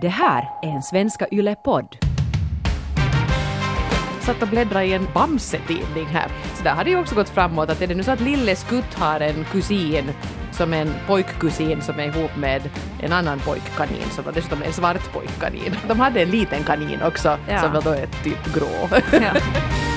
Det 0.00 0.08
här 0.08 0.50
är 0.62 0.68
en 0.68 0.82
Svenska 0.82 1.26
Yle-podd. 1.32 1.96
satt 4.20 4.42
och 4.42 4.48
bläddrade 4.48 4.84
i 4.84 4.92
en 4.94 5.08
Bamse-tidning 5.14 6.06
här. 6.06 6.28
Så 6.54 6.62
där 6.64 6.74
har 6.74 6.84
det 6.84 6.90
ju 6.90 6.98
också 7.00 7.14
gått 7.14 7.28
framåt 7.28 7.70
att 7.70 7.82
är 7.82 7.86
det 7.86 7.94
nu 7.94 8.02
så 8.02 8.10
att 8.10 8.20
Lille 8.20 8.56
Skutt 8.56 8.94
har 8.94 9.20
en 9.20 9.44
kusin 9.44 10.10
som 10.52 10.74
är 10.74 10.80
en 10.82 10.94
pojkkusin 11.06 11.82
som 11.82 12.00
är 12.00 12.04
ihop 12.04 12.36
med 12.36 12.62
en 13.02 13.12
annan 13.12 13.38
pojkkanin 13.38 14.10
som 14.10 14.24
var 14.24 14.32
dessutom 14.32 14.62
en 14.62 14.72
svart 14.72 15.12
pojkkanin. 15.12 15.76
De 15.88 16.00
hade 16.00 16.22
en 16.22 16.30
liten 16.30 16.64
kanin 16.64 17.02
också 17.02 17.38
Ja. 17.48 17.58
som 17.60 17.72
väl 17.72 17.82
då 17.82 17.90
är 17.90 18.06
typ 18.24 18.54
grå. 18.54 18.88
Ja. 19.12 19.32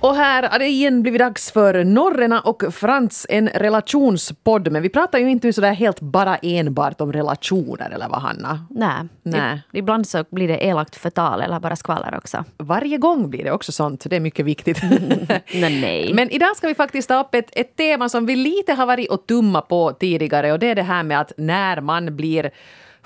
Och 0.00 0.14
här 0.14 0.42
har 0.42 0.58
det 0.58 0.66
igen 0.66 1.02
blivit 1.02 1.18
dags 1.18 1.52
för 1.52 1.84
Norrena 1.84 2.40
och 2.40 2.62
Frans, 2.70 3.26
en 3.28 3.48
relationspodd. 3.48 4.72
Men 4.72 4.82
vi 4.82 4.88
pratar 4.88 5.18
ju 5.18 5.30
inte 5.30 5.52
sådär 5.52 5.72
helt 5.72 6.00
bara 6.00 6.36
enbart 6.36 7.00
om 7.00 7.12
relationer, 7.12 7.90
eller 7.90 8.08
vad 8.08 8.22
Hanna? 8.22 8.66
Nej. 8.70 9.08
Nej. 9.22 9.62
Ibland 9.72 10.06
så 10.06 10.24
blir 10.30 10.48
det 10.48 10.64
elakt 10.64 10.96
förtal 10.96 11.40
eller 11.40 11.60
bara 11.60 11.76
skvaller 11.76 12.16
också. 12.16 12.44
Varje 12.56 12.98
gång 12.98 13.30
blir 13.30 13.44
det 13.44 13.52
också 13.52 13.72
sånt, 13.72 14.06
det 14.10 14.16
är 14.16 14.20
mycket 14.20 14.46
viktigt. 14.46 14.82
Nej, 15.54 15.80
nej. 15.80 16.14
Men 16.14 16.30
idag 16.30 16.56
ska 16.56 16.68
vi 16.68 16.74
faktiskt 16.74 17.08
ta 17.08 17.20
upp 17.20 17.34
ett, 17.34 17.50
ett 17.52 17.76
tema 17.76 18.08
som 18.08 18.26
vi 18.26 18.36
lite 18.36 18.72
har 18.72 18.86
varit 18.86 19.10
och 19.10 19.26
tumma 19.26 19.60
på 19.60 19.92
tidigare 19.92 20.52
och 20.52 20.58
det 20.58 20.66
är 20.66 20.74
det 20.74 20.82
här 20.82 21.02
med 21.02 21.20
att 21.20 21.32
när 21.36 21.80
man 21.80 22.16
blir 22.16 22.50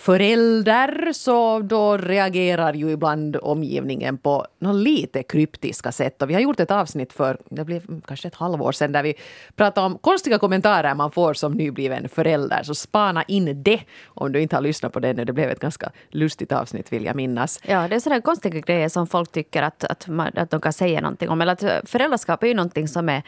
förälder 0.04 1.12
så 1.12 1.58
då 1.58 1.96
reagerar 1.96 2.74
ju 2.74 2.90
ibland 2.90 3.36
omgivningen 3.42 4.18
på 4.18 4.46
något 4.58 4.76
lite 4.76 5.22
kryptiska 5.22 5.92
sätt. 5.92 6.22
Och 6.22 6.30
vi 6.30 6.34
har 6.34 6.40
gjort 6.40 6.60
ett 6.60 6.70
avsnitt 6.70 7.12
för, 7.12 7.38
det 7.48 7.64
blev 7.64 8.00
kanske 8.06 8.28
ett 8.28 8.34
halvår 8.34 8.72
sedan, 8.72 8.92
där 8.92 9.02
vi 9.02 9.14
pratade 9.56 9.86
om 9.86 9.98
konstiga 9.98 10.38
kommentarer 10.38 10.94
man 10.94 11.10
får 11.10 11.34
som 11.34 11.52
nybliven 11.52 12.08
förälder. 12.08 12.62
Så 12.62 12.74
spana 12.74 13.22
in 13.22 13.62
det 13.62 13.80
om 14.06 14.32
du 14.32 14.40
inte 14.40 14.56
har 14.56 14.60
lyssnat 14.60 14.92
på 14.92 15.00
det 15.00 15.08
ännu. 15.08 15.24
Det 15.24 15.32
blev 15.32 15.50
ett 15.50 15.60
ganska 15.60 15.90
lustigt 16.10 16.52
avsnitt 16.52 16.92
vill 16.92 17.04
jag 17.04 17.16
minnas. 17.16 17.60
Ja, 17.66 17.88
det 17.88 17.96
är 17.96 18.00
sådana 18.00 18.20
konstiga 18.20 18.60
grejer 18.60 18.88
som 18.88 19.06
folk 19.06 19.32
tycker 19.32 19.62
att, 19.62 19.84
att, 19.84 20.08
man, 20.08 20.30
att 20.36 20.50
de 20.50 20.60
kan 20.60 20.72
säga 20.72 21.00
någonting 21.00 21.28
om. 21.28 21.40
Eller 21.40 21.52
att 21.52 21.62
eh, 21.62 21.76
föräldraskap 21.84 22.42
är 22.42 22.46
ju 22.46 22.54
någonting 22.54 22.88
som 22.88 23.08
är 23.08 23.22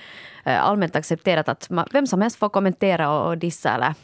eh, 0.45 0.65
allmänt 0.65 0.97
accepterat. 0.97 1.49
Att 1.49 1.71
man, 1.71 1.89
vem 1.93 2.07
som 2.07 2.21
helst 2.21 2.39
får 2.39 2.49
kommentera 2.49 3.11
och, 3.11 3.29
och 3.29 3.39
dissa 3.39 3.75
eller, 3.75 3.95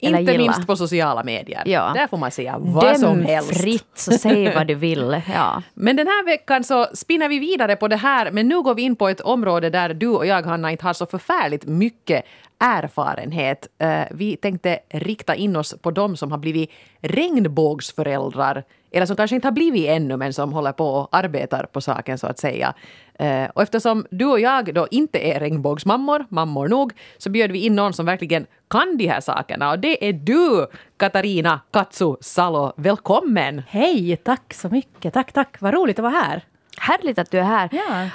eller 0.00 0.18
Inte 0.18 0.32
gilla. 0.32 0.42
minst 0.44 0.66
på 0.66 0.76
sociala 0.76 1.24
medier. 1.24 1.62
Ja. 1.66 1.92
Där 1.94 2.06
får 2.06 2.16
man 2.16 2.30
säga 2.30 2.56
vad 2.58 2.98
som 3.00 3.16
Döm 3.18 3.24
helst. 3.26 3.60
fritt, 3.62 3.90
så 3.94 4.12
säg 4.12 4.54
vad 4.54 4.66
du 4.66 4.74
vill. 4.74 5.22
Ja. 5.34 5.62
Men 5.74 5.96
den 5.96 6.06
här 6.06 6.24
veckan 6.24 6.64
så 6.64 6.86
spinner 6.94 7.28
vi 7.28 7.38
vidare 7.38 7.76
på 7.76 7.88
det 7.88 7.96
här, 7.96 8.30
men 8.30 8.48
nu 8.48 8.62
går 8.62 8.74
vi 8.74 8.82
in 8.82 8.96
på 8.96 9.08
ett 9.08 9.20
område 9.20 9.70
där 9.70 9.94
du 9.94 10.08
och 10.08 10.26
jag, 10.26 10.42
Hanna, 10.42 10.70
inte 10.70 10.84
har 10.84 10.92
så 10.92 11.06
förfärligt 11.06 11.66
mycket 11.66 12.24
erfarenhet. 12.58 13.68
Eh, 13.78 14.00
Vi 14.10 14.36
tänkte 14.36 14.78
rikta 14.90 15.34
in 15.34 15.56
oss 15.56 15.74
på 15.82 15.90
de 15.90 16.16
som 16.16 16.30
har 16.30 16.38
blivit 16.38 16.70
regnbågsföräldrar, 17.00 18.64
eller 18.96 19.06
som 19.06 19.16
kanske 19.16 19.36
inte 19.36 19.48
har 19.48 19.52
blivit 19.52 19.88
ännu, 19.88 20.16
men 20.16 20.32
som 20.32 20.52
håller 20.52 20.72
på 20.72 20.86
och 20.86 21.08
arbetar 21.12 21.66
på 21.72 21.80
saken 21.80 22.18
så 22.18 22.26
att 22.26 22.38
säga. 22.38 22.74
Eh, 23.18 23.44
och 23.54 23.62
eftersom 23.62 24.06
du 24.10 24.24
och 24.24 24.40
jag 24.40 24.74
då 24.74 24.86
inte 24.90 25.18
är 25.18 25.40
regnbågsmammor, 25.40 26.26
mammor 26.28 26.68
nog, 26.68 26.92
så 27.18 27.30
bjöd 27.30 27.50
vi 27.52 27.58
in 27.58 27.76
någon 27.76 27.92
som 27.92 28.06
verkligen 28.06 28.46
kan 28.70 28.96
de 28.96 29.06
här 29.08 29.20
sakerna. 29.20 29.70
Och 29.70 29.78
det 29.78 30.08
är 30.08 30.12
du, 30.12 30.66
Katarina 30.96 31.60
Katsu 31.70 32.16
Salo. 32.20 32.72
Välkommen! 32.76 33.62
Hej, 33.68 34.16
tack 34.16 34.54
så 34.54 34.68
mycket. 34.68 35.14
Tack, 35.14 35.32
tack. 35.32 35.56
Vad 35.60 35.74
roligt 35.74 35.98
att 35.98 36.02
vara 36.02 36.12
här. 36.12 36.42
Härligt 36.80 37.18
att 37.18 37.30
du 37.30 37.38
är 37.38 37.42
här. 37.42 37.68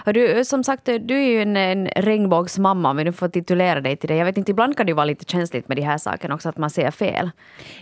Ja. 0.05 0.11
Du, 0.11 0.45
som 0.45 0.63
sagt, 0.63 0.85
du 0.85 1.15
är 1.17 1.27
ju 1.27 1.41
en, 1.41 1.57
en 1.57 1.87
regnbågsmamma 1.87 2.89
om 2.89 2.97
vi 2.97 3.03
nu 3.03 3.11
får 3.11 3.27
titulera 3.29 3.81
dig 3.81 3.95
till 3.95 4.09
det. 4.09 4.15
Jag 4.15 4.25
vet 4.25 4.37
inte, 4.37 4.51
ibland 4.51 4.77
kan 4.77 4.85
det 4.85 4.89
ju 4.89 4.95
vara 4.95 5.05
lite 5.05 5.25
känsligt 5.25 5.67
med 5.67 5.77
de 5.77 5.81
här 5.81 5.97
sakerna 5.97 6.35
också, 6.35 6.49
att 6.49 6.57
man 6.57 6.69
säger 6.69 6.91
fel. 6.91 7.31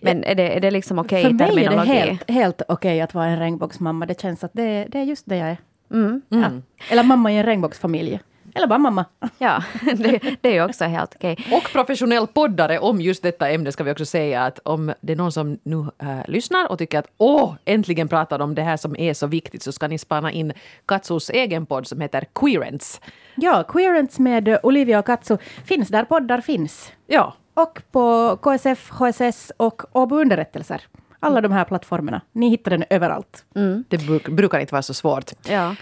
Men 0.01 0.23
är, 0.23 0.35
det, 0.35 0.55
är 0.55 0.59
det 0.59 0.71
liksom 0.71 0.99
okej 0.99 1.23
För 1.23 1.29
i 1.29 1.33
mig 1.33 1.65
är 1.65 1.69
det 1.69 1.77
helt, 1.77 2.29
helt 2.29 2.61
okej 2.67 3.01
att 3.01 3.13
vara 3.13 3.25
en 3.25 3.39
regnbågsmamma. 3.39 4.05
Det 4.05 4.21
känns 4.21 4.43
att 4.43 4.53
det, 4.53 4.85
det 4.89 4.99
är 4.99 5.03
just 5.03 5.25
det 5.25 5.37
jag 5.37 5.49
är. 5.49 5.57
Mm. 5.91 6.21
Ja. 6.29 6.51
Eller 6.91 7.03
mamma 7.03 7.31
i 7.31 7.37
en 7.37 7.45
regnbågsfamilj. 7.45 8.19
Eller 8.55 8.67
bara 8.67 8.79
mamma. 8.79 9.05
Ja, 9.37 9.63
det, 9.81 10.37
det 10.41 10.49
är 10.49 10.53
ju 10.53 10.63
också 10.65 10.85
helt 10.85 11.15
okej. 11.15 11.37
Och 11.51 11.63
professionell 11.71 12.27
poddare 12.27 12.79
om 12.79 13.01
just 13.01 13.23
detta 13.23 13.49
ämne 13.49 13.71
ska 13.71 13.83
vi 13.83 13.91
också 13.91 14.05
säga 14.05 14.45
att 14.45 14.59
om 14.59 14.93
det 15.01 15.13
är 15.13 15.17
någon 15.17 15.31
som 15.31 15.59
nu 15.63 15.79
äh, 15.79 16.19
lyssnar 16.27 16.71
och 16.71 16.77
tycker 16.77 16.99
att 16.99 17.07
åh, 17.17 17.53
äntligen 17.65 18.07
pratar 18.07 18.37
de 18.37 18.43
om 18.43 18.55
det 18.55 18.61
här 18.61 18.77
som 18.77 18.95
är 18.95 19.13
så 19.13 19.27
viktigt 19.27 19.63
så 19.63 19.71
ska 19.71 19.87
ni 19.87 19.97
spana 19.97 20.31
in 20.31 20.53
Katsos 20.85 21.29
egen 21.29 21.65
podd 21.65 21.87
som 21.87 22.01
heter 22.01 22.25
Queerance. 22.35 22.99
Ja, 23.35 23.63
Queerance 23.63 24.21
med 24.21 24.59
Olivia 24.63 24.99
och 24.99 25.05
Katso 25.05 25.37
finns 25.65 25.89
där 25.89 26.03
poddar 26.03 26.41
finns. 26.41 26.91
Ja, 27.07 27.33
Och 27.53 27.81
på 27.91 28.37
KSF, 28.41 28.89
HSS 28.89 29.51
och 29.57 29.81
Åbo 29.91 30.15
Underrättelser. 30.15 30.81
Alla 31.19 31.41
de 31.41 31.51
här 31.51 31.65
plattformarna. 31.65 32.21
Ni 32.31 32.49
hittar 32.49 32.71
den 32.71 32.83
överallt. 32.89 33.45
det 33.87 33.97
bruk, 33.97 34.27
brukar 34.27 34.59
inte 34.59 34.73
vara 34.73 34.81
så 34.81 34.93
svårt. 34.93 35.31
Ja. 35.49 35.75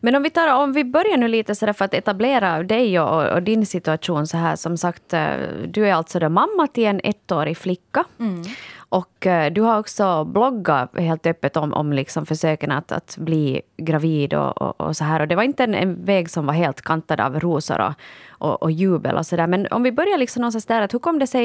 Men 0.00 0.14
om 0.14 0.22
vi, 0.22 0.30
tar, 0.30 0.54
om 0.54 0.72
vi 0.72 0.84
börjar 0.84 1.16
nu 1.16 1.28
lite 1.28 1.54
så 1.54 1.72
för 1.72 1.84
att 1.84 1.94
etablera 1.94 2.62
dig 2.62 3.00
och, 3.00 3.32
och 3.32 3.42
din 3.42 3.66
situation 3.66 4.26
så 4.26 4.36
här. 4.36 4.56
Som 4.56 4.76
sagt, 4.76 5.12
eh, 5.12 5.30
du 5.66 5.88
är 5.88 5.94
alltså 5.94 6.18
då 6.18 6.28
mamma 6.28 6.66
till 6.66 6.84
en 6.84 7.00
ettårig 7.04 7.56
flicka. 7.56 8.04
Och 8.94 9.26
eh, 9.26 9.52
du 9.52 9.60
har 9.60 9.78
också 9.78 10.24
bloggat 10.24 10.98
helt 10.98 11.26
öppet 11.26 11.56
om, 11.56 11.72
om 11.72 11.92
liksom 11.92 12.26
försöken 12.26 12.72
att, 12.72 12.92
att 12.92 13.16
bli 13.18 13.62
gravid 13.76 14.34
och, 14.34 14.62
och, 14.62 14.80
och 14.80 14.96
så 14.96 15.04
här. 15.04 15.20
Och 15.20 15.28
det 15.28 15.36
var 15.36 15.42
inte 15.42 15.64
en, 15.64 15.74
en 15.74 16.04
väg 16.04 16.30
som 16.30 16.46
var 16.46 16.54
helt 16.54 16.82
kantad 16.82 17.20
av 17.20 17.40
rosor 17.40 17.80
och, 17.80 17.92
och, 18.28 18.62
och 18.62 18.70
jubel 18.70 19.16
och 19.16 19.26
så 19.26 19.36
där. 19.36 19.46
Men 19.46 19.66
om 19.70 19.82
vi 19.82 19.92
börjar 19.92 20.18
liksom 20.18 20.40
någonstans 20.40 20.66
där, 20.66 20.82
att 20.82 20.94
hur 20.94 20.98
kom 20.98 21.18
det 21.18 21.26
sig 21.26 21.44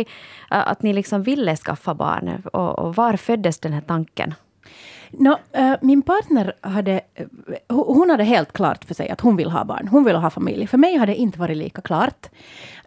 eh, 0.52 0.68
att 0.68 0.84
ni 0.84 0.94
liksom 0.94 1.24
ville 1.24 1.56
skaffa 1.56 1.94
barn? 1.94 2.44
Och, 2.54 2.80
och 2.80 2.96
var 2.96 3.14
föddes 3.14 3.60
den 3.60 3.74
här 3.74 3.82
tanken? 3.82 4.34
No, 5.12 5.38
eh, 5.52 5.74
min 5.82 6.02
partner 6.02 6.54
hade, 6.62 7.02
eh, 7.16 7.26
hon 7.70 8.10
hade 8.10 8.24
helt 8.24 8.54
klart 8.54 8.86
för 8.86 8.94
sig 8.94 9.10
att 9.10 9.22
hon 9.22 9.36
vill 9.36 9.52
ha 9.52 9.66
barn. 9.66 9.88
Hon 9.88 10.04
vill 10.04 10.16
ha 10.16 10.30
familj. 10.30 10.68
För 10.68 10.78
mig 10.78 10.98
hade 10.98 11.12
det 11.12 11.16
inte 11.16 11.40
varit 11.40 11.58
lika 11.58 11.82
klart. 11.82 12.30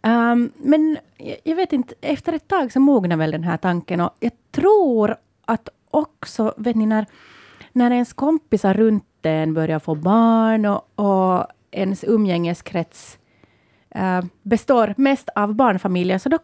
Um, 0.02 0.52
men 0.56 0.98
jag- 1.16 1.36
jag 1.44 1.56
vet 1.56 1.72
inte, 1.72 1.94
efter 2.00 2.32
ett 2.32 2.48
tag 2.48 2.72
så 2.72 2.80
mognar 2.80 3.16
väl 3.16 3.30
den 3.30 3.44
här 3.44 3.56
tanken. 3.56 4.00
Och 4.00 4.10
jag 4.20 4.32
tror 4.52 5.16
att 5.44 5.68
också, 5.90 6.54
vet 6.56 6.76
ni, 6.76 6.86
när, 6.86 7.06
när 7.72 7.90
ens 7.90 8.12
kompisar 8.12 8.74
runt 8.74 9.04
en 9.22 9.54
börjar 9.54 9.78
få 9.78 9.94
barn 9.94 10.66
och, 10.66 10.88
och 11.00 11.46
ens 11.70 12.04
umgängeskrets 12.04 13.18
eh, 13.90 14.22
består 14.42 14.94
mest 14.96 15.28
av 15.34 15.54
barnfamiljer, 15.54 16.18
så 16.18 16.28
då, 16.28 16.38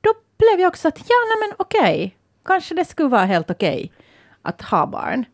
då 0.00 0.10
blev 0.38 0.60
jag 0.60 0.68
också 0.68 0.88
att 0.88 0.98
ja, 0.98 1.14
nej 1.28 1.48
men 1.48 1.56
okej, 1.58 2.16
kanske 2.44 2.74
det 2.74 2.84
skulle 2.84 3.08
vara 3.08 3.24
helt 3.24 3.50
okej 3.50 3.92
att 4.48 4.62
ha 4.62 4.86
barn. 4.86 5.24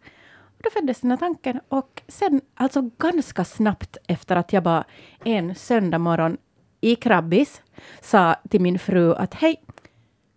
Och 0.44 0.62
då 0.62 0.70
föddes 0.70 1.00
den 1.00 1.10
här 1.10 1.18
tanken 1.18 1.60
och 1.68 2.02
sen, 2.08 2.40
alltså 2.54 2.90
ganska 2.98 3.44
snabbt 3.44 3.96
efter 4.06 4.36
att 4.36 4.52
jag 4.52 4.62
bara 4.62 4.84
en 5.24 5.54
söndag 5.54 5.98
morgon 5.98 6.36
i 6.80 6.96
Krabbis 6.96 7.62
sa 8.00 8.36
till 8.50 8.60
min 8.60 8.78
fru 8.78 9.14
att 9.14 9.34
hej, 9.34 9.60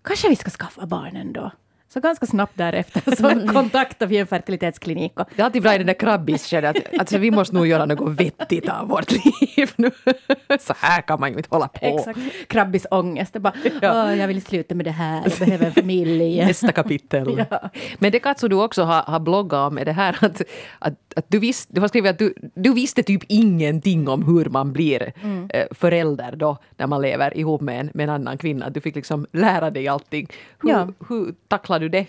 kanske 0.01 0.29
vi 0.29 0.35
ska 0.35 0.49
skaffa 0.49 0.85
barn 0.85 1.15
ändå. 1.15 1.51
Så 1.93 1.99
ganska 1.99 2.25
snabbt 2.25 2.51
därefter 2.55 3.15
så 3.15 3.53
kontaktade 3.53 4.09
vi 4.09 4.17
en 4.17 4.27
fertilitetsklinik. 4.27 5.11
Det 5.35 5.41
är 5.41 5.45
alltid 5.45 5.61
bra 5.61 5.75
i 5.75 5.77
den 5.77 5.87
där 5.87 5.93
krabbisskedet 5.93 6.77
att 6.77 6.99
alltså, 6.99 7.17
vi 7.17 7.31
måste 7.31 7.55
nog 7.55 7.67
göra 7.67 7.85
något 7.85 8.19
vettigt 8.19 8.69
av 8.69 8.87
vårt 8.87 9.11
liv 9.11 9.71
nu. 9.75 9.91
Så 10.59 10.73
här 10.77 11.01
kan 11.01 11.19
man 11.19 11.31
ju 11.31 11.37
inte 11.37 11.49
hålla 11.51 11.67
på. 11.67 11.85
Exakt. 11.85 12.19
Krabbisångest. 12.47 13.33
Det 13.33 13.39
bara, 13.39 13.53
Ja. 13.81 14.03
"Åh, 14.05 14.17
jag 14.17 14.27
vill 14.27 14.41
sluta 14.41 14.75
med 14.75 14.85
det 14.85 14.91
här, 14.91 15.21
jag 15.29 15.47
behöver 15.47 15.65
en 15.65 15.71
familj. 15.73 16.45
Nästa 16.45 16.71
kapitel. 16.71 17.45
Ja. 17.51 17.69
Men 17.99 18.11
det 18.11 18.19
Katso 18.19 18.47
du 18.47 18.55
också 18.55 18.83
har, 18.83 19.01
har 19.03 19.19
bloggat 19.19 19.71
om 19.71 19.77
är 19.77 19.85
det 19.85 19.91
här 19.91 20.17
att, 20.21 20.41
att, 20.79 20.93
att 21.17 21.25
du, 21.27 21.39
visst, 21.39 21.69
du 21.71 21.81
har 21.81 21.87
skrivit 21.87 22.11
att 22.11 22.19
du, 22.19 22.33
du 22.55 22.73
visste 22.73 23.03
typ 23.03 23.23
ingenting 23.27 24.07
om 24.07 24.23
hur 24.23 24.45
man 24.49 24.73
blir 24.73 25.13
Mm. 25.23 25.49
eh, 25.53 25.65
förälder 25.71 26.35
då 26.35 26.57
när 26.77 26.87
man 26.87 27.01
lever 27.01 27.37
ihop 27.37 27.61
med 27.61 27.79
en, 27.79 27.91
med 27.93 28.03
en 28.03 28.09
annan 28.09 28.37
kvinna. 28.37 28.69
Du 28.69 28.81
fick 28.81 28.95
liksom 28.95 29.25
lära 29.31 29.71
dig 29.71 29.87
allting. 29.87 30.27
Hur, 30.59 30.69
Ja. 30.69 30.87
hur 31.09 31.33
tacklar 31.47 31.79
du 31.79 31.89
det? 31.89 32.05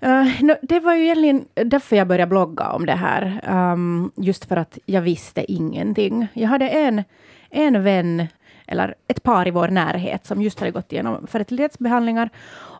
Eh, 0.00 0.26
nå, 0.40 0.56
det 0.62 0.80
var 0.80 0.94
ju 0.94 1.04
egentligen 1.04 1.44
därför 1.54 1.96
jag 1.96 2.06
började 2.08 2.28
blogga 2.30 2.68
om 2.70 2.86
det 2.86 2.92
här. 2.94 3.40
Um, 3.72 4.12
just 4.16 4.44
för 4.44 4.56
att 4.56 4.78
jag 4.86 5.00
visste 5.02 5.52
ingenting. 5.52 6.26
Jag 6.34 6.48
hade 6.48 6.68
en, 6.68 7.04
en 7.50 7.82
vän, 7.82 8.26
eller 8.66 8.94
ett 9.08 9.22
par 9.22 9.48
i 9.48 9.50
vår 9.50 9.68
närhet, 9.68 10.26
som 10.26 10.42
just 10.42 10.58
hade 10.60 10.70
gått 10.72 10.92
igenom 10.92 11.26
fertilitetsbehandlingar. 11.26 12.30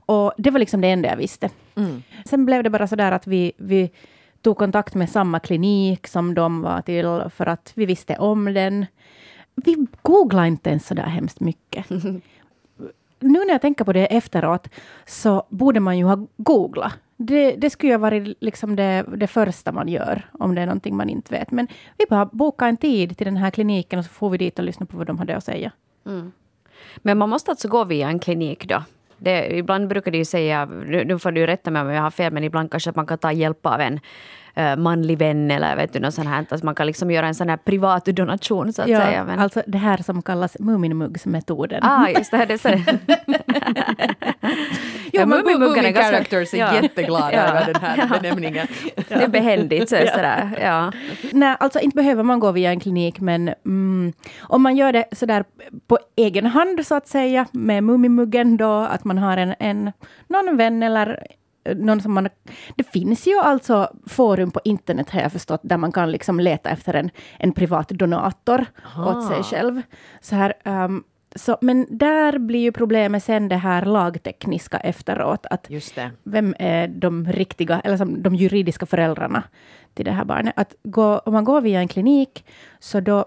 Och 0.06 0.32
det 0.38 0.50
var 0.50 0.58
liksom 0.58 0.80
det 0.80 0.88
enda 0.88 1.08
jag 1.08 1.16
visste. 1.16 1.50
Sen 2.24 2.46
blev 2.46 2.62
det 2.62 2.70
bara 2.70 2.86
så 2.86 2.96
där 2.96 3.12
att 3.12 3.26
vi, 3.26 3.52
vi 3.56 3.90
tog 4.44 4.56
kontakt 4.58 4.94
med 4.94 5.10
samma 5.10 5.40
klinik 5.40 6.06
som 6.06 6.34
de 6.34 6.62
var 6.62 6.82
till, 6.82 7.30
för 7.30 7.46
att 7.46 7.72
vi 7.74 7.86
visste 7.86 8.16
om 8.16 8.44
den. 8.44 8.86
Vi 9.54 9.86
googlade 10.02 10.48
inte 10.48 10.70
ens 10.70 10.86
så 10.86 10.94
där 10.94 11.02
hemskt 11.02 11.40
mycket. 11.40 11.90
nu 13.20 13.38
när 13.38 13.50
jag 13.50 13.60
tänker 13.60 13.84
på 13.84 13.92
det 13.92 14.06
efteråt 14.06 14.68
så 15.06 15.46
borde 15.48 15.80
man 15.80 15.98
ju 15.98 16.04
ha 16.04 16.26
googlat. 16.36 16.92
Det, 17.16 17.56
det 17.56 17.70
skulle 17.70 17.92
ju 17.92 17.94
ha 17.94 18.00
varit 18.00 18.36
liksom 18.40 18.76
det, 18.76 19.04
det 19.16 19.26
första 19.26 19.72
man 19.72 19.88
gör 19.88 20.30
om 20.32 20.54
det 20.54 20.60
är 20.60 20.66
någonting 20.66 20.96
man 20.96 21.08
inte 21.08 21.34
vet. 21.34 21.50
Men 21.50 21.68
vi 21.98 22.04
bara 22.10 22.26
bokade 22.26 22.68
en 22.68 22.76
tid 22.76 23.16
till 23.16 23.24
den 23.24 23.36
här 23.36 23.50
kliniken 23.50 23.98
och 23.98 24.04
så 24.04 24.10
får 24.10 24.30
vi 24.30 24.38
dit 24.38 24.58
och 24.58 24.64
lyssna 24.64 24.86
på 24.86 24.96
vad 24.96 25.06
de 25.06 25.18
hade 25.18 25.36
att 25.36 25.44
säga. 25.44 25.72
Men 26.96 27.18
man 27.18 27.28
måste 27.28 27.50
alltså 27.50 27.68
gå 27.68 27.84
via 27.84 28.08
en 28.08 28.18
klinik 28.18 28.68
då? 28.68 28.82
Det, 29.18 29.56
ibland 29.56 29.88
brukar 29.88 30.10
de 30.10 30.18
ju 30.18 30.24
säga, 30.24 30.64
nu, 30.64 31.18
får 31.18 31.32
du 31.32 31.46
rätta 31.46 31.70
mig 31.70 31.82
om 31.82 31.90
jag 31.90 32.02
har 32.02 32.10
fel, 32.10 32.32
men 32.32 32.44
ibland 32.44 32.70
kanske 32.70 32.92
man 32.94 33.06
kan 33.06 33.18
ta 33.18 33.32
hjälp 33.32 33.66
av 33.66 33.80
en 33.80 34.00
uh, 34.58 34.76
manlig 34.76 35.18
vän 35.18 35.50
eller 35.50 35.76
vet 35.76 35.92
du, 35.92 36.00
något 36.00 36.14
sånt 36.14 36.28
här. 36.28 36.46
Att 36.50 36.62
man 36.62 36.74
kan 36.74 36.86
liksom 36.86 37.10
göra 37.10 37.26
en 37.26 37.34
sån 37.34 37.48
här 37.48 37.56
privat 37.56 38.04
donation 38.04 38.72
så 38.72 38.82
att 38.82 38.88
ja, 38.88 39.00
säga. 39.00 39.24
Men... 39.24 39.38
Alltså 39.38 39.62
det 39.66 39.78
här 39.78 39.96
som 39.96 40.22
kallas 40.22 40.56
Muminmuggsmetoden. 40.58 41.80
Ah, 41.82 42.08
just 42.08 42.30
det. 42.30 42.44
det 42.44 42.58
så. 42.58 42.68
ja, 45.20 45.26
men 45.26 45.60
Movie 45.60 45.92
Characters 45.92 46.54
är 46.54 46.58
ja. 46.58 46.74
jätteglada 46.82 47.32
ja. 47.32 47.42
över 47.42 47.72
den 47.72 47.82
här 47.82 47.96
ja. 47.98 48.18
benämningen. 48.20 48.66
Det 49.08 49.14
är 49.14 49.28
behändigt. 49.28 49.88
Så, 49.88 49.96
sådär. 49.96 50.58
Ja. 50.60 50.92
Nej, 51.32 51.56
alltså 51.60 51.80
inte 51.80 51.96
behöver 51.96 52.22
man 52.22 52.40
gå 52.40 52.52
via 52.52 52.70
en 52.70 52.80
klinik, 52.80 53.20
men 53.20 53.54
mm, 53.64 54.12
om 54.40 54.62
man 54.62 54.76
gör 54.76 54.92
det 54.92 55.04
sådär 55.12 55.44
på 55.86 55.98
egen 56.16 56.46
hand, 56.46 56.86
så 56.86 56.94
att 56.94 57.08
säga, 57.08 57.46
med 57.52 57.84
Mumimuggen 57.84 58.56
då, 58.56 58.72
att 58.72 59.04
man 59.04 59.18
har 59.18 59.36
en, 59.36 59.54
en 59.58 59.92
någon 60.28 60.56
vän 60.56 60.82
eller 60.82 61.26
någon 61.76 62.00
som 62.00 62.12
man... 62.12 62.28
Det 62.76 62.84
finns 62.84 63.26
ju 63.26 63.38
alltså 63.38 63.92
forum 64.06 64.50
på 64.50 64.60
internet, 64.64 65.10
har 65.10 65.20
jag 65.20 65.32
förstått, 65.32 65.60
där 65.62 65.76
man 65.76 65.92
kan 65.92 66.10
liksom 66.10 66.40
leta 66.40 66.70
efter 66.70 66.94
en, 66.94 67.10
en 67.38 67.52
privat 67.52 67.88
donator 67.88 68.66
Aha. 68.86 69.10
åt 69.10 69.28
sig 69.28 69.42
själv. 69.42 69.82
Så 70.20 70.36
här, 70.36 70.54
um, 70.64 71.04
så, 71.34 71.58
men 71.60 71.86
där 71.90 72.38
blir 72.38 72.60
ju 72.60 72.72
problemet 72.72 73.24
sen 73.24 73.48
det 73.48 73.56
här 73.56 73.84
lagtekniska 73.84 74.76
efteråt. 74.76 75.46
Att 75.50 75.70
Vem 76.22 76.54
är 76.58 76.88
de 76.88 77.32
riktiga, 77.32 77.80
eller 77.80 77.96
som 77.96 78.22
de 78.22 78.34
juridiska 78.34 78.86
föräldrarna 78.86 79.42
till 79.94 80.04
det 80.04 80.12
här 80.12 80.24
barnet? 80.24 80.54
Att 80.56 80.74
gå, 80.82 81.18
om 81.18 81.32
man 81.32 81.44
går 81.44 81.60
via 81.60 81.80
en 81.80 81.88
klinik, 81.88 82.44
så 82.78 83.00
då, 83.00 83.26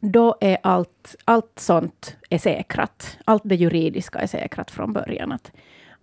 då 0.00 0.36
är 0.40 0.58
allt, 0.62 1.16
allt 1.24 1.58
sånt 1.58 2.16
är 2.30 2.38
säkrat. 2.38 3.18
Allt 3.24 3.42
det 3.44 3.54
juridiska 3.56 4.18
är 4.18 4.26
säkrat 4.26 4.70
från 4.70 4.92
början. 4.92 5.32
Att, 5.32 5.52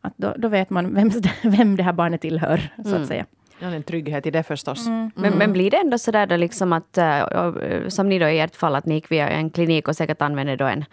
att 0.01 0.13
då, 0.15 0.33
då 0.37 0.47
vet 0.47 0.69
man 0.69 0.93
vem, 0.93 1.11
vem 1.43 1.75
det 1.75 1.83
här 1.83 1.93
barnet 1.93 2.21
tillhör, 2.21 2.73
så 2.75 2.81
att 2.81 2.87
mm. 2.87 3.05
säga. 3.05 3.25
Ja, 3.59 3.67
en 3.67 3.83
trygghet 3.83 4.25
i 4.25 4.31
det 4.31 4.43
förstås. 4.43 4.87
Mm. 4.87 5.11
Men, 5.15 5.23
men 5.23 5.33
mm. 5.33 5.53
blir 5.53 5.71
det 5.71 5.77
ändå 5.77 5.97
så 5.97 6.11
där 6.11 6.27
då 6.27 6.35
liksom 6.35 6.73
att, 6.73 6.97
uh, 6.97 7.87
som 7.87 8.09
ni 8.09 8.19
då 8.19 8.27
i 8.27 8.39
ert 8.39 8.55
fall, 8.55 8.75
att 8.75 8.85
ni 8.85 8.93
gick 8.93 9.11
via 9.11 9.29
en 9.29 9.49
klinik 9.49 9.87
och 9.87 9.95
säkert 9.95 10.21
använder 10.21 10.57
då 10.57 10.65
en, 10.65 10.85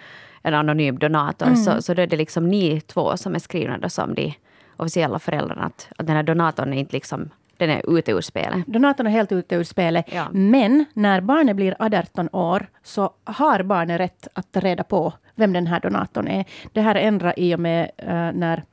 en 0.43 0.55
anonym 0.55 0.99
donator, 0.99 1.47
mm. 1.47 1.57
så, 1.57 1.83
så 1.83 1.95
då 1.95 2.03
är 2.03 2.07
det 2.07 2.17
liksom 2.17 2.49
ni 2.49 2.81
två 2.81 3.17
som 3.17 3.35
är 3.35 3.39
skrivna 3.39 3.79
då 3.79 3.89
som 3.89 4.15
de 4.15 4.35
officiella 4.77 5.19
föräldrarna, 5.19 5.63
att, 5.63 5.89
att 5.97 6.07
den 6.07 6.17
här 6.17 6.23
donatorn 6.23 6.73
är 6.73 6.79
inte 6.79 6.93
liksom 6.93 7.31
den 7.57 7.71
är 7.71 7.99
ute 7.99 8.13
ur 8.13 8.21
spelet. 8.21 8.67
Donatorn 8.67 9.07
är 9.07 9.11
helt 9.11 9.33
ute 9.33 9.55
ur 9.55 9.65
spelet. 9.65 10.05
Ja. 10.13 10.27
Men 10.33 10.85
när 10.93 11.21
barnet 11.21 11.57
blir 11.57 11.77
18 11.79 12.29
år 12.33 12.67
så 12.83 13.11
har 13.25 13.63
barnet 13.63 14.01
rätt 14.01 14.29
att 14.33 14.53
ta 14.53 14.61
reda 14.61 14.85
på 14.85 15.13
vem 15.35 15.53
den 15.53 15.67
här 15.67 15.81
donatorn 15.81 16.29
är. 16.29 16.45
Det 16.73 16.81
här 16.81 16.95
ändrar 16.95 17.35
i 17.37 17.55
och 17.55 17.61
med 17.61 17.91
uh, 18.03 18.09
när 18.33 18.65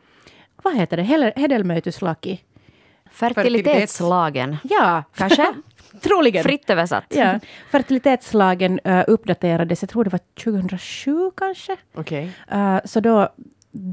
vad 0.63 0.75
heter 0.75 0.97
det, 0.97 1.33
hedelmöiteslaki? 1.35 2.41
Fertilitetslagen. 3.17 4.57
Ja, 4.63 5.03
kanske? 5.15 5.53
Troligen. 6.01 6.43
Fritt 6.43 6.69
översatt. 6.69 7.05
Ja. 7.09 7.39
Fertilitetslagen 7.71 8.79
uh, 8.87 9.03
uppdaterades, 9.07 9.81
jag 9.81 9.89
tror 9.89 10.03
det 10.03 10.09
var 10.09 10.19
2007 10.43 11.31
kanske. 11.37 11.75
Okay. 11.95 12.29
Uh, 12.51 12.75
eh, 12.75 12.81
så 12.85 12.99
då, 12.99 13.29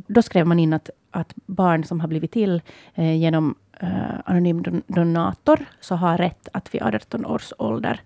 då 0.07 0.23
skrev 0.23 0.47
man 0.47 0.59
in 0.59 0.73
att, 0.73 0.91
att 1.11 1.33
barn 1.35 1.85
som 1.85 2.01
har 2.01 2.09
blivit 2.09 2.33
till 2.33 2.63
uh, 2.99 3.17
genom 3.17 3.55
anonym 4.25 4.63
don 4.63 4.83
donator, 4.87 5.65
så 5.81 5.95
har 5.95 6.19
rätt 6.19 6.49
att 6.53 6.75
vid 6.75 6.83
18 6.83 7.27
års 7.27 7.53
ålder 7.59 8.01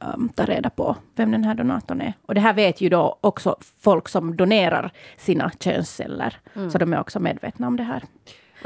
um, 0.00 0.28
ta 0.34 0.44
reda 0.44 0.70
på 0.70 0.96
vem 1.14 1.30
den 1.30 1.44
här 1.44 1.54
donatorn 1.54 2.00
är. 2.00 2.12
Och 2.26 2.34
det 2.34 2.40
här 2.40 2.52
vet 2.52 2.80
ju 2.80 2.88
då 2.88 3.18
också 3.20 3.56
folk 3.80 4.08
som 4.08 4.36
donerar 4.36 4.90
sina 5.16 5.50
könsceller. 5.60 6.36
Mm. 6.54 6.70
Så 6.70 6.78
de 6.78 6.92
är 6.92 7.00
också 7.00 7.20
medvetna 7.20 7.66
om 7.66 7.76
det 7.76 7.82
här. 7.82 8.02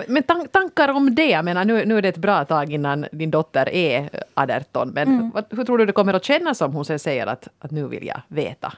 Men 0.08 0.22
tan 0.22 0.48
tankar 0.48 0.88
om 0.88 1.14
det? 1.14 1.26
Jag 1.30 1.44
menar, 1.44 1.64
nu, 1.64 1.84
nu 1.84 1.98
är 1.98 2.02
det 2.02 2.08
ett 2.08 2.16
bra 2.16 2.44
tag 2.44 2.72
innan 2.72 3.06
din 3.12 3.30
dotter 3.30 3.68
är 3.68 4.10
18. 4.34 4.88
Men 4.88 5.08
mm. 5.08 5.30
vad, 5.30 5.44
hur 5.50 5.64
tror 5.64 5.78
du 5.78 5.86
det 5.86 5.92
kommer 5.92 6.14
att 6.14 6.24
kännas 6.24 6.60
om 6.60 6.72
hon 6.72 6.84
sen 6.84 6.98
säger 6.98 7.26
att, 7.26 7.48
att 7.58 7.70
nu 7.70 7.88
vill 7.88 8.06
jag 8.06 8.20
veta? 8.28 8.72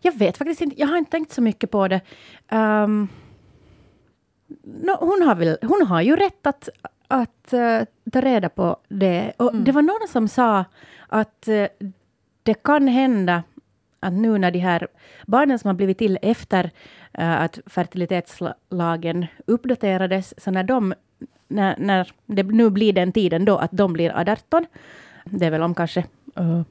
Jag 0.00 0.18
vet 0.18 0.38
faktiskt 0.38 0.60
inte. 0.60 0.80
Jag 0.80 0.88
har 0.88 0.96
inte 0.96 1.10
tänkt 1.10 1.32
så 1.32 1.42
mycket 1.42 1.70
på 1.70 1.88
det. 1.88 2.00
Um, 2.50 3.08
no, 4.62 4.96
hon, 5.00 5.22
har 5.22 5.34
väl, 5.34 5.58
hon 5.62 5.86
har 5.86 6.00
ju 6.00 6.16
rätt 6.16 6.46
att, 6.46 6.68
att 7.08 7.52
uh, 7.52 7.80
ta 8.12 8.20
reda 8.20 8.48
på 8.48 8.76
det. 8.88 9.32
Och 9.36 9.50
mm. 9.50 9.64
Det 9.64 9.72
var 9.72 9.82
någon 9.82 10.08
som 10.08 10.28
sa 10.28 10.64
att 11.08 11.48
uh, 11.48 11.66
det 12.42 12.54
kan 12.54 12.88
hända 12.88 13.42
att 14.00 14.12
nu 14.12 14.38
när 14.38 14.50
de 14.50 14.58
här 14.58 14.88
barnen 15.26 15.58
som 15.58 15.68
har 15.68 15.74
blivit 15.74 15.98
till 15.98 16.18
efter 16.22 16.64
uh, 17.18 17.42
att 17.42 17.58
fertilitetslagen 17.66 19.26
uppdaterades, 19.46 20.34
så 20.44 20.50
när 20.50 20.64
de 20.64 20.94
när, 21.48 21.74
när 21.78 22.12
det 22.26 22.42
nu 22.42 22.70
blir 22.70 22.92
den 22.92 23.12
tiden 23.12 23.44
då 23.44 23.56
att 23.56 23.72
de 23.72 23.92
blir 23.92 24.12
18, 24.16 24.66
det 25.24 25.46
är 25.46 25.50
väl 25.50 25.62
om 25.62 25.74
kanske 25.74 26.04
uh, 26.40 26.62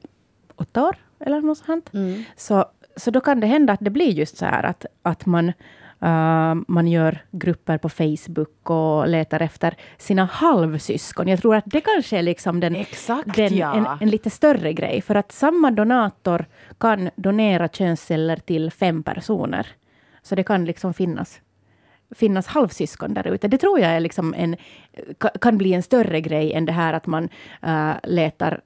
åtta 0.56 0.84
år 0.84 0.96
eller 1.20 1.40
något 1.40 1.58
sånt, 1.58 1.94
mm. 1.94 2.24
så, 2.36 2.64
så 2.96 3.10
då 3.10 3.20
kan 3.20 3.40
det 3.40 3.46
hända 3.46 3.72
att 3.72 3.80
det 3.80 3.90
blir 3.90 4.10
just 4.10 4.36
så 4.36 4.46
här 4.46 4.62
att, 4.62 4.86
att 5.02 5.26
man 5.26 5.52
Uh, 6.02 6.54
man 6.68 6.88
gör 6.88 7.18
grupper 7.30 7.78
på 7.78 7.88
Facebook 7.88 8.70
och 8.70 9.08
letar 9.08 9.42
efter 9.42 9.76
sina 9.98 10.24
halvsyskon. 10.24 11.28
Jag 11.28 11.40
tror 11.40 11.56
att 11.56 11.64
det 11.66 11.80
kanske 11.80 12.18
är 12.18 12.22
liksom 12.22 12.60
den, 12.60 12.76
Exakt, 12.76 13.36
den 13.36 13.56
ja. 13.56 13.74
en, 13.74 13.86
en, 14.00 14.10
lite 14.10 14.30
större 14.30 14.72
grej. 14.72 15.02
För 15.02 15.14
att 15.14 15.32
samma 15.32 15.70
donator 15.70 16.44
kan 16.78 17.10
donera 17.16 17.68
könsceller 17.68 18.36
till 18.36 18.70
fem 18.70 19.02
personer. 19.02 19.66
Så 20.22 20.34
det 20.34 20.42
kan 20.42 20.64
liksom 20.64 20.94
finnas, 20.94 21.40
finnas 22.14 22.46
halvsyskon 22.46 23.14
där 23.14 23.26
ute. 23.26 23.48
Det 23.48 23.58
tror 23.58 23.80
jag 23.80 23.90
är 23.90 24.00
liksom 24.00 24.34
en, 24.34 24.56
kan 25.40 25.58
bli 25.58 25.72
en 25.72 25.82
större 25.82 26.20
grej 26.20 26.52
än 26.52 26.64
det 26.64 26.72
här 26.72 26.92
att 26.92 27.06
man 27.06 27.28
uh, 27.66 27.94
letar 28.02 28.60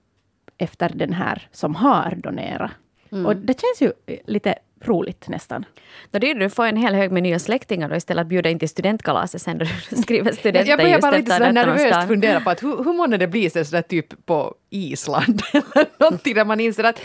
efter 0.58 0.88
den 0.94 1.12
här 1.12 1.48
som 1.52 1.75
har 1.75 2.14
donerat. 2.16 2.70
Mm. 3.12 3.26
Och 3.26 3.36
det 3.36 3.60
känns 3.60 3.82
ju 3.82 3.92
lite 4.26 4.54
roligt 4.88 5.28
nästan. 5.28 5.64
Då 6.10 6.19
det, 6.19 6.34
du 6.34 6.50
får 6.50 6.66
en 6.66 6.76
hel 6.76 6.94
hög 6.94 7.12
med 7.12 7.22
nya 7.22 7.38
släktingar 7.38 7.88
då 7.88 7.96
istället 7.96 8.22
att 8.22 8.28
bjuda 8.28 8.50
in 8.50 8.58
till 8.58 8.69
studentkalaset 8.69 9.42
sen 9.42 9.58
då 9.58 9.64
du 9.90 9.96
skriver 9.96 10.32
studenter. 10.32 10.70
Jag 10.70 10.78
börjar 10.78 11.00
bara 11.00 11.16
lite 11.16 11.36
så 11.36 11.52
nervöst 11.52 12.08
fundera 12.08 12.40
på 12.40 12.50
att 12.50 12.62
hur, 12.62 12.84
hur 12.84 12.92
månde 12.92 13.16
det 13.16 13.26
bli 13.26 13.50
så 13.50 13.58
där 13.58 13.82
typ 13.82 14.26
på 14.26 14.54
Island 14.70 15.42
eller 15.52 15.86
någonting 15.98 16.34
där 16.34 16.44
man 16.44 16.60
inser 16.60 16.84
att 16.84 17.00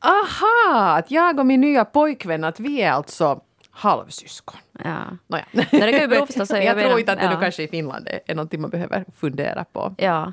aha, 0.00 0.96
att 0.98 1.10
jag 1.10 1.38
och 1.38 1.46
min 1.46 1.60
nya 1.60 1.84
pojkvän 1.84 2.44
att 2.44 2.60
vi 2.60 2.82
är 2.82 2.90
alltså 2.90 3.40
halvsyskon. 3.70 4.60
Ja. 4.84 5.04
Nåja. 5.26 5.44
Det 5.52 5.64
kan 5.64 5.92
ju 5.92 6.06
bero 6.06 6.26
förstås. 6.26 6.50
Jag, 6.50 6.64
jag 6.64 6.78
tror 6.78 6.98
inte 6.98 7.12
att 7.12 7.18
det 7.18 7.24
ja. 7.24 7.34
nu 7.34 7.40
kanske 7.40 7.62
i 7.62 7.68
Finland 7.68 8.08
är 8.26 8.34
någonting 8.34 8.60
man 8.60 8.70
behöver 8.70 9.04
fundera 9.20 9.64
på. 9.64 9.94
Ja. 9.98 10.32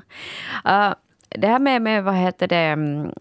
Uh, 0.66 0.94
det 1.38 1.46
här 1.46 1.58
med, 1.58 1.82
med 1.82 2.04
vad 2.04 2.14
heter 2.14 2.48
det, 2.48 2.56
mm, 2.56 3.12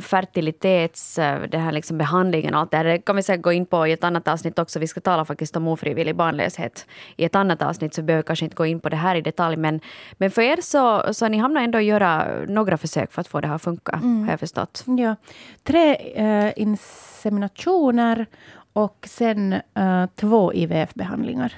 fertilitets, 0.00 1.18
eh, 1.18 1.42
det 1.48 1.58
här 1.58 1.72
liksom 1.72 1.98
behandlingen 1.98 2.54
och 2.54 2.60
allt 2.60 2.70
det 2.70 2.76
här, 2.76 2.84
det 2.84 2.98
kan 2.98 3.16
vi 3.16 3.22
säkert 3.22 3.42
gå 3.42 3.52
in 3.52 3.66
på 3.66 3.86
i 3.86 3.92
ett 3.92 4.04
annat 4.04 4.28
avsnitt 4.28 4.58
också. 4.58 4.78
Vi 4.78 4.86
ska 4.86 5.00
tala 5.00 5.24
faktiskt 5.24 5.56
om 5.56 5.68
ofrivillig 5.68 6.16
barnlöshet 6.16 6.86
i 7.16 7.24
ett 7.24 7.34
annat 7.34 7.62
avsnitt, 7.62 7.94
så 7.94 8.02
vi 8.02 8.06
behöver 8.06 8.22
kanske 8.22 8.44
inte 8.44 8.56
gå 8.56 8.66
in 8.66 8.80
på 8.80 8.88
det 8.88 8.96
här 8.96 9.16
i 9.16 9.20
detalj. 9.20 9.56
Men, 9.56 9.80
men 10.12 10.30
för 10.30 10.42
er 10.42 10.58
så, 10.60 11.14
så 11.14 11.28
ni 11.28 11.38
hamnar 11.38 11.62
ändå 11.62 11.80
göra 11.80 12.26
några 12.48 12.76
försök 12.76 13.12
för 13.12 13.20
att 13.20 13.28
få 13.28 13.40
det 13.40 13.48
här 13.48 13.54
att 13.54 13.62
funka, 13.62 13.92
mm. 13.92 14.22
har 14.22 14.30
jag 14.30 14.40
förstått. 14.40 14.84
Ja. 14.86 15.16
Tre 15.62 15.94
eh, 16.14 16.52
inseminationer 16.56 18.26
och 18.72 19.08
sen 19.10 19.52
eh, 19.74 20.06
två 20.14 20.52
IVF-behandlingar. 20.52 21.52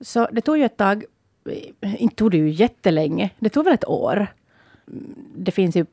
Så 0.00 0.28
det 0.32 0.40
tog 0.40 0.58
ju 0.58 0.64
ett 0.64 0.76
tag, 0.76 1.04
inte 1.82 2.16
tog 2.16 2.30
det 2.30 2.36
ju 2.36 2.50
jättelänge, 2.50 3.30
det 3.38 3.48
tog 3.48 3.64
väl 3.64 3.74
ett 3.74 3.88
år 3.88 4.28
det 5.36 5.50
finns 5.50 5.76
ju 5.76 5.86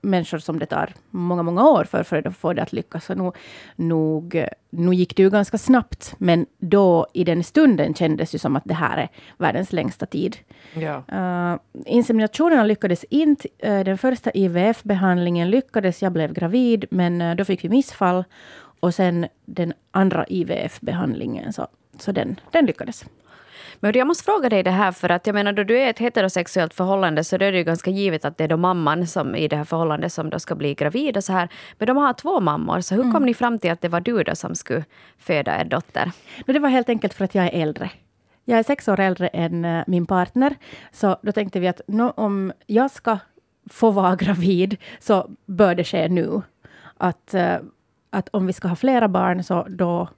människor 0.00 0.38
som 0.38 0.58
det 0.58 0.66
tar 0.66 0.92
många, 1.10 1.42
många 1.42 1.68
år 1.68 1.84
för, 1.84 2.02
för 2.02 2.26
att 2.26 2.36
få 2.36 2.52
det 2.52 2.62
att 2.62 2.72
lyckas. 2.72 3.04
Så 3.04 3.14
nog, 3.14 3.36
nog, 3.76 4.46
nog 4.70 4.94
gick 4.94 5.16
det 5.16 5.22
ju 5.22 5.30
ganska 5.30 5.58
snabbt, 5.58 6.14
men 6.18 6.46
då 6.58 7.06
i 7.12 7.24
den 7.24 7.44
stunden 7.44 7.94
kändes 7.94 8.30
det 8.30 8.38
som 8.38 8.56
att 8.56 8.64
det 8.64 8.74
här 8.74 8.96
är 8.98 9.08
världens 9.38 9.72
längsta 9.72 10.06
tid. 10.06 10.36
Ja. 10.74 11.02
Uh, 11.12 11.58
inseminationerna 11.86 12.64
lyckades 12.64 13.04
inte. 13.04 13.48
Uh, 13.66 13.84
den 13.84 13.98
första 13.98 14.30
IVF-behandlingen 14.30 15.50
lyckades. 15.50 16.02
Jag 16.02 16.12
blev 16.12 16.32
gravid, 16.32 16.84
men 16.90 17.22
uh, 17.22 17.36
då 17.36 17.44
fick 17.44 17.64
vi 17.64 17.68
missfall. 17.68 18.24
Och 18.80 18.94
sen 18.94 19.26
den 19.44 19.72
andra 19.90 20.26
IVF-behandlingen, 20.28 21.52
så, 21.52 21.66
så 21.98 22.12
den, 22.12 22.40
den 22.52 22.66
lyckades. 22.66 23.04
Men 23.80 23.92
jag 23.94 24.06
måste 24.06 24.24
fråga 24.24 24.48
dig 24.48 24.62
det 24.62 24.70
här, 24.70 24.92
för 24.92 25.08
att 25.08 25.26
jag 25.26 25.34
menar 25.34 25.52
då 25.52 25.64
du 25.64 25.78
är 25.78 25.90
ett 25.90 25.98
heterosexuellt 25.98 26.74
förhållande 26.74 27.24
så 27.24 27.36
då 27.36 27.44
är 27.44 27.52
det 27.52 27.58
ju 27.58 27.64
ganska 27.64 27.90
givet 27.90 28.24
att 28.24 28.38
det 28.38 28.44
är 28.44 28.48
då 28.48 28.56
mamman 28.56 29.06
som 29.06 29.34
i 29.34 29.48
det 29.48 29.56
här 29.56 29.64
förhållandet 29.64 30.12
som 30.12 30.30
då 30.30 30.38
ska 30.38 30.54
bli 30.54 30.74
gravid 30.74 31.16
och 31.16 31.24
så 31.24 31.32
här. 31.32 31.48
Men 31.78 31.86
de 31.86 31.96
har 31.96 32.12
två 32.12 32.40
mammor, 32.40 32.80
så 32.80 32.94
hur 32.94 33.02
kom 33.02 33.10
mm. 33.10 33.26
ni 33.26 33.34
fram 33.34 33.58
till 33.58 33.70
att 33.70 33.80
det 33.80 33.88
var 33.88 34.00
du 34.00 34.22
då 34.22 34.34
som 34.34 34.54
skulle 34.54 34.84
föda 35.18 35.60
er 35.60 35.64
dotter? 35.64 36.12
Det 36.46 36.58
var 36.58 36.68
helt 36.68 36.88
enkelt 36.88 37.14
för 37.14 37.24
att 37.24 37.34
jag 37.34 37.44
är 37.44 37.62
äldre. 37.62 37.90
Jag 38.44 38.58
är 38.58 38.62
sex 38.62 38.88
år 38.88 39.00
äldre 39.00 39.28
än 39.28 39.64
uh, 39.64 39.84
min 39.86 40.06
partner, 40.06 40.54
så 40.92 41.16
då 41.22 41.32
tänkte 41.32 41.60
vi 41.60 41.68
att 41.68 41.80
no, 41.86 42.12
om 42.16 42.52
jag 42.66 42.90
ska 42.90 43.18
få 43.70 43.90
vara 43.90 44.16
gravid 44.16 44.76
så 45.00 45.30
bör 45.46 45.74
det 45.74 45.84
ske 45.84 46.08
nu. 46.08 46.42
Att, 46.96 47.34
uh, 47.34 47.56
att 48.10 48.28
om 48.28 48.46
vi 48.46 48.52
ska 48.52 48.68
ha 48.68 48.76
flera 48.76 49.08
barn 49.08 49.44
så 49.44 49.66
då 49.68 50.08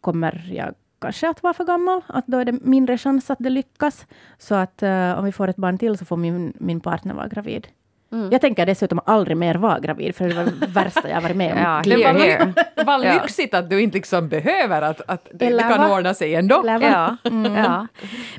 kommer 0.00 0.50
jag 0.52 0.74
kanske 1.04 1.28
att 1.28 1.42
vara 1.42 1.54
för 1.54 1.64
gammal. 1.64 2.00
Att 2.06 2.26
då 2.26 2.38
är 2.38 2.44
det 2.44 2.52
mindre 2.52 2.98
chans 2.98 3.30
att 3.30 3.38
det 3.40 3.50
lyckas. 3.50 4.06
Så 4.38 4.54
att 4.54 4.82
uh, 4.82 5.18
om 5.18 5.24
vi 5.24 5.32
får 5.32 5.48
ett 5.48 5.56
barn 5.56 5.78
till 5.78 5.98
så 5.98 6.04
får 6.04 6.16
min, 6.16 6.52
min 6.60 6.80
partner 6.80 7.14
vara 7.14 7.28
gravid. 7.28 7.68
Mm. 8.12 8.28
Jag 8.32 8.40
tänker 8.40 8.66
dessutom 8.66 9.00
aldrig 9.06 9.36
mer 9.36 9.54
vara 9.54 9.80
gravid, 9.80 10.14
för 10.14 10.28
det 10.28 10.34
var 10.34 10.44
det 10.44 10.66
värsta 10.66 11.08
jag 11.08 11.20
varit 11.20 11.36
med 11.36 11.52
om. 11.52 11.58
ja, 11.62 11.82
det 11.84 12.84
var, 12.84 12.84
var 12.84 12.98
lyxigt 12.98 13.54
att 13.54 13.70
du 13.70 13.80
inte 13.80 13.96
liksom 13.96 14.28
behöver 14.28 14.82
att, 14.82 15.00
att 15.08 15.28
det, 15.32 15.50
det 15.50 15.62
kan 15.62 15.90
ordna 15.90 16.14
sig 16.14 16.34
ändå. 16.34 16.62
Ja, 16.66 17.16
mm. 17.24 17.54
ja. 17.54 17.86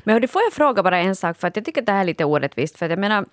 Men 0.04 0.14
hur 0.14 0.26
får 0.26 0.42
jag 0.42 0.52
fråga 0.52 0.82
bara 0.82 0.98
en 0.98 1.16
sak, 1.16 1.38
för 1.38 1.48
att 1.48 1.56
jag 1.56 1.64
tycker 1.64 1.80
att 1.80 1.86
det 1.86 1.92
här 1.92 2.00
är 2.00 2.04
lite 2.04 2.24
orättvist. 2.24 2.78
För 2.78 2.88
jag 2.88 2.98
menar, 2.98 3.24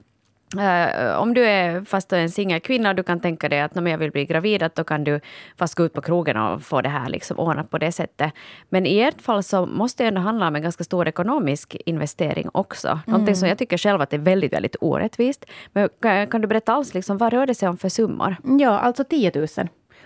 Uh, 0.58 1.22
om 1.22 1.34
du 1.34 1.46
är 1.46 1.82
fast 1.82 2.14
en 2.14 2.32
singelkvinna 2.32 2.90
och 2.90 2.96
du 2.96 3.04
kan 3.04 3.20
tänka 3.20 3.50
dig 3.50 3.62
att 3.62 3.76
när 3.76 3.92
jag 3.92 3.98
vill 3.98 4.12
bli 4.12 4.26
gravid, 4.26 4.64
att 4.64 4.76
då 4.76 4.84
kan 4.84 5.04
du 5.04 5.20
fast 5.58 5.76
gå 5.76 5.86
ut 5.86 5.94
på 5.94 6.02
krogen 6.02 6.38
och 6.38 6.62
få 6.62 6.82
det 6.82 6.90
här 6.90 7.10
liksom 7.10 7.40
ordnat 7.40 7.70
på 7.70 7.78
det 7.78 7.92
sättet. 7.92 8.34
Men 8.70 8.86
i 8.86 9.00
ert 9.00 9.22
fall 9.22 9.44
så 9.44 9.66
måste 9.66 10.04
det 10.04 10.08
ändå 10.08 10.22
handla 10.22 10.48
om 10.48 10.56
en 10.56 10.62
ganska 10.62 10.84
stor 10.84 11.08
ekonomisk 11.08 11.78
investering 11.86 12.50
också. 12.54 12.88
Mm. 12.88 13.02
Någonting 13.06 13.36
som 13.36 13.48
jag 13.48 13.58
tycker 13.58 13.78
själv 13.78 14.02
att 14.02 14.10
det 14.10 14.16
är 14.16 14.20
väldigt, 14.20 14.54
väldigt 14.54 14.76
orättvist. 14.82 15.46
Men 15.74 15.90
kan, 16.02 16.28
kan 16.28 16.42
du 16.42 16.48
berätta 16.48 16.74
alls, 16.74 16.94
liksom, 16.94 17.18
vad 17.18 17.34
rör 17.34 17.46
det 17.46 17.56
sig 17.56 17.70
om 17.70 17.78
för 17.78 17.90
summor? 17.90 18.36
Ja, 18.60 18.80
alltså 18.80 19.04
10 19.04 19.32
000 19.36 19.48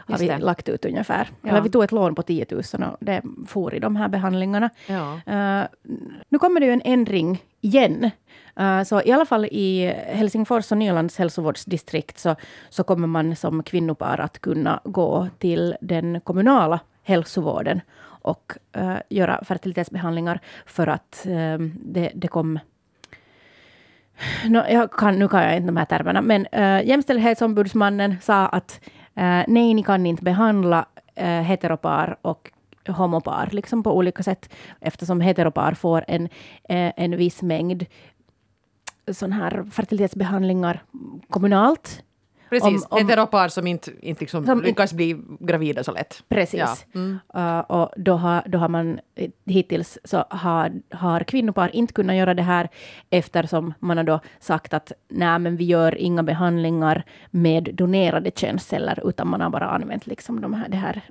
har 0.08 0.18
vi 0.18 0.44
lagt 0.44 0.70
ut 0.70 0.86
ungefär. 0.86 1.30
Ja. 1.42 1.50
Eller 1.50 1.62
vi 1.62 1.70
tog 1.70 1.84
ett 1.84 1.92
lån 1.92 2.16
på 2.16 2.22
10 2.22 2.46
000 2.52 2.64
och 2.92 2.98
det 3.00 3.22
får 3.48 3.74
i 3.74 3.80
de 3.80 3.96
här 3.96 4.08
behandlingarna. 4.08 4.70
Ja. 4.88 5.14
Uh, 5.28 5.68
nu 6.30 6.40
kommer 6.40 6.60
det 6.60 6.66
ju 6.66 6.72
en 6.72 6.82
ändring 6.86 7.44
igen. 7.62 8.12
Uh, 8.60 8.84
så 8.84 9.02
i 9.02 9.12
alla 9.12 9.26
fall 9.26 9.46
i 9.46 9.94
Helsingfors 10.08 10.72
och 10.72 10.78
Nylands 10.78 11.18
hälsovårdsdistrikt 11.18 12.20
så, 12.20 12.36
så 12.70 12.84
kommer 12.84 13.08
man 13.08 13.36
som 13.36 13.64
kvinnopar 13.64 14.20
att 14.20 14.40
kunna 14.40 14.80
gå 14.84 15.28
till 15.40 15.76
den 15.82 16.22
kommunala 16.22 16.80
hälsovården 17.04 17.82
och 18.22 18.54
uh, 18.78 18.98
göra 19.10 19.44
fertilitetsbehandlingar 19.44 20.40
för 20.66 20.88
att 20.88 21.22
det, 21.74 22.12
det 22.16 22.28
kom 22.28 22.60
No, 24.46 24.88
kan, 24.88 25.20
nu 25.20 25.28
kan 25.28 25.44
jag 25.44 25.56
inte 25.56 25.66
de 25.66 25.78
här 25.78 25.86
termerna, 25.86 26.22
men 26.22 26.48
uh, 26.56 26.88
Jämställdhetsombudsmannen 26.88 28.16
sa 28.22 28.48
att 28.48 28.80
uh, 29.18 29.44
nej, 29.48 29.74
ni 29.74 29.84
kan 29.84 30.06
inte 30.06 30.24
behandla 30.24 30.86
uh, 31.20 31.26
heteropar 31.26 32.18
och 32.22 32.52
homopar 32.88 33.50
liksom 33.52 33.84
på 33.84 33.98
olika 33.98 34.24
sätt, 34.24 34.54
eftersom 34.82 35.22
heteropar 35.22 35.74
får 35.74 36.06
en, 36.08 36.24
uh, 36.24 36.30
en 36.96 37.18
viss 37.18 37.42
mängd 37.42 37.86
sån 39.12 39.32
här 39.32 39.64
fertilitetsbehandlingar 39.72 40.84
kommunalt. 41.30 42.04
Precis, 42.50 42.86
om, 42.86 42.98
om, 42.98 43.08
heteropar 43.08 43.48
som 43.48 43.68
inte, 43.68 43.92
inte 44.02 44.22
liksom 44.22 44.46
som 44.46 44.62
lyckas 44.62 44.94
bli 44.94 45.18
gravida 45.40 45.84
så 45.84 45.92
lätt. 45.92 46.24
Precis. 46.30 46.60
Ja. 46.60 46.78
Mm. 46.96 47.20
Uh, 47.36 47.60
och 47.60 47.92
då 47.98 48.14
har, 48.14 48.44
då 48.46 48.58
har 48.58 48.70
man 48.70 49.00
hittills 49.46 49.98
så 50.04 50.26
har, 50.30 50.72
har 50.92 51.20
kvinnopar 51.20 51.76
inte 51.76 51.94
kunnat 51.94 52.16
göra 52.16 52.34
det 52.34 52.44
här 52.44 52.70
eftersom 53.10 53.74
man 53.80 53.98
har 53.98 54.04
då 54.04 54.20
sagt 54.40 54.74
att 54.74 54.92
nej, 55.08 55.40
men 55.40 55.58
vi 55.58 55.66
gör 55.66 55.96
inga 55.96 56.24
behandlingar 56.24 57.04
med 57.32 57.70
donerade 57.74 58.32
könsceller 58.36 59.10
utan 59.10 59.28
man 59.28 59.42
har 59.42 59.50
bara 59.50 59.70
använt 59.70 60.08
liksom 60.08 60.42
de 60.42 60.54
här, 60.54 60.70
det 60.70 60.78
här 60.78 61.02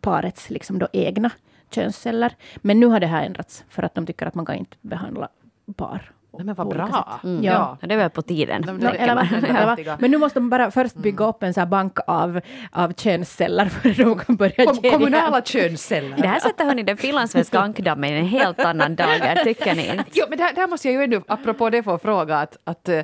parets 0.00 0.50
liksom 0.50 0.78
då 0.78 0.88
egna 0.92 1.30
könsceller. 1.70 2.36
Men 2.56 2.80
nu 2.80 2.86
har 2.86 3.00
det 3.00 3.06
här 3.06 3.26
ändrats 3.26 3.64
för 3.68 3.82
att 3.82 3.94
de 3.94 4.06
tycker 4.06 4.26
att 4.26 4.34
man 4.34 4.46
kan 4.46 4.56
inte 4.56 4.76
behandla 4.80 5.28
par 5.76 6.12
Nej, 6.36 6.46
men 6.46 6.54
vad 6.54 6.68
bra. 6.68 7.20
Mm. 7.24 7.44
Ja. 7.44 7.78
ja. 7.80 7.88
det 7.88 7.96
väl 7.96 8.10
på 8.10 8.22
tiden. 8.22 8.62
No, 8.62 8.88
eller, 8.88 9.76
ja. 9.86 9.96
Men 10.00 10.10
nu 10.10 10.18
måste 10.18 10.40
de 10.40 10.50
bara 10.50 10.70
först 10.70 10.94
bygga 10.94 11.24
upp 11.24 11.42
en 11.42 11.54
så 11.54 11.66
bank 11.66 11.98
av, 12.06 12.40
av 12.72 12.92
könsceller 12.92 13.66
för 13.66 14.04
de 14.04 14.18
kan 14.18 14.36
börja 14.36 14.66
Kom, 14.66 14.90
Kommunala 14.90 15.42
könsceller. 15.42 16.16
Det 16.16 16.28
här 16.28 16.40
sätter 16.40 16.64
hörni 16.64 16.82
den 16.82 16.96
finlandssvenska 16.96 17.60
ankdammen 17.60 18.10
i 18.10 18.18
en 18.18 18.26
helt 18.26 18.60
annan 18.60 18.96
dager, 18.96 19.44
tycker 19.44 19.74
ni 19.74 19.86
inte? 19.86 20.04
Jo, 20.12 20.26
men 20.28 20.38
där, 20.38 20.52
där 20.54 20.66
måste 20.66 20.88
jag 20.88 20.94
ju 20.94 21.04
ändå, 21.04 21.22
apropå 21.28 21.70
det, 21.70 21.82
få 21.82 21.98
fråga 21.98 22.38
att, 22.38 22.58
att 22.64 22.88
eh, 22.88 23.02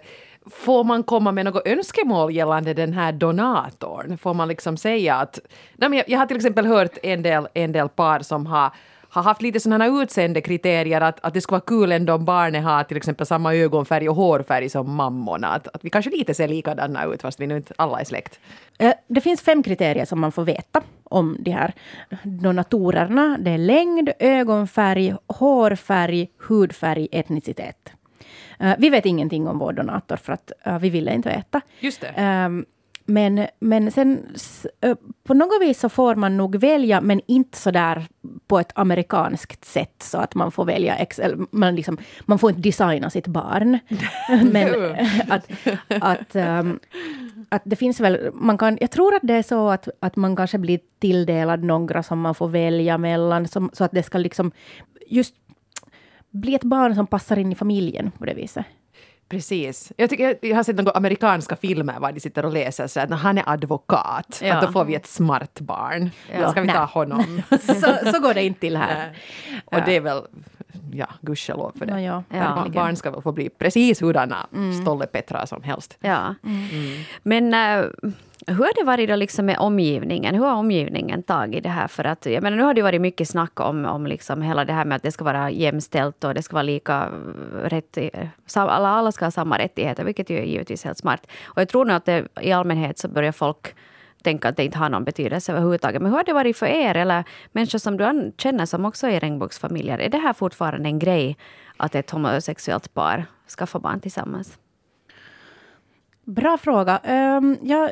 Får 0.51 0.85
man 0.85 1.03
komma 1.03 1.33
med 1.33 1.45
något 1.45 1.67
önskemål 1.67 2.33
gällande 2.33 2.75
den 2.75 2.93
här 2.93 3.13
donatorn? 3.13 4.19
Får 4.19 4.35
man 4.35 4.49
liksom 4.49 4.77
säga 4.77 5.15
att... 5.17 5.39
Nej, 5.77 5.89
men 5.89 5.99
jag, 5.99 6.09
jag 6.09 6.19
har 6.19 6.27
till 6.27 6.37
exempel 6.37 6.67
hört 6.67 6.99
en 7.03 7.23
del, 7.23 7.49
en 7.55 7.73
del 7.73 7.89
par 7.89 8.21
som 8.21 8.47
har 8.47 8.73
har 9.11 9.23
haft 9.23 9.43
lite 9.43 9.61
sådana 9.61 10.03
utseendekriterier 10.03 11.01
att, 11.01 11.21
att 11.21 11.35
det 11.35 11.41
skulle 11.41 11.55
vara 11.55 11.67
kul 11.67 11.93
ändå 11.93 12.15
om 12.15 12.25
barnet 12.25 12.65
har 12.65 12.85
till 12.85 12.97
exempel 12.97 13.27
samma 13.27 13.55
ögonfärg 13.55 14.09
och 14.09 14.17
hårfärg 14.17 14.69
som 14.69 14.95
mammorna. 14.95 15.49
Att, 15.49 15.69
att 15.69 15.85
vi 15.85 15.91
kanske 15.91 16.11
lite 16.11 16.35
ser 16.35 16.49
likadana 16.49 17.05
ut 17.05 17.23
fast 17.23 17.41
vi 17.41 17.47
nu 17.47 17.57
inte 17.57 17.75
alla 17.77 18.01
är 18.01 18.05
släkt. 18.05 18.41
Eh, 18.79 18.93
det 19.07 19.21
finns 19.21 19.41
fem 19.41 19.63
kriterier 19.63 20.05
som 20.05 20.21
man 20.21 20.33
får 20.33 20.45
veta 20.45 20.83
om 21.05 21.37
de 21.41 21.51
här 21.51 21.73
donatorerna. 22.23 23.39
Det 23.41 23.51
är 23.51 23.59
längd, 23.59 24.11
ögonfärg, 24.19 25.15
hårfärg, 25.27 26.29
hudfärg, 26.49 27.09
etnicitet. 27.13 27.93
Eh, 28.61 28.75
vi 28.79 28.91
vet 28.91 29.07
ingenting 29.07 29.49
om 29.49 29.59
vår 29.59 29.73
donator 29.73 30.17
för 30.17 30.33
att 30.33 30.53
uh, 30.67 30.79
vi 30.79 30.91
ville 30.91 31.15
inte 31.15 31.29
veta. 31.29 31.61
Just 31.81 32.01
det. 32.01 32.45
Um, 32.47 32.67
men, 33.11 33.47
men 33.61 33.91
sen 33.91 34.37
på 35.25 35.35
något 35.35 35.63
vis 35.63 35.81
så 35.81 35.89
får 35.89 36.15
man 36.15 36.37
nog 36.37 36.57
välja, 36.57 37.01
men 37.01 37.21
inte 37.27 37.59
så 37.59 37.71
där 37.71 38.07
på 38.47 38.59
ett 38.59 38.73
amerikanskt 38.75 39.65
sätt 39.65 40.03
så 40.03 40.19
att 40.19 40.35
man 40.35 40.53
får 40.53 40.65
välja 40.65 40.97
Excel. 40.97 41.47
Man, 41.51 41.75
liksom, 41.75 41.99
man 42.21 42.39
får 42.39 42.51
inte 42.51 42.63
designa 42.63 43.11
sitt 43.11 43.27
barn. 43.27 43.79
men 44.53 44.75
att, 45.29 45.51
att, 45.89 46.37
um, 46.37 46.81
att 47.49 47.63
det 47.65 47.77
finns 47.77 48.01
väl, 48.01 48.31
man 48.35 48.59
kan, 48.59 48.79
jag 48.81 48.91
tror 48.91 49.15
att 49.15 49.23
det 49.23 49.35
är 49.35 49.43
så 49.43 49.71
att, 49.71 49.89
att 50.01 50.17
man 50.17 50.37
kanske 50.37 50.59
blir 50.59 50.81
tilldelad 50.99 51.65
några 51.65 52.03
som 52.03 52.21
man 52.21 52.35
får 52.35 52.49
välja 52.49 52.99
mellan, 52.99 53.49
som, 53.49 53.71
så 53.73 53.85
att 53.85 53.93
det 53.93 54.03
ska 54.03 54.19
liksom 54.19 54.53
just 55.07 55.35
bli 56.31 56.55
ett 56.55 56.65
barn 56.65 56.95
som 56.95 57.07
passar 57.07 57.39
in 57.39 57.53
i 57.53 57.55
familjen 57.55 58.11
på 58.19 58.25
det 58.25 58.35
viset. 58.35 58.65
Precis. 59.31 59.93
Jag, 59.97 60.11
tycker, 60.11 60.39
jag 60.43 60.57
har 60.57 60.63
sett 60.63 60.77
några 60.77 60.91
amerikanska 60.91 61.57
filmer 61.57 62.01
var 62.01 62.13
de 62.13 62.21
sitter 62.21 62.45
och 62.45 62.53
läser 62.53 62.87
så 62.87 63.01
att 63.01 63.11
han 63.11 63.39
är 63.39 63.45
advokat, 63.47 64.41
ja. 64.45 64.55
att 64.55 64.67
då 64.67 64.73
får 64.73 64.85
vi 64.85 64.95
ett 64.95 65.07
smart 65.07 65.61
barn. 65.61 66.11
Ja. 66.33 66.51
Ska 66.51 66.61
vi 66.61 66.69
ta 66.69 66.85
honom? 66.85 67.43
så, 67.51 68.13
så 68.13 68.21
går 68.21 68.35
det 68.35 68.43
inte 68.43 68.61
till 68.61 68.77
här. 68.77 69.17
och 69.65 69.79
det 69.87 69.97
är 69.97 70.01
väl, 70.01 70.23
ja, 70.93 71.07
gudskelov 71.21 71.73
för 71.79 71.87
det. 71.87 71.95
No, 71.95 71.99
ja. 72.01 72.23
Ja. 72.29 72.67
Barn 72.75 72.97
ska 72.97 73.11
väl 73.11 73.23
få 73.23 73.33
bli 73.33 73.49
precis 73.49 74.03
hurdana 74.03 74.47
mm. 74.53 74.83
Stolle 74.83 75.07
Petra 75.07 75.47
som 75.47 75.63
helst. 75.63 75.99
Ja. 76.01 76.35
Mm. 76.45 77.05
Men 77.23 77.55
äh, 77.55 77.85
hur 78.47 78.55
har 78.55 78.73
det 78.81 78.85
varit 78.85 79.09
då 79.09 79.17
liksom 79.17 79.47
med 79.47 79.59
omgivningen? 79.59 80.35
Hur 80.35 80.45
har 80.45 80.55
omgivningen 80.55 81.23
tagit 81.23 81.63
det 81.63 81.69
här? 81.69 81.89
För 81.89 82.05
att, 82.05 82.27
jag 82.27 82.43
menar, 82.43 82.57
nu 82.57 82.63
har 82.63 82.75
det 82.75 82.83
varit 82.83 83.01
mycket 83.01 83.29
snack 83.29 83.61
om, 83.61 83.85
om 83.85 84.07
liksom 84.07 84.43
hela 84.43 84.65
det 84.65 84.73
här 84.73 84.85
med 84.85 84.97
att 84.97 85.03
det 85.03 85.13
ska 85.13 85.25
vara 85.25 85.51
jämställt 85.51 86.25
och 86.25 86.35
det 86.35 86.43
ska 86.43 86.55
vara 86.55 86.63
lika 86.63 87.03
eh, 87.03 87.69
rätt. 87.69 87.97
Eh, 87.97 88.29
alla, 88.55 88.89
alla 88.89 89.13
ska 89.13 89.25
ha 89.25 89.31
samma 89.31 89.59
rättigheter, 89.59 90.05
vilket 90.05 90.31
ju 90.31 90.39
är 90.39 90.43
givetvis 90.43 90.85
helt 90.85 90.99
smart. 90.99 91.27
Och 91.45 91.61
jag 91.61 91.69
tror 91.69 91.85
nog 91.85 91.97
att 91.97 92.05
det, 92.05 92.29
i 92.41 92.53
allmänhet 92.53 92.99
så 92.99 93.09
börjar 93.09 93.33
folk 93.33 93.75
tänka 94.23 94.49
att 94.49 94.57
det 94.57 94.65
inte 94.65 94.79
har 94.79 94.89
någon 94.89 95.05
betydelse 95.05 95.53
överhuvudtaget. 95.53 96.03
Men 96.03 96.11
hur 96.11 96.17
har 96.17 96.25
det 96.25 96.33
varit 96.33 96.57
för 96.57 96.67
er 96.67 96.95
eller 96.95 97.25
människor 97.53 97.79
som 97.79 97.97
du 97.97 98.33
känner 98.39 98.67
som 98.67 98.85
också 98.85 99.07
är 99.07 99.21
regnbågsfamiljer? 99.21 99.99
Är 99.99 100.09
det 100.09 100.19
här 100.19 100.33
fortfarande 100.33 100.89
en 100.89 100.99
grej 100.99 101.37
att 101.77 101.95
ett 101.95 102.11
homosexuellt 102.11 102.95
par 102.95 103.25
skaffar 103.59 103.81
barn 103.81 104.01
tillsammans? 104.01 104.59
Bra 106.31 106.59
fråga. 106.59 107.01
Um, 107.39 107.59
jag, 107.63 107.91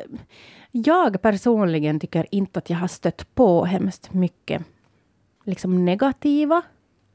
jag 0.71 1.21
personligen 1.21 1.99
tycker 1.99 2.25
inte 2.31 2.59
att 2.59 2.69
jag 2.69 2.77
har 2.77 2.87
stött 2.87 3.35
på 3.35 3.65
hemskt 3.65 4.13
mycket 4.13 4.63
liksom 5.43 5.85
negativa 5.85 6.61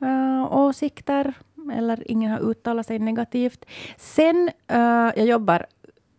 uh, 0.02 0.52
åsikter. 0.52 1.34
Eller 1.72 2.10
ingen 2.10 2.30
har 2.30 2.38
uttalat 2.38 2.86
sig 2.86 2.98
negativt. 2.98 3.64
Sen, 3.96 4.50
uh, 4.72 5.12
jag 5.16 5.26
jobbar 5.26 5.66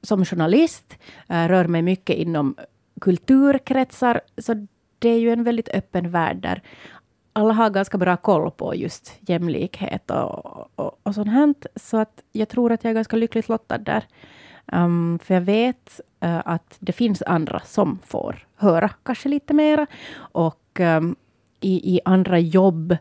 som 0.01 0.25
journalist, 0.25 0.97
uh, 1.31 1.47
rör 1.47 1.67
mig 1.67 1.81
mycket 1.81 2.15
inom 2.15 2.55
kulturkretsar. 3.01 4.21
Så 4.37 4.67
det 4.99 5.09
är 5.09 5.19
ju 5.19 5.31
en 5.31 5.43
väldigt 5.43 5.69
öppen 5.69 6.11
värld 6.11 6.37
där 6.37 6.61
alla 7.33 7.53
har 7.53 7.69
ganska 7.69 7.97
bra 7.97 8.17
koll 8.17 8.51
på 8.51 8.75
just 8.75 9.13
jämlikhet 9.19 10.11
och, 10.11 10.79
och, 10.79 10.99
och 11.03 11.15
sånt 11.15 11.31
här. 11.31 11.53
Så 11.75 11.97
att 11.97 12.21
jag 12.31 12.49
tror 12.49 12.71
att 12.71 12.83
jag 12.83 12.91
är 12.91 12.95
ganska 12.95 13.15
lyckligt 13.15 13.49
lottad 13.49 13.77
där. 13.77 14.05
Um, 14.71 15.19
för 15.19 15.33
jag 15.33 15.41
vet 15.41 15.99
uh, 16.23 16.41
att 16.45 16.77
det 16.79 16.91
finns 16.91 17.21
andra 17.21 17.59
som 17.59 17.99
får 18.05 18.47
höra 18.55 18.89
kanske 19.03 19.29
lite 19.29 19.53
mera. 19.53 19.87
Och 20.17 20.79
um, 20.79 21.15
i, 21.59 21.95
i 21.95 21.99
andra 22.05 22.39
jobb, 22.39 22.97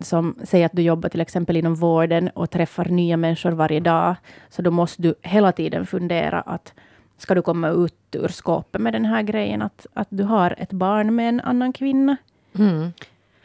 som 0.00 0.36
säger 0.44 0.66
att 0.66 0.72
du 0.72 0.82
jobbar 0.82 1.08
till 1.08 1.20
exempel 1.20 1.56
inom 1.56 1.74
vården 1.74 2.28
och 2.28 2.50
träffar 2.50 2.84
nya 2.84 3.16
människor 3.16 3.50
varje 3.50 3.80
dag, 3.80 4.14
så 4.48 4.62
då 4.62 4.70
måste 4.70 5.02
du 5.02 5.14
hela 5.22 5.52
tiden 5.52 5.86
fundera 5.86 6.40
att 6.40 6.74
ska 7.18 7.34
du 7.34 7.42
komma 7.42 7.68
ut 7.68 7.94
ur 8.12 8.28
skåpet 8.28 8.80
med 8.80 8.92
den 8.92 9.04
här 9.04 9.22
grejen 9.22 9.62
att, 9.62 9.86
att 9.94 10.08
du 10.10 10.22
har 10.22 10.54
ett 10.58 10.72
barn 10.72 11.14
med 11.14 11.28
en 11.28 11.40
annan 11.40 11.72
kvinna. 11.72 12.16
Mm. 12.58 12.92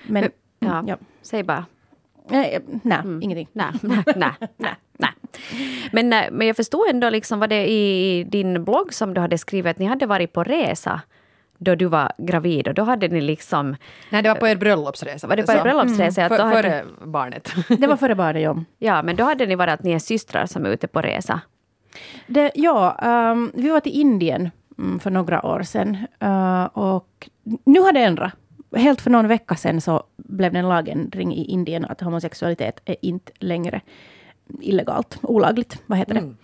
Men, 0.08 0.32
ja, 0.60 0.84
ja. 0.88 0.98
säg 1.22 1.44
bara. 1.44 1.66
Nej, 2.28 2.60
nej 2.84 3.00
mm. 3.00 3.22
ingenting. 3.22 3.48
Nej, 3.54 3.68
nej, 3.82 4.04
nej, 4.16 4.32
nej. 4.58 4.74
nej. 4.98 5.12
Men, 5.92 6.14
eh, 6.14 6.32
men 6.32 6.48
jag 6.48 6.56
förstod 6.56 6.90
ändå, 6.90 7.10
liksom, 7.10 7.40
var 7.40 7.48
det 7.48 7.72
i 7.72 8.24
din 8.24 8.64
blogg 8.64 8.94
som 8.94 9.14
du 9.14 9.22
hade 9.22 9.38
skrivit 9.38 9.72
att 9.72 9.80
ni 9.80 9.86
hade 9.86 10.06
varit 10.06 10.34
på 10.34 10.44
resa 10.44 11.02
då 11.58 11.76
du 11.76 11.86
var 11.86 12.12
gravid 12.18 12.68
och 12.68 12.74
då 12.74 12.84
hade 12.84 13.08
ni 13.08 13.22
liksom... 13.22 13.76
Nej, 14.10 14.22
det 14.22 14.30
var 14.30 14.36
på 14.36 14.48
er 14.48 14.56
bröllopsresa. 14.56 15.28
Var 15.28 15.36
det 15.36 15.44
på 15.44 15.52
er 15.52 15.62
bröllopsresa? 15.64 16.22
Mm. 16.22 16.34
Att 16.34 16.40
då 16.40 16.50
För, 16.50 16.56
hade- 16.56 16.70
före 16.70 16.86
barnet. 17.06 17.54
Det 17.80 17.88
var 17.88 17.98
före 17.98 18.16
barnet, 18.16 18.42
ja. 18.42 18.64
Ja, 18.80 19.04
men 19.04 19.16
då 19.16 19.24
hade 19.24 19.46
ni 19.46 19.56
varit 19.56 19.74
att 19.74 19.84
ni 19.84 19.92
är 19.92 20.00
systrar 20.00 20.46
som 20.46 20.66
är 20.66 20.70
ute 20.70 20.88
på 20.88 21.02
resa. 21.02 21.42
Det, 22.28 22.52
ja, 22.56 22.98
ehm, 23.02 23.52
vi 23.56 23.70
var 23.70 23.80
till 23.80 24.00
Indien 24.00 24.52
mm, 24.78 25.00
för 25.00 25.10
några 25.10 25.46
år 25.46 25.64
sedan. 25.64 25.98
eh, 26.20 26.64
och 26.64 27.30
nu 27.66 27.80
har 27.80 27.92
det 27.92 28.00
ändrat. 28.00 28.34
Helt 28.76 29.02
för 29.02 29.10
någon 29.10 29.28
vecka 29.28 29.56
sedan 29.56 29.82
så 29.82 30.04
blev 30.18 30.54
det 30.54 30.60
en 30.60 30.70
lagändring 30.70 31.34
i 31.36 31.46
Indien 31.46 31.86
att 31.86 32.02
homosexualitet 32.02 32.82
är 32.86 32.96
inte 33.02 33.32
längre 33.40 33.82
illegalt, 34.62 35.18
olagligt. 35.22 35.82
Vad 35.86 35.98
heter 35.98 36.14
det? 36.14 36.36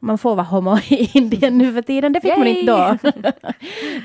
Man 0.00 0.18
får 0.18 0.34
vara 0.34 0.46
homo 0.46 0.78
i 0.78 1.10
Indien 1.14 1.58
nu 1.58 1.72
för 1.72 1.82
tiden. 1.82 2.12
Det 2.12 2.20
fick 2.20 2.36
man 2.36 2.46
inte 2.46 2.72
då. 2.72 2.98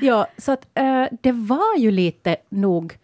ja, 0.06 0.26
så 0.38 0.52
att 0.52 0.66
eh, 0.74 1.04
det 1.20 1.32
var 1.32 1.78
ju 1.78 1.90
lite 1.90 2.36
nog 2.48 2.98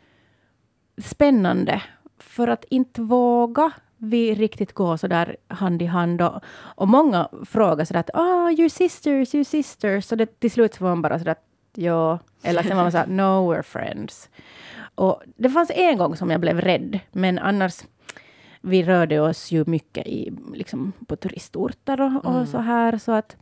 spännande. 0.98 1.82
För 2.18 2.48
att 2.48 2.64
inte 2.68 3.00
våga 3.00 3.72
vi 3.96 4.34
riktigt 4.34 4.72
gå 4.72 4.98
så 4.98 5.06
där 5.06 5.36
hand 5.48 5.82
i 5.82 5.86
hand. 5.86 6.22
Och, 6.22 6.40
och 6.54 6.88
många 6.88 7.28
frågar 7.46 7.84
så 7.84 7.92
där 7.92 8.00
att 8.00 8.10
ah, 8.14 8.50
you 8.50 8.68
sisters, 8.68 9.34
you 9.34 9.44
sisters. 9.44 10.04
Så 10.04 10.16
det, 10.16 10.40
till 10.40 10.50
slut 10.50 10.74
så 10.74 10.84
var 10.84 10.90
man 10.90 11.02
bara 11.02 11.18
så 11.18 11.24
där 11.24 11.32
att 11.32 11.44
ja. 11.74 12.18
Eller 12.42 12.62
sen 12.62 12.76
var 12.76 12.82
man 12.82 12.92
så 12.92 12.98
här, 12.98 13.06
no, 13.06 13.52
we're 13.52 13.62
friends. 13.62 14.28
Och 14.94 15.22
det 15.36 15.50
fanns 15.50 15.70
en 15.74 15.98
gång 15.98 16.16
som 16.16 16.30
jag 16.30 16.40
blev 16.40 16.60
rädd, 16.60 16.98
men 17.12 17.38
annars 17.38 17.82
vi 18.60 18.82
rörde 18.82 19.20
oss 19.20 19.50
ju 19.50 19.64
mycket 19.66 20.06
i, 20.06 20.32
liksom, 20.54 20.92
på 21.06 21.16
turistorter 21.16 22.00
och, 22.00 22.24
och 22.24 22.48
så 22.48 22.58
här. 22.58 22.98
Så 22.98 23.12
att, 23.12 23.36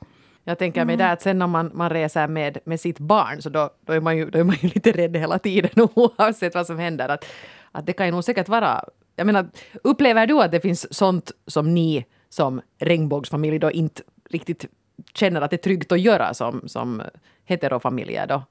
Jag 0.44 0.58
tänker 0.58 0.84
mig 0.84 0.96
där 0.96 1.12
att 1.12 1.22
sen 1.22 1.38
när 1.38 1.46
man, 1.46 1.70
man 1.74 1.90
reser 1.90 2.28
med, 2.28 2.58
med 2.64 2.80
sitt 2.80 2.98
barn 2.98 3.42
så 3.42 3.48
då, 3.48 3.70
då, 3.86 3.92
är 3.92 4.00
man 4.00 4.16
ju, 4.16 4.30
då 4.30 4.38
är 4.38 4.44
man 4.44 4.56
ju 4.60 4.68
lite 4.74 4.92
rädd 4.92 5.16
hela 5.16 5.38
tiden 5.38 5.70
oavsett 5.94 6.54
vad 6.54 6.66
som 6.66 6.78
händer. 6.78 7.08
Att, 7.08 7.24
att 7.72 7.86
det 7.86 7.92
kan 7.92 8.06
ju 8.06 8.12
nog 8.12 8.24
säkert 8.24 8.48
vara... 8.48 8.84
Jag 9.16 9.26
menar, 9.26 9.48
upplever 9.84 10.26
du 10.26 10.42
att 10.42 10.52
det 10.52 10.60
finns 10.60 10.94
sånt 10.94 11.32
som 11.46 11.74
ni 11.74 12.06
som 12.28 12.60
regnbågsfamilj 12.78 13.58
då 13.58 13.70
inte 13.70 14.02
riktigt 14.30 14.66
känner 15.14 15.40
att 15.40 15.50
det 15.50 15.56
är 15.56 15.58
tryggt 15.58 15.92
att 15.92 16.00
göra 16.00 16.34
som, 16.34 16.62
som 16.66 17.02
heterofamiljer 17.44 18.26
då? 18.26 18.42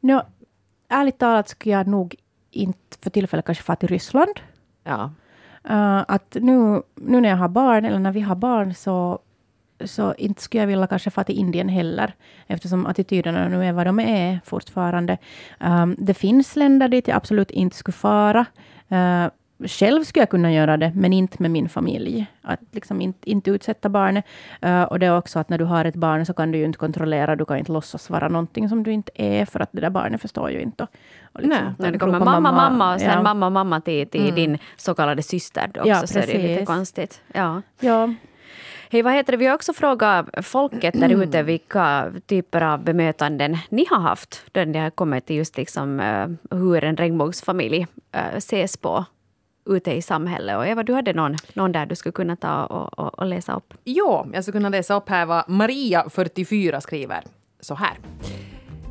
nå, 0.00 0.22
ärligt 0.88 1.18
talat 1.18 1.48
skulle 1.48 1.74
jag 1.74 1.86
nog 1.86 2.14
inte 2.50 2.98
för 3.02 3.10
tillfället 3.10 3.46
kanske 3.46 3.64
få 3.64 3.74
till 3.74 3.88
Ryssland. 3.88 4.40
Ja. 4.84 5.10
Uh, 5.70 6.04
att 6.08 6.36
nu, 6.40 6.82
nu 6.94 7.20
när 7.20 7.28
jag 7.28 7.36
har 7.36 7.48
barn, 7.48 7.84
eller 7.84 7.98
när 7.98 8.12
vi 8.12 8.20
har 8.20 8.34
barn, 8.34 8.74
så, 8.74 9.18
så 9.84 10.14
inte 10.14 10.42
skulle 10.42 10.62
jag 10.62 10.66
vilja 10.68 10.86
kanske 10.86 11.10
få 11.10 11.24
till 11.24 11.38
Indien 11.38 11.68
heller, 11.68 12.14
eftersom 12.46 12.86
attityderna 12.86 13.48
nu 13.48 13.64
är 13.64 13.72
vad 13.72 13.86
de 13.86 14.00
är 14.00 14.40
fortfarande. 14.44 15.18
Um, 15.60 15.96
det 15.98 16.14
finns 16.14 16.56
länder 16.56 16.88
dit 16.88 17.08
jag 17.08 17.16
absolut 17.16 17.50
inte 17.50 17.76
skulle 17.76 17.92
fara. 17.92 18.46
Uh, 18.92 19.30
själv 19.66 20.04
skulle 20.04 20.22
jag 20.22 20.30
kunna 20.30 20.52
göra 20.52 20.76
det, 20.76 20.92
men 20.94 21.12
inte 21.12 21.36
med 21.42 21.50
min 21.50 21.68
familj. 21.68 22.26
Att 22.42 22.60
liksom 22.72 23.00
inte, 23.00 23.30
inte 23.30 23.50
utsätta 23.50 23.88
barnet. 23.88 24.24
Uh, 24.64 24.82
och 24.82 24.98
det 24.98 25.06
är 25.06 25.18
också 25.18 25.38
att 25.38 25.48
när 25.48 25.58
du 25.58 25.64
har 25.64 25.84
ett 25.84 25.94
barn 25.94 26.26
så 26.26 26.34
kan 26.34 26.52
du 26.52 26.58
ju 26.58 26.64
inte 26.64 26.78
kontrollera, 26.78 27.36
du 27.36 27.44
kan 27.44 27.58
inte 27.58 27.72
låtsas 27.72 28.10
vara 28.10 28.28
någonting 28.28 28.68
som 28.68 28.82
du 28.82 28.92
inte 28.92 29.12
är, 29.14 29.44
för 29.44 29.60
att 29.60 29.68
det 29.72 29.80
där 29.80 29.90
barnet 29.90 30.20
förstår 30.20 30.50
ju 30.50 30.60
inte. 30.60 30.86
Och, 31.32 31.40
liksom, 31.40 31.64
Nej, 31.64 31.74
när 31.78 31.92
det 31.92 31.98
de 31.98 31.98
kommer 31.98 32.18
mamma, 32.18 32.52
mamma 32.52 32.94
och 32.94 33.00
sen 33.00 33.10
ja. 33.10 33.22
mamma, 33.22 33.50
mamma 33.50 33.80
till, 33.80 34.08
till 34.08 34.34
din 34.34 34.58
så 34.76 34.94
kallade 34.94 35.22
syster 35.22 35.68
också, 35.68 35.88
Ja, 35.88 36.06
så 36.06 36.18
är 36.18 36.26
det 36.26 36.38
lite 36.38 36.66
konstigt. 36.66 37.22
Ja. 37.32 37.62
Ja, 37.80 38.08
Hej, 38.92 39.02
vad 39.02 39.12
heter 39.12 39.32
det? 39.32 39.36
Vi 39.36 39.46
har 39.46 39.54
också 39.54 39.72
frågat 39.72 40.26
folket 40.42 41.00
där 41.00 41.22
ute 41.22 41.42
vilka 41.42 42.12
typer 42.26 42.60
av 42.60 42.84
bemötanden 42.84 43.58
ni 43.68 43.86
har 43.90 44.00
haft 44.00 44.42
då 44.52 44.64
ni 44.64 44.78
har 44.78 44.90
kommit 44.90 45.26
till 45.26 45.36
just 45.36 45.56
liksom, 45.56 46.00
eh, 46.00 46.56
hur 46.58 46.84
en 46.84 46.96
regnbågsfamilj 46.96 47.86
eh, 48.12 48.36
ses 48.36 48.76
på 48.76 49.04
ute 49.70 49.92
i 49.92 50.02
samhället. 50.02 50.56
Och 50.56 50.66
Eva, 50.66 50.82
du 50.82 50.94
hade 50.94 51.12
någon, 51.12 51.36
någon 51.54 51.72
där 51.72 51.86
du 51.86 51.94
skulle 51.94 52.12
kunna 52.12 52.36
ta 52.36 52.64
och, 52.64 52.98
och, 52.98 53.18
och 53.18 53.26
läsa 53.26 53.56
upp. 53.56 53.74
Jo, 53.84 54.30
jag 54.32 54.44
skulle 54.44 54.58
kunna 54.58 54.68
läsa 54.68 54.94
upp 54.96 55.08
här 55.08 55.26
vad 55.26 55.48
Maria, 55.48 56.10
44, 56.10 56.80
skriver. 56.80 57.24
Så 57.60 57.74
här. 57.74 57.98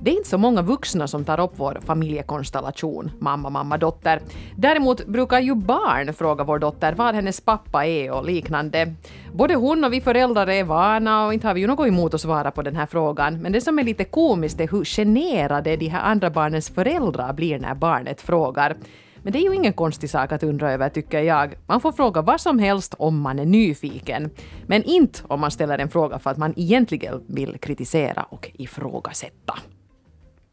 Det 0.02 0.12
är 0.12 0.16
inte 0.16 0.30
så 0.30 0.38
många 0.38 0.62
vuxna 0.62 1.08
som 1.08 1.26
tar 1.26 1.40
upp 1.40 1.52
vår 1.56 1.80
familjekonstellation, 1.86 3.12
mamma, 3.20 3.50
mamma, 3.50 3.78
dotter. 3.78 4.22
Däremot 4.56 5.06
brukar 5.06 5.40
ju 5.40 5.56
barn 5.56 6.14
fråga 6.14 6.44
vår 6.44 6.60
dotter 6.60 6.94
vad 6.94 7.16
hennes 7.16 7.42
pappa 7.42 7.86
är 7.86 8.12
och 8.12 8.26
liknande. 8.26 8.94
Både 9.34 9.56
hon 9.56 9.84
och 9.84 9.94
vi 9.94 10.02
föräldrar 10.02 10.50
är 10.50 10.64
vana 10.64 11.26
och 11.26 11.34
inte 11.34 11.48
har 11.48 11.54
vi 11.54 11.62
ju 11.62 11.68
något 11.68 11.88
emot 11.88 12.14
att 12.14 12.22
svara 12.22 12.52
på 12.52 12.62
den 12.62 12.76
här 12.76 12.86
frågan. 12.86 13.42
Men 13.42 13.52
det 13.52 13.62
som 13.62 13.80
är 13.80 13.84
lite 13.84 14.04
komiskt 14.04 14.60
är 14.60 14.68
hur 14.68 14.86
generade 14.86 15.76
de 15.76 15.88
här 15.88 16.02
andra 16.02 16.30
barnens 16.30 16.70
föräldrar 16.70 17.34
blir 17.34 17.60
när 17.60 17.76
barnet 17.76 18.22
frågar. 18.22 18.76
Men 19.24 19.34
det 19.34 19.40
är 19.40 19.44
ju 19.44 19.56
ingen 19.56 19.74
konstig 19.74 20.10
sak 20.10 20.32
att 20.32 20.44
undra 20.44 20.72
över, 20.72 20.90
tycker 20.90 21.22
jag. 21.22 21.56
Man 21.68 21.82
får 21.82 21.92
fråga 21.92 22.22
vad 22.22 22.42
som 22.42 22.60
helst 22.60 22.96
om 22.98 23.22
man 23.22 23.40
är 23.40 23.46
nyfiken. 23.46 24.30
Men 24.68 24.84
inte 24.84 25.20
om 25.28 25.40
man 25.40 25.52
ställer 25.52 25.80
en 25.80 25.90
fråga 25.90 26.20
för 26.20 26.30
att 26.30 26.38
man 26.38 26.54
egentligen 26.58 27.24
vill 27.28 27.58
kritisera 27.58 28.24
och 28.24 28.52
ifrågasätta. 28.54 29.60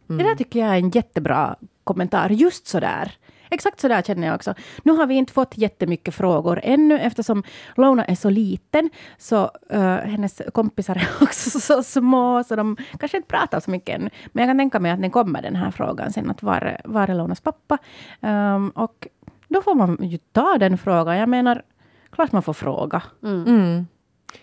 Det 0.06 0.22
där 0.22 0.34
tycker 0.34 0.60
jag 0.60 0.68
är 0.68 0.78
en 0.78 0.90
jättebra 0.90 1.56
kommentar. 1.84 2.30
Just 2.30 2.66
så 2.66 2.80
där. 2.80 3.12
Exakt 3.50 3.80
så 3.80 3.88
där 3.88 4.02
känner 4.02 4.26
jag 4.26 4.34
också. 4.34 4.54
Nu 4.82 4.92
har 4.92 5.06
vi 5.06 5.14
inte 5.14 5.32
fått 5.32 5.58
jättemycket 5.58 6.14
frågor 6.14 6.60
ännu 6.62 6.98
eftersom 6.98 7.42
Lona 7.76 8.04
är 8.04 8.14
så 8.14 8.30
liten. 8.30 8.90
Så 9.18 9.50
uh, 9.74 9.80
hennes 9.96 10.42
kompisar 10.52 10.94
är 10.94 11.08
också 11.22 11.60
så 11.60 11.82
små 11.82 12.44
så 12.44 12.56
de 12.56 12.76
kanske 12.98 13.16
inte 13.16 13.28
pratar 13.28 13.60
så 13.60 13.70
mycket 13.70 13.98
ännu. 13.98 14.10
Men 14.32 14.42
jag 14.42 14.50
kan 14.50 14.58
tänka 14.58 14.80
mig 14.80 14.90
att 14.90 15.00
den 15.00 15.10
kommer 15.10 15.42
den 15.42 15.56
här 15.56 15.70
frågan 15.70 16.12
sen 16.12 16.30
att 16.30 16.42
var, 16.42 16.80
var 16.84 17.10
är 17.10 17.14
Lonas 17.14 17.40
pappa? 17.40 17.78
Um, 18.20 18.70
och 18.70 19.08
då 19.48 19.62
får 19.62 19.74
man 19.74 19.98
ju 20.00 20.18
ta 20.18 20.58
den 20.58 20.78
frågan. 20.78 21.16
Jag 21.16 21.28
menar, 21.28 21.62
klart 22.10 22.32
man 22.32 22.42
får 22.42 22.52
fråga. 22.52 23.02
Mm. 23.22 23.46
Mm. 23.46 23.86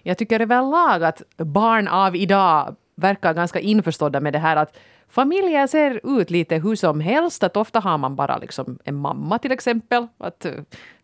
Jag 0.04 0.18
tycker 0.18 0.40
överlag 0.40 1.04
att 1.04 1.22
barn 1.38 1.88
av 1.88 2.16
idag 2.16 2.76
verkar 2.96 3.34
ganska 3.34 3.60
införstådda 3.60 4.20
med 4.20 4.34
det 4.34 4.40
här 4.40 4.56
att 4.56 4.78
familjer 5.08 5.68
ser 5.68 6.20
ut 6.20 6.30
lite 6.32 6.56
hur 6.58 6.76
som 6.76 7.00
helst. 7.00 7.44
Att 7.44 7.58
ofta 7.58 7.80
har 7.80 7.98
man 7.98 8.16
bara 8.16 8.38
liksom 8.38 8.80
en 8.84 8.96
mamma 8.96 9.40
till 9.40 9.52
exempel. 9.52 10.08
Att, 10.18 10.46
eh, 10.46 10.52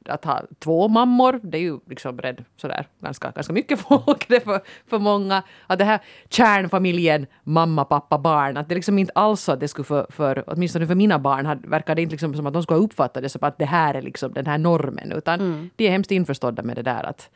att 0.06 0.25
ha 0.25 0.41
två 0.60 0.88
mammor, 0.88 1.39
det 1.43 1.58
är 1.58 1.62
ju 1.62 1.80
liksom 1.89 2.17
rädd 2.17 2.43
sådär 2.58 2.88
ganska, 3.02 3.32
ganska 3.32 3.54
mycket 3.54 3.80
folk. 3.88 4.28
Det 4.28 4.39
för, 4.39 4.62
för 4.88 4.99
många. 4.99 5.43
Att 5.67 5.80
det 5.80 5.86
här 5.86 5.99
kärnfamiljen, 6.30 7.28
mamma, 7.43 7.86
pappa, 7.86 8.17
barn. 8.17 8.58
Att 8.58 8.69
det 8.69 8.75
liksom 8.75 8.99
inte 8.99 9.12
alls 9.15 9.41
så 9.41 9.52
att 9.52 9.60
det 9.60 9.67
skulle 9.67 9.86
för, 9.86 10.06
för 10.10 10.43
åtminstone 10.47 10.88
för 10.88 10.95
mina 10.95 11.19
barn, 11.19 11.45
hade- 11.45 11.67
verkar 11.67 11.95
det 11.95 12.02
inte 12.02 12.13
liksom 12.13 12.34
som 12.36 12.47
att 12.47 12.54
de 12.54 12.63
skulle 12.63 12.80
ha 12.80 12.86
uppfattat 12.86 13.23
det 13.23 13.30
som 13.30 13.43
att 13.43 13.58
det 13.58 13.65
här 13.65 13.93
är 13.93 14.02
liksom 14.02 14.34
den 14.34 14.45
här 14.45 14.58
normen. 14.58 15.12
Utan 15.12 15.69
de 15.75 15.88
är 15.88 15.91
hemskt 15.91 16.12
införstådda 16.12 16.63
med 16.63 16.75
det 16.75 16.82
där 16.82 17.04
att, 17.04 17.30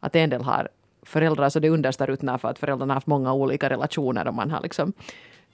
att 0.00 0.16
en 0.16 0.30
del 0.30 0.42
har 0.42 0.68
föräldrar 1.02 1.48
så 1.48 1.60
det 1.60 1.68
understar 1.68 2.38
för 2.38 2.48
att 2.48 2.58
föräldrarna 2.58 2.92
har 2.92 2.96
haft 2.96 3.06
många 3.06 3.32
olika 3.32 3.70
relationer 3.70 4.28
och 4.28 4.34
man 4.34 4.50
har 4.50 4.60
liksom 4.60 4.92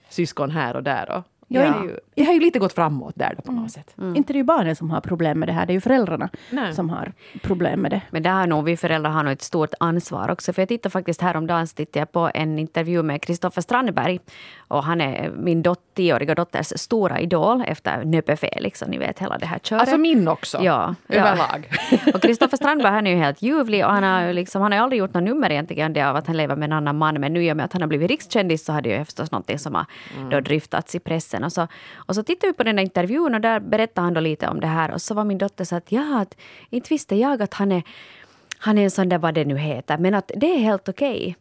syskon 0.09 0.51
här 0.51 0.75
och 0.75 0.83
där. 0.83 1.11
Och 1.11 1.23
jag, 1.47 1.63
är 1.63 1.83
ju, 1.83 1.97
jag 2.15 2.25
har 2.25 2.33
ju 2.33 2.39
lite 2.39 2.59
gått 2.59 2.73
framåt 2.73 3.15
där 3.15 3.33
då 3.37 3.41
på 3.41 3.51
något 3.51 3.71
sätt. 3.71 3.95
Inte 4.15 4.33
det 4.33 4.37
är 4.37 4.41
ju 4.41 4.43
barnen 4.43 4.75
som 4.75 4.91
har 4.91 5.01
problem 5.01 5.39
med 5.39 5.49
det 5.49 5.53
här, 5.53 5.65
det 5.65 5.71
är 5.71 5.75
ju 5.75 5.81
föräldrarna 5.81 6.29
Nej. 6.49 6.73
som 6.73 6.89
har 6.89 7.13
problem 7.41 7.79
med 7.79 7.91
det. 7.91 8.01
Men 8.09 8.23
där 8.23 8.31
har 8.31 8.47
nog 8.47 8.65
vi 8.65 8.77
föräldrar 8.77 9.11
har 9.11 9.23
nog 9.23 9.33
ett 9.33 9.41
stort 9.41 9.73
ansvar 9.79 10.31
också. 10.31 10.53
För 10.53 10.61
jag 10.61 10.69
tittade 10.69 10.91
faktiskt 10.91 11.21
häromdagen 11.21 11.67
tittade 11.67 11.99
jag 11.99 12.11
på 12.11 12.31
en 12.33 12.59
intervju 12.59 13.03
med 13.03 13.21
Kristoffer 13.21 13.61
Strandberg. 13.61 14.19
Och 14.67 14.83
han 14.83 15.01
är 15.01 15.31
min 15.31 15.61
dot, 15.61 15.79
tioåriga 15.93 16.35
dotters 16.35 16.67
stora 16.75 17.19
idol 17.19 17.63
efter 17.67 18.05
Nöpe 18.05 18.35
Felix. 18.35 18.81
Och 18.81 18.89
ni 18.89 18.97
vet 18.97 19.19
hela 19.19 19.37
det 19.37 19.45
här 19.45 19.59
köret. 19.59 19.81
Alltså 19.81 19.97
min 19.97 20.27
också. 20.27 20.57
Ja, 20.61 20.95
ja. 21.07 21.15
Överlag. 21.15 21.69
Och 22.13 22.21
Kristoffer 22.21 22.57
Strandberg 22.57 22.91
han 22.91 23.07
är 23.07 23.11
ju 23.11 23.17
helt 23.17 23.41
ljuvlig 23.41 23.85
och 23.85 23.91
han 23.91 24.03
har 24.03 24.21
ju 24.21 24.33
liksom, 24.33 24.61
han 24.61 24.71
har 24.71 24.79
aldrig 24.79 24.99
gjort 24.99 25.13
något 25.13 25.23
nummer 25.23 25.51
egentligen 25.51 25.93
det 25.93 26.01
av 26.01 26.15
att 26.15 26.27
han 26.27 26.37
lever 26.37 26.55
med 26.55 26.65
en 26.65 26.73
annan 26.73 26.97
man. 26.97 27.21
Men 27.21 27.33
nu 27.33 27.45
i 27.45 27.51
och 27.51 27.57
med 27.57 27.65
att 27.65 27.73
han 27.73 27.81
har 27.81 27.87
blivit 27.87 28.09
rikskändis 28.09 28.65
så 28.65 28.73
har 28.73 28.81
det 28.81 28.89
ju 28.89 29.05
förstås 29.05 29.31
någonting 29.31 29.59
som 29.59 29.75
har 29.75 29.85
då 30.31 30.39
dryftats 30.39 30.95
i 30.95 30.99
pressen. 30.99 31.36
Och 31.43 31.53
så, 31.53 31.67
och 31.95 32.15
så 32.15 32.23
tittade 32.23 32.51
vi 32.51 32.57
på 32.57 32.63
den 32.63 32.75
där 32.75 32.83
intervjun 32.83 33.35
och 33.35 33.41
där 33.41 33.59
berättade 33.59 34.05
han 34.05 34.13
då 34.13 34.21
lite 34.21 34.47
om 34.47 34.59
det 34.59 34.67
här. 34.67 34.91
Och 34.91 35.01
så 35.01 35.13
var 35.13 35.23
min 35.23 35.37
dotter 35.37 35.63
så 35.63 35.75
att 35.75 35.91
ja, 35.91 36.19
att, 36.21 36.35
inte 36.69 36.89
visste 36.89 37.15
jag 37.15 37.41
att 37.41 37.53
han 37.53 37.71
är, 37.71 37.83
han 38.57 38.77
är 38.77 38.83
en 38.83 38.91
sån 38.91 39.09
där 39.09 39.17
vad 39.17 39.33
det 39.33 39.45
nu 39.45 39.57
heter, 39.57 39.97
men 39.97 40.13
att 40.13 40.31
det 40.35 40.53
är 40.53 40.59
helt 40.59 40.89
okej. 40.89 41.37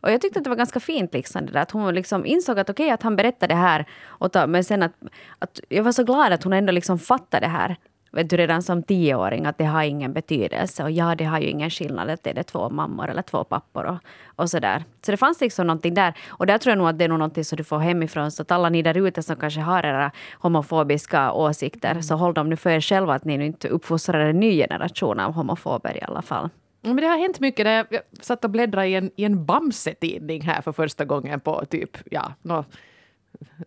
Och 0.00 0.12
jag 0.12 0.20
tyckte 0.20 0.38
att 0.38 0.44
det 0.44 0.50
var 0.50 0.56
ganska 0.56 0.80
fint 0.80 1.14
liksom, 1.14 1.46
det 1.46 1.52
där, 1.52 1.60
att 1.60 1.70
hon 1.70 1.94
liksom 1.94 2.26
insåg 2.26 2.58
att 2.58 2.70
okej 2.70 2.90
att 2.90 3.02
han 3.02 3.16
berättade 3.16 3.54
det 3.54 3.58
här. 3.58 3.86
Och 4.06 4.32
ta, 4.32 4.46
men 4.46 4.64
sen 4.64 4.82
att, 4.82 4.92
att 5.38 5.60
jag 5.68 5.82
var 5.84 5.92
så 5.92 6.04
glad 6.04 6.32
att 6.32 6.44
hon 6.44 6.52
ändå 6.52 6.72
liksom 6.72 6.98
fattade 6.98 7.46
det 7.46 7.50
här. 7.50 7.76
Vet 8.12 8.30
du, 8.30 8.36
redan 8.36 8.62
som 8.62 8.82
tioåring 8.82 9.46
att 9.46 9.58
det 9.58 9.64
har 9.64 9.82
ingen 9.82 10.12
betydelse. 10.12 10.82
Och 10.82 10.90
ja, 10.90 11.14
det 11.14 11.24
har 11.24 11.40
ju 11.40 11.46
ingen 11.46 11.70
skillnad 11.70 12.10
att 12.10 12.22
det 12.22 12.38
är 12.38 12.42
två 12.42 12.70
mammor 12.70 13.10
eller 13.10 13.22
två 13.22 13.44
pappor 13.44 13.84
och, 13.84 13.96
och 14.36 14.50
så 14.50 14.58
där. 14.58 14.84
Så 15.02 15.10
det 15.10 15.16
fanns 15.16 15.40
liksom 15.40 15.66
någonting 15.66 15.94
där. 15.94 16.14
Och 16.28 16.46
där 16.46 16.58
tror 16.58 16.70
jag 16.70 16.78
nog 16.78 16.88
att 16.88 16.98
det 16.98 17.04
är 17.04 17.08
nog 17.08 17.18
någonting 17.18 17.44
som 17.44 17.56
du 17.56 17.64
får 17.64 17.78
hemifrån. 17.78 18.30
Så 18.30 18.42
att 18.42 18.50
alla 18.50 18.68
ni 18.68 18.82
där 18.82 19.06
ute 19.06 19.22
som 19.22 19.36
kanske 19.36 19.60
har 19.60 19.86
era 19.86 20.10
homofobiska 20.38 21.32
åsikter, 21.32 21.90
mm. 21.90 22.02
så 22.02 22.14
håll 22.14 22.34
dem 22.34 22.48
nu 22.48 22.56
för 22.56 22.70
er 22.70 22.80
själva 22.80 23.14
att 23.14 23.24
ni 23.24 23.38
nu 23.38 23.46
inte 23.46 23.68
uppfostrar 23.68 24.20
en 24.20 24.40
ny 24.40 24.56
generation 24.56 25.20
av 25.20 25.32
homofober 25.32 25.96
i 25.96 26.00
alla 26.02 26.22
fall. 26.22 26.48
Men 26.82 26.96
det 26.96 27.06
har 27.06 27.18
hänt 27.18 27.40
mycket. 27.40 27.64
Där 27.64 27.86
jag 27.90 28.02
satt 28.20 28.44
och 28.44 28.50
bläddrade 28.50 28.88
i 28.88 28.94
en, 28.94 29.10
i 29.16 29.24
en 29.24 29.44
Bamse-tidning 29.44 30.42
här 30.42 30.62
för 30.62 30.72
första 30.72 31.04
gången 31.04 31.40
på 31.40 31.64
typ, 31.64 31.96
ja, 32.10 32.32
no, 32.42 32.64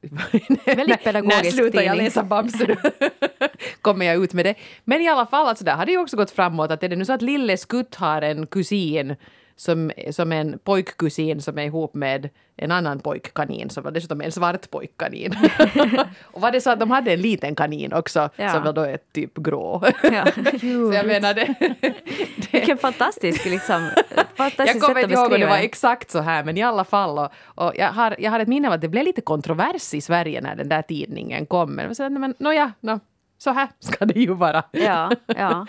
Väldigt 0.66 1.04
pedagogisk 1.04 1.44
När 1.44 1.52
slutar 1.52 1.82
jag 1.82 1.98
läsa 1.98 2.24
Bamse? 2.24 2.78
Kommer 3.82 4.06
jag 4.06 4.24
ut 4.24 4.34
med 4.34 4.46
det. 4.46 4.56
Men 4.84 5.02
i 5.02 5.10
alla 5.10 5.26
fall, 5.26 5.48
alltså, 5.48 5.66
där 5.66 5.76
har 5.76 5.86
det 5.86 5.92
ju 5.92 5.98
också 5.98 6.18
gått 6.18 6.32
framåt 6.32 6.72
att 6.72 6.84
är 6.84 6.90
det 6.90 6.96
nu 6.96 7.06
så 7.06 7.14
att 7.14 7.22
Lille 7.22 7.58
Skutt 7.58 7.96
har 7.96 8.22
en 8.22 8.48
kusin 8.48 9.16
som, 9.56 9.92
som 10.12 10.32
en 10.32 10.60
pojkkusin 10.64 11.42
som 11.42 11.58
är 11.58 11.64
ihop 11.64 11.94
med 11.94 12.30
en 12.58 12.72
annan 12.72 13.00
pojkkanin 13.00 13.70
som 13.70 13.84
var 13.84 13.92
dessutom 13.92 14.22
en 14.22 14.32
svart 14.32 14.70
pojkkanin. 14.70 15.34
och 16.24 16.42
var 16.42 16.52
det 16.52 16.62
så 16.62 16.70
att 16.70 16.80
de 16.80 16.92
hade 16.92 17.14
en 17.14 17.22
liten 17.22 17.56
kanin 17.56 17.94
också 17.94 18.30
Ja. 18.36 18.54
som 18.54 18.64
var 18.64 18.74
då 18.74 18.82
är 18.82 18.98
typ 19.14 19.38
grå. 19.38 19.84
Ja. 20.04 20.26
så 20.60 20.94
jag 20.94 21.06
menar 21.08 21.34
det, 21.34 21.56
Vilken 22.52 22.78
fantastisk, 22.78 23.46
liksom, 23.46 23.90
jag 24.16 24.26
fantastisk 24.36 24.82
kommer 24.82 24.96
sätt 24.96 25.06
att 25.06 25.12
inte 25.12 25.22
ihåg 25.22 25.34
om 25.34 25.40
det 25.40 25.46
var 25.46 25.58
det. 25.58 25.64
exakt 25.64 26.12
så 26.12 26.20
här, 26.20 26.44
men 26.44 26.58
i 26.58 26.64
alla 26.64 26.84
fall. 26.84 27.20
Och, 27.20 27.32
och 27.66 27.72
jag, 27.76 27.88
har, 27.92 28.16
jag 28.20 28.32
har 28.32 28.40
ett 28.40 28.48
minne 28.48 28.68
av 28.68 28.74
att 28.74 28.82
det 28.82 28.90
blev 28.90 29.04
lite 29.04 29.22
kontrovers 29.22 29.94
i 29.94 30.02
Sverige 30.02 30.42
när 30.42 30.56
den 30.56 30.70
där 30.70 30.82
tidningen 30.82 31.46
kom. 31.46 31.72
Men, 31.76 31.94
det 31.94 32.10
men 32.10 32.34
nåja, 32.40 32.72
no, 32.80 33.00
så 33.44 33.52
här 33.52 33.70
ska 33.80 34.06
det 34.06 34.20
ju 34.20 34.34
vara. 34.34 34.64
Ja, 34.72 35.12
ja. 35.28 35.66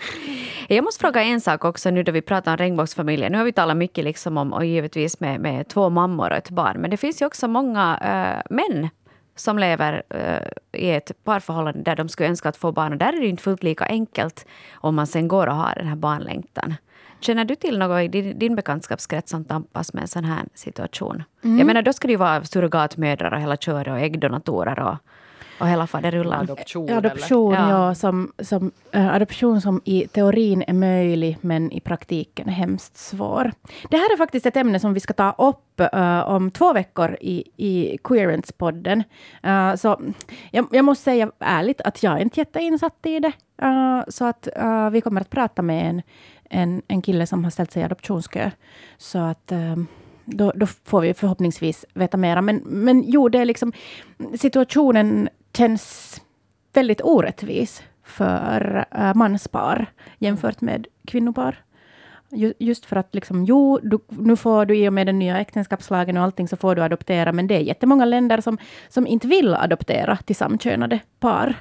Jag 0.67 0.83
måste 0.83 0.99
fråga 0.99 1.23
en 1.23 1.41
sak 1.41 1.65
också 1.65 1.89
nu 1.89 2.03
då 2.03 2.11
vi 2.11 2.21
pratar 2.21 2.51
om 2.51 2.57
regnbågsfamiljen. 2.57 3.31
Nu 3.31 3.37
har 3.37 3.45
vi 3.45 3.53
talat 3.53 3.77
mycket 3.77 4.03
liksom 4.03 4.37
om, 4.37 4.53
och 4.53 4.65
givetvis 4.65 5.19
med, 5.19 5.39
med 5.39 5.67
två 5.67 5.89
mammor 5.89 6.29
och 6.29 6.37
ett 6.37 6.49
barn. 6.49 6.81
Men 6.81 6.91
det 6.91 6.97
finns 6.97 7.21
ju 7.21 7.25
också 7.25 7.47
många 7.47 7.97
eh, 8.01 8.55
män 8.55 8.89
som 9.35 9.59
lever 9.59 10.03
eh, 10.09 10.81
i 10.81 10.91
ett 10.91 11.23
parförhållande 11.23 11.81
där 11.81 11.95
de 11.95 12.09
skulle 12.09 12.29
önska 12.29 12.49
att 12.49 12.57
få 12.57 12.71
barn. 12.71 12.91
Och 12.91 12.97
där 12.97 13.13
är 13.13 13.21
det 13.21 13.27
inte 13.27 13.43
fullt 13.43 13.63
lika 13.63 13.85
enkelt 13.85 14.45
om 14.73 14.95
man 14.95 15.07
sen 15.07 15.27
går 15.27 15.47
och 15.47 15.55
har 15.55 15.73
den 15.75 15.87
här 15.87 15.95
barnlängtan. 15.95 16.75
Känner 17.19 17.45
du 17.45 17.55
till 17.55 17.79
något 17.79 18.01
i 18.01 18.07
din, 18.07 18.39
din 18.39 18.55
bekantskapskrets 18.55 19.31
som 19.31 19.45
tampas 19.45 19.93
med 19.93 20.01
en 20.01 20.07
sån 20.07 20.23
här 20.23 20.43
situation? 20.53 21.23
Jag 21.41 21.65
menar, 21.65 21.81
då 21.81 21.93
ska 21.93 22.07
det 22.07 22.11
ju 22.11 22.17
vara 22.17 22.43
surrogatmödrar 22.43 23.33
och 23.33 23.41
hela 23.41 23.57
köret 23.57 23.87
och 23.87 23.99
äggdonatorer 23.99 24.79
och, 24.79 24.97
och 25.59 25.67
hela 25.67 25.87
faderullan. 25.87 26.39
Adoption, 26.39 26.89
eller? 26.89 26.97
Adoption, 26.97 27.53
Ja. 27.53 27.69
ja. 27.69 27.95
som, 27.95 28.31
som, 28.39 28.71
eh, 28.91 29.13
adoption 29.13 29.61
som 29.61 29.81
i 29.85 30.07
teorin 30.07 30.63
är 30.67 30.73
möjlig, 30.73 31.37
men 31.41 31.71
i 31.71 31.79
praktiken 31.79 32.47
är 32.49 32.53
hemskt 32.53 32.97
svår. 32.97 33.51
Det 33.89 33.97
här 33.97 34.13
är 34.13 34.17
faktiskt 34.17 34.45
ett 34.45 34.57
ämne 34.57 34.79
som 34.79 34.93
vi 34.93 34.99
ska 34.99 35.13
ta 35.13 35.31
upp 35.37 35.79
eh, 35.79 36.19
om 36.29 36.51
två 36.51 36.73
veckor 36.73 37.17
i, 37.21 37.43
i 37.57 37.97
Queerance-podden. 38.03 39.03
Eh, 39.43 39.75
så 39.75 40.01
jag, 40.51 40.67
jag 40.71 40.85
måste 40.85 41.03
säga 41.03 41.31
ärligt 41.39 41.81
att 41.81 42.03
jag 42.03 42.13
är 42.13 42.21
inte 42.21 42.39
jätteinsatt 42.39 43.05
i 43.05 43.19
det. 43.19 43.31
Eh, 43.61 44.01
så 44.07 44.25
att 44.25 44.47
eh, 44.55 44.89
vi 44.89 45.01
kommer 45.01 45.21
att 45.21 45.29
prata 45.29 45.61
med 45.61 45.89
en, 45.89 46.01
en, 46.49 46.81
en 46.87 47.01
kille 47.01 47.27
som 47.27 47.43
har 47.43 47.51
ställt 47.51 47.71
sig 47.71 47.81
i 47.81 47.85
adoptionskö. 47.85 48.51
Så 48.97 49.19
att 49.19 49.51
eh, 49.51 49.75
då, 50.25 50.51
då 50.55 50.65
får 50.65 51.01
vi 51.01 51.13
förhoppningsvis 51.13 51.85
veta 51.93 52.17
mera. 52.17 52.41
Men, 52.41 52.57
men 52.65 53.03
jo, 53.07 53.29
det 53.29 53.39
är 53.39 53.45
liksom 53.45 53.73
situationen 54.37 55.29
känns 55.53 56.21
väldigt 56.73 57.01
orättvis 57.03 57.83
för 58.03 58.85
uh, 58.97 59.13
manspar 59.13 59.85
jämfört 60.17 60.61
med 60.61 60.87
kvinnopar. 61.07 61.61
Ju, 62.31 62.53
just 62.59 62.85
för 62.85 62.95
att 62.95 63.15
liksom, 63.15 63.45
jo, 63.45 63.79
du, 63.83 63.99
nu 64.09 64.35
får 64.35 64.65
du 64.65 64.77
i 64.77 64.89
och 64.89 64.93
med 64.93 65.07
den 65.07 65.19
nya 65.19 65.39
äktenskapslagen 65.39 66.17
och 66.17 66.23
allting 66.23 66.47
så 66.47 66.57
får 66.57 66.75
du 66.75 66.83
adoptera, 66.83 67.31
men 67.31 67.47
det 67.47 67.55
är 67.55 67.59
jättemånga 67.59 68.05
länder 68.05 68.41
som, 68.41 68.57
som 68.89 69.07
inte 69.07 69.27
vill 69.27 69.53
adoptera 69.53 70.17
till 70.17 70.35
samkönade 70.35 70.99
par. 71.19 71.55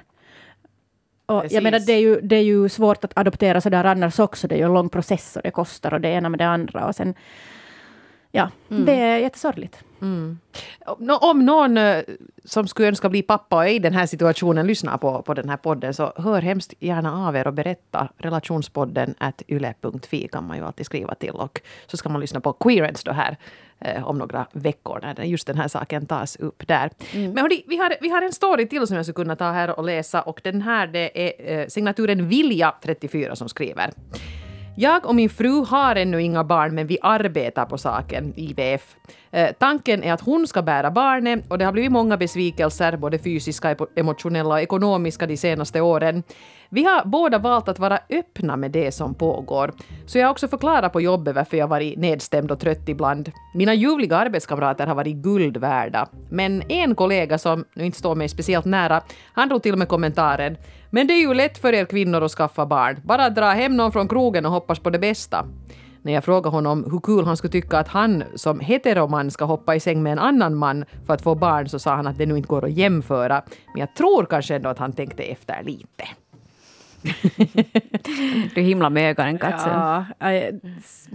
Och 1.27 1.43
Precis. 1.43 1.55
jag 1.55 1.63
menar, 1.63 1.79
det 1.79 1.93
är, 1.93 2.01
ju, 2.01 2.21
det 2.21 2.37
är 2.37 2.43
ju 2.43 2.69
svårt 2.69 3.05
att 3.05 3.19
adoptera 3.19 3.61
sådär 3.61 3.85
annars 3.85 4.19
också. 4.19 4.49
Det 4.49 4.55
är 4.55 4.59
ju 4.59 4.65
en 4.65 4.75
lång 4.75 4.89
process 4.89 5.37
och 5.37 5.43
det 5.43 5.51
kostar 5.51 5.95
och 5.95 6.01
det 6.01 6.09
ena 6.09 6.29
med 6.29 6.41
det 6.41 6.47
andra. 6.47 6.87
Och 6.87 6.95
sen, 6.95 7.15
ja, 8.35 8.51
det 8.69 8.93
är 8.93 9.19
jättesorgligt. 9.19 9.85
Nå, 10.99 11.17
om 11.17 11.47
någon 11.47 11.79
eh, 11.79 12.03
som 12.45 12.69
skulle 12.69 12.89
önska 12.89 13.09
bli 13.09 13.23
pappa 13.23 13.57
och 13.57 13.65
är 13.65 13.69
i 13.69 13.79
den 13.79 13.93
här 13.93 14.07
situationen 14.07 14.67
lyssnar 14.67 14.99
på, 14.99 15.23
på 15.23 15.35
den 15.35 15.49
här 15.49 15.57
podden 15.57 15.95
så 15.95 16.13
hör 16.17 16.43
hemskt 16.43 16.75
gärna 16.79 17.27
av 17.27 17.37
er 17.37 17.47
och 17.47 17.55
berätta. 17.55 18.09
Relationspodden 18.19 19.15
at 19.19 19.43
yle.fi 19.49 20.29
kan 20.29 20.47
man 20.47 20.57
ju 20.57 20.65
alltid 20.65 20.87
skriva 20.87 21.15
till 21.15 21.31
och 21.31 21.61
så 21.87 21.97
ska 21.97 22.09
man 22.09 22.21
lyssna 22.21 22.41
på 22.41 22.53
Queerance 22.53 23.03
då 23.05 23.13
här 23.13 23.37
eh, 23.79 24.09
om 24.09 24.19
några 24.19 24.47
veckor 24.53 25.01
när 25.03 25.25
just 25.25 25.47
den 25.47 25.57
här 25.57 25.69
saken 25.69 26.07
tas 26.07 26.37
upp 26.37 26.69
där. 26.69 26.91
Men 27.13 27.39
hörni, 27.39 27.65
vi, 27.69 27.77
har, 27.77 27.95
vi 28.01 28.09
har 28.09 28.23
en 28.23 28.33
story 28.33 28.69
till 28.69 28.87
som 28.87 28.97
jag 28.97 29.05
skulle 29.07 29.25
kunna 29.25 29.37
ta 29.37 29.51
här 29.51 29.79
och 29.79 29.85
läsa 29.85 30.23
och 30.23 30.41
den 30.45 30.63
här 30.63 30.87
det 30.87 31.29
är 31.29 31.59
eh, 31.59 31.67
signaturen 31.67 32.29
Vilja 32.29 32.75
34 32.83 33.37
som 33.37 33.49
skriver. 33.49 33.91
Jag 34.77 35.07
och 35.07 35.15
min 35.15 35.31
fru 35.31 35.65
har 35.65 35.97
ännu 35.97 36.23
inga 36.23 36.45
barn 36.45 36.75
men 36.75 36.87
vi 36.87 36.99
arbetar 37.03 37.67
på 37.67 37.79
saken, 37.79 38.33
IVF. 38.37 38.97
Eh, 39.31 39.51
tanken 39.59 40.03
är 40.03 40.13
att 40.13 40.21
hon 40.21 40.47
ska 40.47 40.63
bära 40.63 40.91
barnet 40.91 41.51
och 41.51 41.59
det 41.59 41.65
har 41.65 41.73
blivit 41.73 41.93
många 41.93 42.17
besvikelser, 42.17 42.97
både 42.97 43.19
fysiska, 43.19 43.77
emotionella 43.97 44.55
och 44.55 44.61
ekonomiska 44.61 45.27
de 45.27 45.37
senaste 45.37 45.81
åren. 45.81 46.23
Vi 46.75 46.85
har 46.85 47.05
båda 47.05 47.39
valt 47.39 47.69
att 47.69 47.79
vara 47.79 47.99
öppna 48.11 48.57
med 48.57 48.71
det 48.71 48.93
som 48.93 49.15
pågår. 49.15 49.73
Så 50.07 50.19
jag 50.19 50.27
har 50.27 50.31
också 50.31 50.49
förklarat 50.49 50.93
på 50.93 51.01
jobbet 51.01 51.35
varför 51.35 51.57
jag 51.57 51.69
varit 51.69 51.99
nedstämd 51.99 52.51
och 52.51 52.61
trött 52.61 52.89
ibland. 52.89 53.31
Mina 53.55 53.75
ljuvliga 53.75 54.17
arbetskamrater 54.17 54.87
har 54.87 54.95
varit 54.95 55.17
guld 55.17 55.57
värda. 55.57 56.09
Men 56.31 56.63
en 56.69 56.95
kollega 56.95 57.39
som 57.39 57.65
nu 57.75 57.85
inte 57.85 57.99
står 57.99 58.15
mig 58.15 58.29
speciellt 58.29 58.65
nära, 58.65 59.03
han 59.33 59.49
drog 59.49 59.63
till 59.63 59.77
med 59.77 59.89
kommentaren 59.89 60.57
“Men 60.91 61.07
det 61.07 61.15
är 61.15 61.21
ju 61.21 61.35
lätt 61.35 61.59
för 61.59 61.73
er 61.73 61.85
kvinnor 61.85 62.23
att 62.23 62.33
skaffa 62.33 62.67
barn. 62.67 63.01
Bara 63.05 63.31
dra 63.31 63.51
hem 63.51 63.77
någon 63.77 63.93
från 63.93 64.09
krogen 64.09 64.47
och 64.47 64.53
hoppas 64.53 64.79
på 64.79 64.91
det 64.91 64.99
bästa.” 64.99 65.47
När 66.03 66.13
jag 66.13 66.25
frågade 66.25 66.57
honom 66.57 66.85
hur 66.91 67.01
kul 67.01 67.25
han 67.25 67.37
skulle 67.37 67.53
tycka 67.53 67.79
att 67.79 67.89
han 67.89 68.25
som 68.35 68.61
heteroman 68.61 69.31
ska 69.31 69.45
hoppa 69.45 69.75
i 69.75 69.81
säng 69.81 70.03
med 70.03 70.13
en 70.13 70.19
annan 70.19 70.55
man 70.55 70.85
för 71.07 71.15
att 71.15 71.23
få 71.23 71.35
barn 71.35 71.69
så 71.69 71.79
sa 71.79 71.95
han 71.95 72.07
att 72.07 72.19
det 72.19 72.27
nu 72.27 72.37
inte 72.37 72.49
går 72.49 72.65
att 72.65 72.73
jämföra. 72.73 73.43
Men 73.73 73.81
jag 73.81 73.95
tror 73.95 74.27
kanske 74.27 74.55
ändå 74.55 74.69
att 74.69 74.79
han 74.79 74.93
tänkte 74.93 75.23
efter 75.23 75.63
lite. 75.63 76.05
Du 78.55 78.61
himlar 78.61 78.91
med 78.91 79.11
ögonen. 79.11 79.39
Ja, 79.41 80.05
s- 80.79 81.09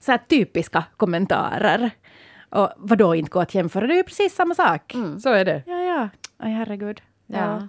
så 0.00 0.10
här 0.10 0.18
typiska 0.28 0.84
kommentarer. 0.96 1.90
Och 2.50 2.70
vadå 2.76 3.14
inte 3.14 3.30
gå 3.30 3.40
att 3.40 3.54
jämföra? 3.54 3.86
Det 3.86 3.94
är 3.94 3.96
ju 3.96 4.02
precis 4.02 4.34
samma 4.34 4.54
sak. 4.54 4.94
Så 5.20 5.32
är 5.32 5.44
det. 5.44 5.62
Ja, 5.66 5.82
ja. 5.82 6.08
Aj, 6.38 6.52
herregud. 6.52 7.00
Ja. 7.26 7.68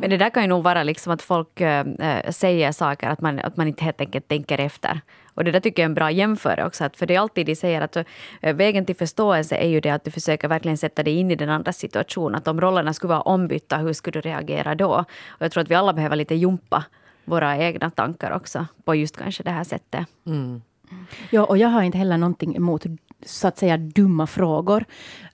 Men 0.00 0.10
det 0.10 0.16
där 0.16 0.30
kan 0.30 0.42
ju 0.42 0.48
nog 0.48 0.62
vara 0.62 0.82
liksom 0.82 1.12
att 1.12 1.22
folk 1.22 1.60
äh, 1.60 1.86
säger 2.30 2.72
saker, 2.72 3.08
att 3.08 3.20
man, 3.20 3.38
att 3.38 3.56
man 3.56 3.68
inte 3.68 3.84
helt 3.84 4.00
enkelt 4.00 4.28
tänker 4.28 4.58
efter. 4.58 5.00
Och 5.34 5.44
det 5.44 5.50
där 5.50 5.60
tycker 5.60 5.82
jag 5.82 5.86
är 5.86 5.90
en 5.90 5.94
bra 5.94 6.10
jämförelse 6.10 6.66
också, 6.66 6.84
att 6.84 6.96
för 6.96 7.06
det 7.06 7.14
är 7.14 7.20
alltid 7.20 7.46
de 7.46 7.56
säger 7.56 7.80
att 7.80 7.96
äh, 7.96 8.54
vägen 8.54 8.86
till 8.86 8.96
förståelse 8.96 9.56
är 9.56 9.68
ju 9.68 9.80
det 9.80 9.90
att 9.90 10.04
du 10.04 10.10
försöker 10.10 10.48
verkligen 10.48 10.78
sätta 10.78 11.02
dig 11.02 11.14
in 11.14 11.30
i 11.30 11.34
den 11.34 11.50
andra 11.50 11.72
situationen. 11.72 12.34
Att 12.34 12.48
om 12.48 12.60
rollerna 12.60 12.92
skulle 12.92 13.08
vara 13.08 13.20
ombytta, 13.20 13.76
hur 13.76 13.92
skulle 13.92 14.20
du 14.20 14.28
reagera 14.28 14.74
då? 14.74 15.04
Och 15.28 15.42
jag 15.42 15.52
tror 15.52 15.62
att 15.62 15.70
vi 15.70 15.74
alla 15.74 15.92
behöver 15.92 16.16
lite 16.16 16.34
jumpa 16.34 16.84
våra 17.24 17.58
egna 17.58 17.90
tankar 17.90 18.30
också 18.30 18.66
på 18.84 18.94
just 18.94 19.16
kanske 19.16 19.42
det 19.42 19.50
här 19.50 19.64
sättet. 19.64 20.06
Ja, 21.30 21.44
och 21.44 21.58
jag 21.58 21.68
har 21.68 21.82
inte 21.82 21.98
heller 21.98 22.18
någonting 22.18 22.56
emot 22.56 22.84
så 23.26 23.48
att 23.48 23.58
säga 23.58 23.76
dumma 23.76 24.26
frågor. 24.26 24.84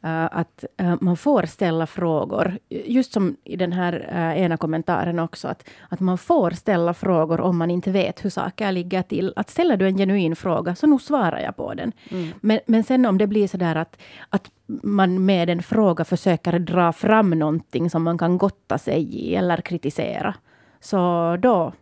Eh, 0.03 0.25
att 0.25 0.65
eh, 0.77 0.95
man 1.01 1.17
får 1.17 1.43
ställa 1.43 1.87
frågor, 1.87 2.59
just 2.69 3.13
som 3.13 3.37
i 3.45 3.57
den 3.57 3.73
här 3.73 4.09
eh, 4.13 4.43
ena 4.43 4.57
kommentaren 4.57 5.19
också, 5.19 5.49
att, 5.49 5.69
att 5.89 6.01
man 6.01 6.19
får 6.19 6.51
ställa 6.51 6.95
frågor 6.95 7.41
om 7.41 7.59
man 7.59 7.71
inte 7.71 7.91
vet 7.91 8.25
hur 8.25 8.31
saker 8.31 8.73
ligger 8.73 9.03
till. 9.03 9.33
Att 9.37 9.51
ställer 9.51 9.77
du 9.77 9.87
en 9.87 9.99
genuin 9.99 10.37
fråga, 10.37 10.75
så 10.75 10.87
nog 10.87 11.03
svarar 11.03 11.41
jag 11.41 11.57
på 11.57 11.75
den. 11.75 11.93
Men, 12.41 12.61
men 12.67 12.85
sen 12.85 13.07
om 13.07 13.19
det 13.19 13.27
blir 13.27 13.49
så 13.49 13.57
där 13.57 13.77
att, 13.77 14.01
att 14.29 14.51
man 14.83 15.25
med 15.25 15.51
en 15.51 15.63
fråga 15.63 16.05
försöker 16.05 16.59
dra 16.59 16.93
fram 16.93 17.31
någonting 17.31 17.91
som 17.91 18.03
man 18.03 18.19
kan 18.19 18.39
gotta 18.39 18.79
sig 18.79 19.03
i 19.03 19.35
eller 19.35 19.57
kritisera, 19.57 20.35
så 20.81 21.37
då, 21.43 21.73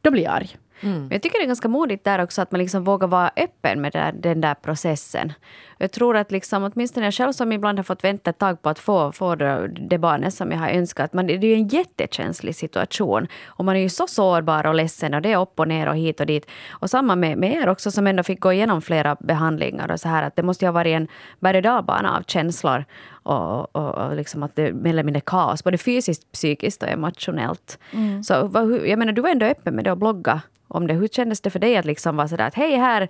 då 0.00 0.10
blir 0.10 0.22
jag 0.22 0.34
arg. 0.34 0.56
Mm. 0.80 0.98
Men 0.98 1.10
Jag 1.10 1.22
tycker 1.22 1.38
det 1.38 1.44
är 1.44 1.46
ganska 1.46 1.68
modigt 1.68 2.04
där 2.04 2.22
också 2.22 2.42
att 2.42 2.50
man 2.50 2.58
liksom 2.58 2.84
vågar 2.84 3.08
vara 3.08 3.30
öppen 3.36 3.80
med 3.80 3.92
där, 3.92 4.12
den 4.12 4.40
där 4.40 4.54
processen. 4.54 5.32
Jag 5.78 5.92
tror 5.92 6.16
att 6.16 6.32
liksom, 6.32 6.64
åtminstone 6.64 7.06
jag 7.06 7.14
själv 7.14 7.32
som 7.32 7.52
ibland 7.52 7.78
har 7.78 7.84
fått 7.84 8.04
vänta 8.04 8.30
ett 8.30 8.38
tag 8.38 8.62
på 8.62 8.68
att 8.68 8.78
få, 8.78 9.12
få 9.12 9.34
det, 9.34 9.98
barnet 9.98 10.34
som 10.34 10.50
jag 10.52 10.58
har 10.58 10.68
önskat. 10.68 11.12
Man, 11.12 11.26
det 11.26 11.34
är 11.34 11.44
ju 11.44 11.54
en 11.54 11.68
jättekänslig 11.68 12.54
situation. 12.54 13.26
Och 13.46 13.64
man 13.64 13.76
är 13.76 13.80
ju 13.80 13.88
så 13.88 14.06
sårbar 14.06 14.66
och 14.66 14.74
ledsen 14.74 15.14
och 15.14 15.22
det 15.22 15.32
är 15.32 15.40
upp 15.40 15.60
och 15.60 15.68
ner 15.68 15.88
och 15.88 15.96
hit 15.96 16.20
och 16.20 16.26
dit. 16.26 16.46
Och 16.70 16.90
samma 16.90 17.16
med, 17.16 17.38
med 17.38 17.52
er 17.52 17.68
också 17.68 17.90
som 17.90 18.06
ändå 18.06 18.22
fick 18.22 18.40
gå 18.40 18.52
igenom 18.52 18.82
flera 18.82 19.16
behandlingar 19.20 19.90
och 19.90 20.00
så 20.00 20.08
här 20.08 20.22
att 20.22 20.36
det 20.36 20.42
måste 20.42 20.64
ju 20.64 20.66
ha 20.66 20.72
varit 20.72 20.96
en 20.96 21.08
berg 21.40 21.56
och 21.56 21.62
dalbana 21.62 22.16
av 22.16 22.22
känslor. 22.22 22.84
Och, 23.22 23.76
och, 23.76 23.94
och 23.94 24.16
liksom 24.16 24.42
att 24.42 24.56
det 24.56 24.72
mer 24.72 24.90
eller 24.90 25.02
mindre 25.02 25.20
kaos, 25.20 25.64
både 25.64 25.78
fysiskt, 25.78 26.32
psykiskt 26.32 26.82
och 26.82 26.88
emotionellt. 26.88 27.78
Så 28.24 28.46
vad, 28.46 28.64
hur- 28.64 28.84
jag 28.86 28.98
menar, 28.98 29.12
du 29.12 29.22
var 29.22 29.30
ändå 29.30 29.46
öppen 29.46 29.74
med 29.74 29.84
det 29.84 29.90
och 29.92 29.98
blogga 29.98 30.40
om 30.68 30.86
det. 30.86 30.94
Hur 30.94 31.08
kändes 31.08 31.40
det 31.40 31.50
för 31.50 31.58
dig 31.58 31.76
att 31.76 31.84
liksom 31.84 32.16
vara 32.16 32.28
sådär 32.28 32.46
att 32.46 32.54
hej 32.54 32.76
här 32.76 33.08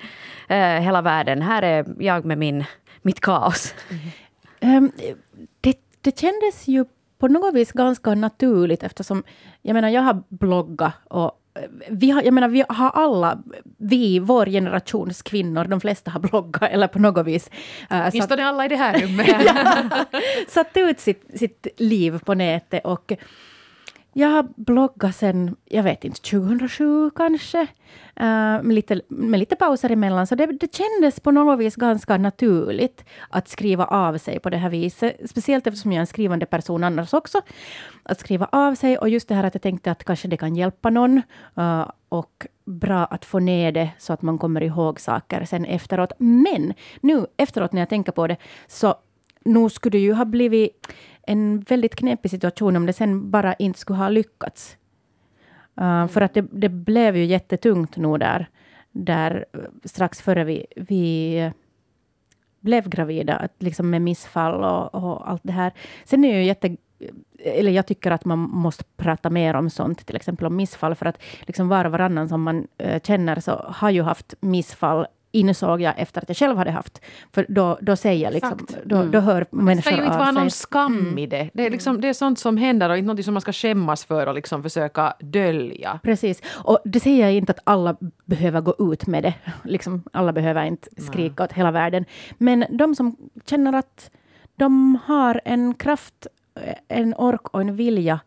eh, 0.48 0.59
hela 0.83 1.02
världen, 1.02 1.42
här 1.42 1.62
är 1.62 1.87
jag 1.98 2.24
med 2.24 2.38
min, 2.38 2.64
mitt 3.07 3.21
kaos. 3.21 3.75
Ehm, 4.61 4.92
det, 5.61 5.79
det 6.01 6.19
kändes 6.19 6.69
ju 6.69 6.85
på 7.19 7.29
något 7.29 7.55
vis 7.55 7.73
ganska 7.73 8.14
naturligt 8.14 8.83
eftersom 8.83 9.23
jag 9.62 9.75
menar, 9.75 9.88
jag 9.88 10.03
har 10.03 10.23
bloggat 10.29 10.95
och 11.09 11.40
eh, 11.55 11.62
vi 11.90 12.11
har, 12.11 12.23
jag 12.23 12.35
menar, 12.35 12.49
vi 12.49 12.64
har 12.69 12.90
alla 12.90 13.38
vi, 13.79 14.19
vår 14.19 14.47
generations 14.47 15.23
kvinnor, 15.23 15.64
de 15.64 15.81
flesta 15.81 16.11
har 16.11 16.21
bloggat 16.21 16.71
eller 16.71 16.88
på 16.88 16.99
något 16.99 17.27
vis. 17.27 17.51
Uh, 17.92 18.09
Åtminstone 18.11 18.45
alla 18.45 18.64
i 18.64 18.69
det 18.69 18.77
här 18.77 19.01
rummet. 19.01 19.29
satt 20.49 20.71
ut 20.75 21.01
sitt, 21.01 21.25
sitt 21.35 21.66
liv 21.77 22.19
på 22.25 22.35
nätet 22.35 22.85
och 22.85 23.12
jag 24.18 24.29
har 24.29 24.46
bloggat 24.57 25.16
sen, 25.16 25.57
jag 25.64 25.83
vet 25.83 26.05
inte, 26.05 26.20
2007 26.20 27.11
kanske. 27.11 27.61
Uh, 28.20 28.62
med, 28.62 28.74
lite, 28.74 29.00
med 29.09 29.40
lite 29.40 29.57
pauser 29.57 29.90
emellan. 29.90 30.26
Så 30.26 30.35
det, 30.35 30.46
det 30.46 30.74
kändes 30.74 31.20
på 31.20 31.31
något 31.31 31.59
vis 31.59 31.76
ganska 31.76 32.16
naturligt 32.16 33.05
att 33.31 33.48
skriva 33.48 33.85
av 33.85 34.18
sig 34.18 34.38
på 34.38 34.50
det 34.50 34.57
här 34.57 34.70
viset. 34.70 35.31
Speciellt 35.31 35.66
eftersom 35.66 35.92
jag 35.92 35.96
är 35.96 36.00
en 36.00 36.07
skrivande 36.07 36.46
person 36.46 36.85
annars 36.85 37.14
också. 37.14 37.40
Att 38.02 38.20
skriva 38.20 38.48
av 38.52 38.74
sig 38.74 38.98
och 38.98 39.09
just 39.09 39.29
det 39.29 39.35
här 39.35 39.44
att 39.44 39.55
jag 39.55 39.62
tänkte 39.62 39.90
att 39.90 40.05
kanske 40.05 40.29
det 40.29 40.37
kan 40.37 40.57
hjälpa 40.57 40.90
någon. 40.90 41.22
Uh, 41.59 41.90
och 42.09 42.46
bra 42.64 43.05
att 43.05 43.24
få 43.24 43.38
ner 43.38 43.72
det 43.72 43.90
så 43.98 44.12
att 44.12 44.22
man 44.22 44.38
kommer 44.38 44.62
ihåg 44.62 45.00
saker 45.00 45.44
sen 45.44 45.64
efteråt. 45.64 46.12
Men 46.18 46.74
nu 47.00 47.26
efteråt 47.37 47.72
när 47.72 47.81
jag 47.81 47.88
tänker 47.88 48.12
på 48.12 48.26
det 48.26 48.37
så 48.68 48.94
nog 49.44 49.72
skulle 49.72 49.98
det 49.98 50.02
ju 50.02 50.12
ha 50.12 50.24
blivit 50.24 50.87
en 51.26 51.60
väldigt 51.60 51.96
knepig 51.96 52.30
situation 52.30 52.76
om 52.76 52.86
det 52.86 52.92
sen 52.92 53.30
bara 53.30 53.54
inte 53.54 53.78
skulle 53.78 53.98
ha 53.98 54.08
lyckats. 54.08 54.76
Uh, 55.80 56.06
för 56.06 56.20
att 56.20 56.34
det, 56.34 56.46
det, 56.52 56.68
blev 56.68 57.16
ju 57.16 57.24
jättetungt 57.24 57.96
nog 57.96 58.20
där, 58.20 58.48
där 58.92 59.44
eh, 59.52 59.60
strax 59.84 60.22
före 60.22 60.44
vi, 60.44 60.66
vi 60.76 61.36
eh, 61.38 61.52
blev 62.60 62.88
gravida, 62.88 63.48
liksom 63.58 63.90
med 63.90 64.02
missfall 64.02 64.64
och, 64.64 64.94
och, 64.94 65.30
allt 65.30 65.40
det 65.44 65.52
här. 65.52 65.72
Sen 66.04 66.24
är 66.24 66.38
ju 66.38 66.44
jätte... 66.44 66.76
Eller 67.38 67.72
jag 67.72 67.86
tycker 67.86 68.10
att 68.10 68.24
man 68.24 68.38
måste 68.38 68.84
prata 68.96 69.30
mer 69.30 69.54
om 69.54 69.70
sånt, 69.70 70.06
till 70.06 70.16
exempel 70.16 70.46
om 70.46 70.56
missfall, 70.56 70.94
för 70.94 71.06
att 71.06 71.22
liksom 71.40 71.68
var 71.68 71.84
och 71.84 71.92
varannan 71.92 72.28
som 72.28 72.42
man 72.42 72.66
äh, 72.78 73.00
känner 73.02 73.40
så 73.40 73.52
har 73.68 73.90
ju 73.90 74.02
haft 74.02 74.34
missfall 74.40 75.06
insåg 75.37 75.81
jag 75.81 75.94
efter 75.96 76.22
att 76.22 76.29
jag 76.29 76.37
själv 76.37 76.57
hade 76.57 76.70
haft. 76.70 77.01
För 77.33 77.46
då, 77.49 77.79
då 77.81 77.96
säger 77.96 78.25
jag 78.25 78.33
liksom, 78.33 78.66
då, 78.85 79.03
då 79.03 79.20
hör 79.20 79.46
mm. 79.53 79.64
människor 79.64 79.70
av 79.70 79.75
sig. 79.75 79.75
Det 79.75 79.83
ska 79.83 79.96
ju 79.96 80.07
inte 80.07 80.18
vara 80.18 80.31
någon 80.31 80.51
skam 80.51 80.99
mm. 80.99 81.18
i 81.18 81.27
det. 81.27 81.51
Det 81.55 81.66
är, 81.66 81.70
liksom, 81.70 82.01
det 82.01 82.09
är 82.09 82.12
sånt 82.12 82.38
som 82.38 82.57
händer 82.57 82.90
och 82.90 82.99
inte 82.99 83.14
något 83.14 83.25
som 83.25 83.35
man 83.35 83.40
ska 83.40 83.53
skämmas 83.53 84.05
för 84.05 84.27
och 84.27 84.35
liksom 84.35 84.62
försöka 84.62 85.14
dölja. 85.20 86.01
Precis. 86.03 86.42
Och 86.64 86.79
det 86.85 87.01
säger 87.01 87.25
jag 87.25 87.35
inte 87.35 87.53
att 87.53 87.61
alla 87.64 87.96
behöver 88.25 88.61
gå 88.61 88.92
ut 88.92 89.07
med 89.07 89.22
det. 89.22 89.35
Liksom, 89.64 90.03
alla 90.12 90.33
behöver 90.33 90.64
inte 90.64 90.88
skrika 91.03 91.44
åt 91.44 91.53
hela 91.53 91.70
världen. 91.70 92.05
Men 92.38 92.64
de 92.70 92.94
som 92.94 93.16
känner 93.46 93.72
att 93.72 94.11
de 94.57 94.99
har 95.05 95.40
en 95.44 95.75
kraft, 95.75 96.27
en 96.88 97.14
ork 97.14 97.49
och 97.49 97.61
en 97.61 97.77
vilja 97.77 98.20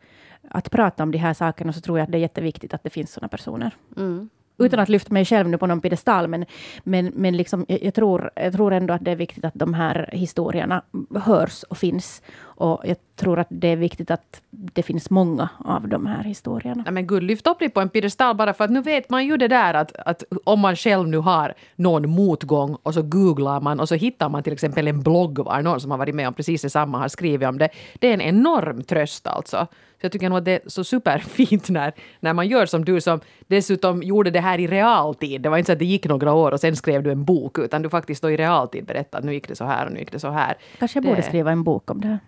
att 0.50 0.72
prata 0.72 1.04
om 1.04 1.12
de 1.12 1.18
här 1.18 1.34
sakerna, 1.34 1.74
så 1.74 1.82
tror 1.82 2.00
jag 2.00 2.06
att 2.06 2.12
det 2.12 2.18
är 2.18 2.22
jätteviktigt 2.22 2.74
att 2.74 2.84
det 2.84 2.90
finns 2.90 3.14
sådana 3.14 3.28
personer. 3.28 3.72
Mm 3.98 4.30
utan 4.60 4.80
att 4.80 4.90
lyfta 4.90 5.14
mig 5.14 5.26
själv 5.26 5.50
nu 5.50 5.58
på 5.58 5.68
någon 5.68 5.82
piedestal, 5.82 6.28
men, 6.28 6.46
men, 6.84 7.12
men 7.16 7.38
liksom, 7.38 7.66
jag, 7.68 7.84
jag, 7.84 7.94
tror, 7.94 8.32
jag 8.36 8.54
tror 8.54 8.74
ändå 8.74 8.94
att 8.94 9.06
det 9.06 9.12
är 9.12 9.16
viktigt 9.16 9.46
att 9.46 9.54
de 9.56 9.74
här 9.74 10.10
historierna 10.12 10.82
hörs 11.16 11.64
och 11.64 11.78
finns. 11.78 12.22
Och 12.60 12.82
jag 12.84 12.98
tror 13.16 13.40
att 13.40 13.48
det 13.50 13.68
är 13.68 13.76
viktigt 13.76 14.12
att 14.12 14.42
det 14.50 14.84
finns 14.84 15.10
många 15.10 15.50
av 15.58 15.88
de 15.88 16.06
här 16.06 16.24
historierna. 16.24 16.84
Ja, 16.86 16.92
men 16.92 17.08
gud, 17.08 17.24
lyft 17.24 17.48
upp 17.48 17.58
det 17.60 17.70
på 17.70 17.82
en 17.82 17.90
piedestal 17.90 18.36
bara 18.36 18.54
för 18.54 18.64
att 18.64 18.72
nu 18.72 18.82
vet 18.82 19.10
man 19.10 19.26
ju 19.26 19.38
det 19.38 19.48
där 19.48 19.74
att, 19.74 19.96
att 19.96 20.24
om 20.44 20.60
man 20.60 20.76
själv 20.76 21.08
nu 21.08 21.18
har 21.18 21.54
någon 21.76 22.10
motgång 22.10 22.78
och 22.84 22.94
så 22.94 23.02
googlar 23.02 23.62
man 23.62 23.80
och 23.80 23.90
så 23.90 23.96
hittar 23.96 24.30
man 24.30 24.44
till 24.44 24.54
exempel 24.54 24.88
en 24.88 25.02
blogg 25.02 25.40
var 25.40 25.62
någon 25.62 25.82
som 25.82 25.92
har 25.92 25.98
varit 25.98 26.16
med 26.16 26.28
om 26.28 26.34
precis 26.34 26.62
detsamma 26.62 26.98
har 26.98 27.08
skrivit 27.08 27.50
om 27.50 27.58
det. 27.58 27.70
Det 28.00 28.08
är 28.08 28.14
en 28.14 28.22
enorm 28.22 28.84
tröst 28.84 29.28
alltså. 29.28 29.68
Så 30.00 30.06
jag 30.06 30.12
tycker 30.12 30.30
nog 30.30 30.38
att 30.38 30.46
det 30.46 30.52
är 30.52 30.70
så 30.70 30.84
superfint 30.84 31.70
när, 31.70 31.94
när 32.20 32.34
man 32.34 32.48
gör 32.48 32.66
som 32.66 32.86
du 32.86 33.02
som 33.02 33.20
dessutom 33.48 34.04
gjorde 34.04 34.32
det 34.32 34.40
här 34.40 34.60
i 34.60 34.68
realtid. 34.68 35.42
Det 35.42 35.50
var 35.50 35.58
inte 35.58 35.68
så 35.68 35.74
att 35.74 35.80
det 35.80 35.86
gick 35.86 36.06
några 36.06 36.34
år 36.34 36.52
och 36.52 36.60
sen 36.60 36.76
skrev 36.76 37.04
du 37.04 37.12
en 37.12 37.26
bok, 37.26 37.58
utan 37.58 37.82
du 37.82 37.90
faktiskt 37.90 38.22
då 38.22 38.32
i 38.32 38.38
realtid 38.38 38.86
berättade 38.86 39.18
att 39.18 39.26
nu 39.26 39.34
gick 39.34 39.48
det 39.48 39.56
så 39.56 39.66
här 39.66 39.86
och 39.86 39.92
nu 39.92 40.00
gick 40.00 40.12
det 40.12 40.20
så 40.20 40.30
här. 40.30 40.58
Kanske 40.80 40.98
jag 40.98 41.06
borde 41.06 41.22
skriva 41.22 41.52
en 41.52 41.64
bok 41.64 41.92
om 41.92 42.02
det 42.02 42.08
här. 42.08 42.20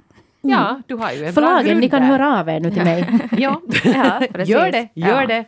Mm. 0.43 0.59
Ja, 0.59 0.81
du 0.87 0.95
har 0.95 1.11
ju 1.11 1.25
en 1.25 1.33
Förlagen, 1.33 1.55
bra 1.55 1.63
grund 1.63 1.79
ni 1.79 1.89
kan 1.89 2.01
där. 2.01 2.07
höra 2.07 2.39
av 2.39 2.49
er 2.49 2.59
nu 2.59 2.71
till 2.71 2.83
mig. 2.83 3.19
ja, 3.37 3.61
ja 3.83 4.21
gör 4.45 4.71
det. 4.71 4.87
Gör 4.93 5.21
ja. 5.21 5.27
det. 5.27 5.45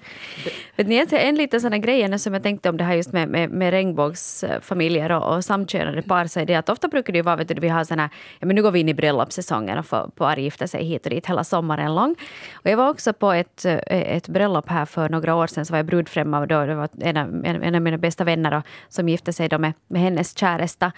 Vet 0.76 0.88
ni, 0.88 1.06
en 1.12 1.36
liten 1.36 1.62
sån 1.62 1.82
grej 1.82 2.20
som 2.20 2.34
jag 2.34 2.44
tänkte 2.44 2.70
om 2.70 2.78
det 2.78 2.84
här 2.84 2.96
just 2.96 3.14
med, 3.14 3.30
med, 3.30 3.50
med 3.50 3.72
regnbågsfamiljer 3.72 5.12
och, 5.12 5.36
och 5.36 5.46
samkönade 5.46 6.02
par, 6.02 6.26
så 6.26 6.40
är 6.40 6.46
det 6.46 6.56
att 6.56 6.70
ofta 6.70 6.88
brukar 6.88 7.14
det 7.14 7.18
ju 7.18 7.24
vara, 7.24 7.36
vet 7.36 7.48
du, 7.48 7.54
vi 7.54 7.70
har 7.70 7.84
såna, 7.84 8.10
ja 8.40 8.48
men 8.48 8.56
nu 8.56 8.62
går 8.62 8.72
vi 8.72 8.80
in 8.80 8.90
i 8.90 8.94
bröllopssäsongen 8.94 9.78
och 9.78 9.86
får 9.86 10.08
par 10.16 10.38
gifta 10.38 10.68
sig 10.68 10.86
hit 10.86 11.06
och 11.06 11.10
dit 11.10 11.26
hela 11.26 11.44
sommaren 11.44 11.96
lång. 11.96 12.16
Och 12.54 12.70
jag 12.70 12.78
var 12.78 12.90
också 12.90 13.14
på 13.14 13.32
ett, 13.32 13.66
ett 13.88 14.28
bröllop 14.28 14.70
här 14.70 14.86
för 14.86 15.10
några 15.10 15.36
år 15.36 15.48
sedan, 15.48 15.66
så 15.66 15.72
var 15.72 15.78
jag 15.78 15.86
brudfremma 15.86 16.40
och 16.40 16.48
då, 16.48 16.66
det 16.66 16.76
var 16.76 16.90
en 17.02 17.18
av, 17.18 17.46
en 17.46 17.76
av 17.76 17.82
mina 17.82 17.98
bästa 17.98 18.24
vänner 18.24 18.58
och, 18.58 18.64
som 18.90 19.10
gifte 19.10 19.34
sig 19.34 19.50
då 19.50 19.58
med, 19.58 19.74
med 19.88 20.02
hennes 20.02 20.38
käresta. 20.38 20.92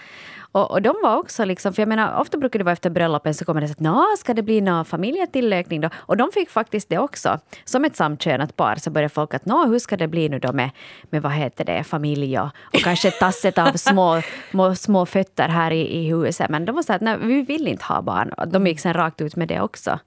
Och, 0.52 0.70
och 0.70 0.82
de 0.82 0.94
var 1.02 1.16
också 1.16 1.44
liksom, 1.44 1.72
för 1.72 1.82
jag 1.82 1.88
menar 1.88 2.20
ofta 2.20 2.38
brukar 2.38 2.58
det 2.58 2.64
vara 2.64 2.72
efter 2.72 2.90
bröllopen 2.90 3.34
så 3.34 3.44
kommer 3.44 3.60
det 3.60 3.68
så 3.68 3.72
att 3.72 3.80
Nå, 3.80 4.06
ska 4.18 4.34
det 4.34 4.42
bli 4.42 4.60
någon 4.60 4.84
familjetillökning 4.84 5.80
då? 5.80 5.90
Och 5.96 6.16
de 6.16 6.30
fick 6.32 6.50
faktiskt 6.50 6.88
det 6.88 6.98
också. 6.98 7.38
Som 7.64 7.84
ett 7.84 7.96
samkönat 7.96 8.56
par 8.56 8.76
så 8.76 8.90
började 8.90 9.14
folk 9.14 9.34
att 9.34 9.46
Nå, 9.46 9.66
hur 9.66 9.78
ska 9.78 9.96
det 9.96 10.08
bli 10.08 10.28
nu 10.28 10.38
då 10.38 10.52
med, 10.52 10.70
med 11.10 11.22
vad 11.22 11.32
heter 11.32 11.64
det, 11.64 11.84
familj 11.84 12.38
och, 12.38 12.46
och 12.46 12.80
kanske 12.80 13.10
tasset 13.10 13.58
av 13.58 13.72
små, 13.72 14.22
små, 14.50 14.74
små 14.74 15.06
fötter 15.06 15.48
här 15.48 15.70
i, 15.70 15.96
i 15.98 16.08
huset. 16.08 16.50
Men 16.50 16.64
de 16.64 16.74
var 16.74 16.82
så 16.82 16.92
att 16.92 17.00
nej, 17.00 17.18
vi 17.18 17.42
vill 17.42 17.68
inte 17.68 17.84
ha 17.84 18.02
barn. 18.02 18.32
De 18.46 18.66
gick 18.66 18.80
sen 18.80 18.94
rakt 18.94 19.20
ut 19.20 19.36
med 19.36 19.48
det 19.48 19.60
också. 19.60 19.98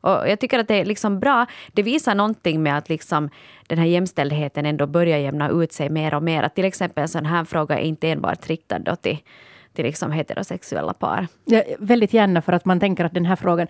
Och 0.00 0.28
jag 0.28 0.40
tycker 0.40 0.58
att 0.58 0.68
det 0.68 0.74
är 0.74 0.84
liksom 0.84 1.20
bra. 1.20 1.46
Det 1.72 1.82
visar 1.82 2.14
någonting 2.14 2.62
med 2.62 2.78
att 2.78 2.88
liksom 2.88 3.30
den 3.66 3.78
här 3.78 3.86
jämställdheten 3.86 4.66
ändå 4.66 4.86
börjar 4.86 5.18
jämna 5.18 5.48
ut 5.48 5.72
sig 5.72 5.90
mer 5.90 6.14
och 6.14 6.22
mer. 6.22 6.42
Att 6.42 6.54
till 6.54 6.64
exempel 6.64 7.02
en 7.02 7.08
sån 7.08 7.26
här 7.26 7.44
fråga 7.44 7.78
är 7.78 7.82
inte 7.82 8.10
enbart 8.10 8.48
riktad 8.48 8.78
då 8.78 8.96
till 8.96 9.18
till 9.78 9.84
liksom 9.84 10.12
heterosexuella 10.12 10.94
par. 10.94 11.26
Ja, 11.44 11.62
väldigt 11.78 12.12
gärna 12.12 12.42
för 12.42 12.52
att 12.52 12.64
man 12.64 12.80
tänker 12.80 13.04
att 13.04 13.14
den 13.14 13.24
här 13.24 13.36
frågan 13.36 13.66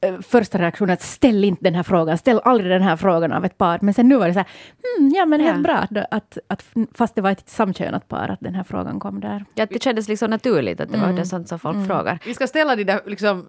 eh, 0.00 0.20
första 0.20 0.58
reaktionen 0.58 0.92
att 0.92 1.02
ställ 1.02 1.44
inte 1.44 1.64
den 1.64 1.74
här 1.74 1.82
frågan, 1.82 2.18
ställ 2.18 2.40
aldrig 2.44 2.70
den 2.70 2.82
här 2.82 2.96
frågan 2.96 3.32
av 3.32 3.44
ett 3.44 3.58
par. 3.58 3.78
Men 3.82 3.94
sen 3.94 4.08
nu 4.08 4.16
var 4.16 4.26
det 4.26 4.32
så 4.32 4.38
här, 4.38 4.48
hmm, 4.82 5.12
ja 5.14 5.26
men 5.26 5.40
helt 5.40 5.68
ja. 5.68 5.86
bra, 5.90 6.06
att, 6.10 6.38
att, 6.46 6.64
fast 6.94 7.14
det 7.14 7.20
var 7.20 7.30
ett 7.30 7.48
samkönat 7.48 8.08
par, 8.08 8.28
att 8.28 8.40
den 8.40 8.54
här 8.54 8.64
frågan 8.64 9.00
kom 9.00 9.20
där. 9.20 9.44
Ja, 9.54 9.66
det 9.66 9.82
kändes 9.82 10.08
liksom 10.08 10.30
naturligt 10.30 10.80
att 10.80 10.88
det 10.88 10.96
mm. 10.96 11.10
var 11.10 11.18
det 11.18 11.26
sånt 11.26 11.48
som 11.48 11.58
folk 11.58 11.76
mm. 11.76 11.86
frågar. 11.86 12.18
Vi 12.26 12.34
ska 12.34 12.46
ställa 12.46 12.76
de 12.76 12.84
där 12.84 13.00
liksom 13.06 13.48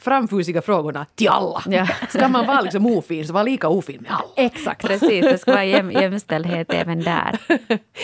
framfusiga 0.00 0.62
frågorna 0.62 1.06
till 1.14 1.28
alla. 1.28 1.62
Ja. 1.66 1.88
Ska 2.08 2.28
man 2.28 2.46
vara 2.46 2.60
liksom 2.60 2.86
ofin, 2.86 3.26
så 3.26 3.32
var 3.32 3.44
lika 3.44 3.68
ofin 3.68 3.98
med 4.00 4.12
alla. 4.12 4.46
Exakt. 4.46 4.86
Precis, 4.86 5.24
det 5.24 5.38
ska 5.38 5.52
vara 5.52 5.64
jäm, 5.64 5.90
jämställdhet 5.90 6.72
även 6.74 7.00
där. 7.00 7.38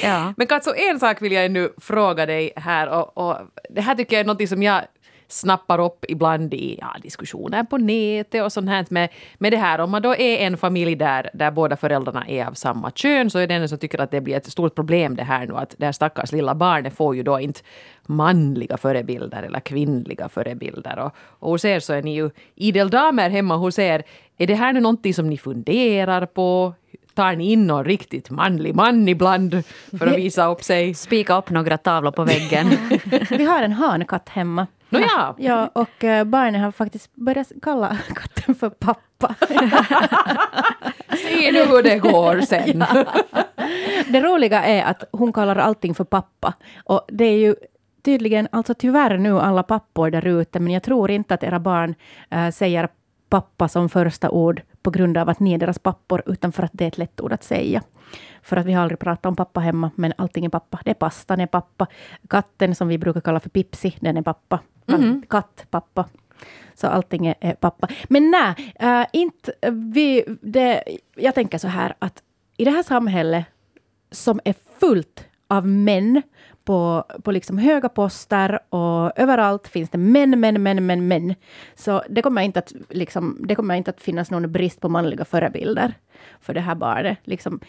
Ja. 0.03 0.35
Men 0.37 0.47
Katso, 0.47 0.75
en 0.75 1.01
sak 1.01 1.23
vill 1.23 1.33
jag 1.33 1.45
ännu 1.45 1.73
fråga 1.81 2.27
dig 2.27 2.53
här 2.57 2.89
och, 2.89 3.19
och 3.19 3.37
det 3.71 3.81
här 3.81 3.95
tycker 3.95 4.17
jag 4.17 4.21
är 4.21 4.25
något 4.25 4.49
som 4.49 4.63
jag 4.63 4.83
snappar 5.33 5.79
upp 5.81 6.05
ibland 6.09 6.55
i 6.55 6.79
ja, 6.81 6.97
diskussioner 7.03 7.65
på 7.65 7.79
nätet 7.79 8.43
och 8.43 8.53
sånt 8.53 8.69
här 8.69 8.87
med, 8.91 9.09
med 9.39 9.53
det 9.53 9.57
här. 9.57 9.79
Om 9.79 9.91
man 9.91 10.03
då 10.03 10.15
är 10.15 10.47
en 10.47 10.57
familj 10.57 10.95
där, 10.95 11.31
där 11.35 11.51
båda 11.51 11.77
föräldrarna 11.77 12.27
är 12.29 12.47
av 12.47 12.53
samma 12.53 12.91
kön 12.91 13.31
så 13.31 13.39
är 13.39 13.47
det 13.47 13.55
en 13.55 13.69
som 13.69 13.79
tycker 13.79 14.01
att 14.01 14.11
det 14.11 14.21
blir 14.21 14.37
ett 14.37 14.53
stort 14.53 14.75
problem 14.75 15.17
det 15.17 15.23
här 15.23 15.47
nu 15.47 15.57
att 15.57 15.75
det 15.79 15.85
här 15.85 15.93
stackars 15.93 16.33
lilla 16.33 16.55
barnet 16.55 16.95
får 16.97 17.17
ju 17.17 17.23
då 17.23 17.41
inte 17.41 17.61
manliga 18.07 18.77
förebilder 18.77 19.43
eller 19.43 19.61
kvinnliga 19.61 20.29
förebilder. 20.29 20.99
Och, 20.99 21.15
och 21.39 21.51
hos 21.51 21.65
er 21.65 21.81
så 21.81 21.93
är 21.93 22.03
ni 22.03 22.15
ju 22.15 22.31
idel 22.55 22.91
damer 22.91 23.31
hemma 23.31 23.57
hos 23.57 23.79
er. 23.79 24.03
Är 24.39 24.47
det 24.47 24.55
här 24.55 24.73
nu 24.73 24.81
någonting 24.81 25.15
som 25.15 25.31
ni 25.31 25.39
funderar 25.39 26.27
på? 26.27 26.75
tar 27.15 27.37
ni 27.37 27.53
in 27.53 27.67
någon 27.67 27.85
riktigt 27.85 28.31
manlig 28.31 28.75
man 28.75 29.09
ibland 29.09 29.63
för 29.99 30.07
att 30.07 30.17
visa 30.17 30.47
upp 30.47 30.65
sig? 30.65 30.95
Spika 30.95 31.39
upp 31.39 31.51
några 31.51 31.79
tavlor 31.79 32.11
på 32.11 32.25
väggen. 32.25 32.71
Vi 33.31 33.45
har 33.45 33.63
en 33.63 33.73
hankatt 33.73 34.29
hemma. 34.29 34.67
No, 34.91 34.99
ja. 34.99 35.35
ja, 35.39 35.71
och 35.75 36.05
uh, 36.05 36.25
barnen 36.25 36.61
har 36.61 36.73
faktiskt 36.73 37.15
börjat 37.15 37.53
kalla 37.63 37.99
katten 38.15 38.55
för 38.55 38.71
pappa. 38.71 39.35
Se 41.17 41.53
nu 41.53 41.65
hur 41.65 41.83
det 41.83 41.99
går 41.99 42.41
sen. 42.41 42.85
ja. 42.95 43.05
Det 44.09 44.21
roliga 44.21 44.65
är 44.65 44.85
att 44.85 45.05
hon 45.13 45.33
kallar 45.33 45.57
allting 45.57 45.95
för 45.95 46.05
pappa. 46.05 46.55
Och 46.85 47.05
det 47.09 47.25
är 47.25 47.39
ju 47.39 47.55
tydligen, 48.03 48.49
alltså 48.53 48.75
tyvärr 48.75 49.19
nu 49.19 49.39
alla 49.39 49.63
pappor 49.63 50.11
där 50.11 50.27
ute, 50.27 50.61
men 50.61 50.73
jag 50.73 50.83
tror 50.83 51.11
inte 51.11 51.35
att 51.35 51.45
era 51.45 51.59
barn 51.59 51.95
uh, 52.35 52.51
säger 52.51 52.89
pappa 53.29 53.69
som 53.69 53.89
första 53.89 54.31
ord 54.31 54.63
på 54.83 54.91
grund 54.91 55.19
av 55.19 55.29
att 55.29 55.41
ni 55.41 55.53
är 55.53 55.59
deras 55.59 55.79
pappor, 55.79 56.23
utan 56.27 56.53
för 56.53 56.63
att 56.63 56.71
det 56.73 56.85
är 56.85 56.89
ett 56.89 56.99
lätt 56.99 57.21
ord 57.21 57.33
att 57.33 57.45
säga. 57.45 57.83
För 58.43 58.57
att 58.57 58.67
vi 58.67 58.73
har 58.73 58.83
aldrig 58.83 58.99
pratat 58.99 59.27
om 59.27 59.37
pappa 59.37 59.61
hemma, 59.61 59.91
men 59.95 60.13
allting 60.17 60.45
är 60.45 60.49
pappa. 60.49 60.81
Det 60.85 60.91
är 60.91 60.95
pastan 60.95 61.41
är 61.41 61.47
pappa. 61.47 61.87
Katten 62.29 62.75
som 62.75 62.89
vi 62.89 62.99
brukar 62.99 63.21
kalla 63.21 63.41
för 63.41 63.51
Pipsi, 63.51 63.97
den 64.01 64.17
är 64.17 64.23
pappa. 64.23 64.61
Mm. 64.89 65.23
Katt, 65.29 65.67
pappa. 65.71 66.05
Så 66.75 66.87
allting 66.87 67.27
är, 67.27 67.35
är 67.41 67.55
pappa. 67.55 67.89
Men 68.09 68.31
nej, 68.31 68.75
äh, 68.75 69.07
inte 69.13 69.53
vi... 69.73 70.25
Det, 70.43 70.83
jag 71.17 71.35
tänker 71.35 71.59
så 71.59 71.69
här 71.69 71.95
att 71.99 72.23
i 72.57 72.65
det 72.65 72.71
här 72.71 72.83
samhället 72.83 73.47
som 74.11 74.41
är 74.45 74.55
fullt 74.81 75.25
av 75.49 75.67
män 75.67 76.23
på, 76.71 77.05
på 77.23 77.33
liksom 77.33 77.59
höga 77.59 77.89
poster 77.89 78.59
och 78.69 79.19
överallt 79.19 79.69
finns 79.69 79.91
det 79.91 79.99
män, 79.99 80.41
män, 80.41 80.63
män, 80.63 80.87
män, 80.87 81.09
män. 81.09 81.35
Så 81.75 82.03
det 82.09 82.23
kommer 82.23 82.43
inte 82.43 82.59
att, 82.59 82.73
liksom, 82.89 83.39
det 83.49 83.55
kommer 83.55 83.75
inte 83.75 83.91
att 83.91 84.01
finnas 84.01 84.31
någon 84.31 84.53
brist 84.53 84.81
på 84.81 84.89
manliga 84.89 85.25
förebilder 85.25 85.95
för 86.41 86.55
det 86.55 86.61
här 86.61 86.75
barnet. 86.75 87.19
Liksom, 87.25 87.61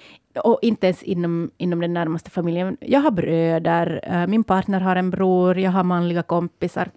och 0.44 0.60
inte 0.62 0.88
ens 0.88 1.04
inom, 1.04 1.52
inom 1.58 1.80
den 1.80 1.94
närmaste 1.94 2.30
familjen. 2.30 2.78
Jag 2.80 3.00
har 3.00 3.12
bröder, 3.12 4.00
eh, 4.04 4.28
min 4.28 4.44
partner 4.44 4.80
har 4.80 4.96
en 4.96 5.10
bror, 5.10 5.60
jag 5.60 5.72
har 5.72 5.84
manliga 5.84 6.24
kompisar. 6.24 6.90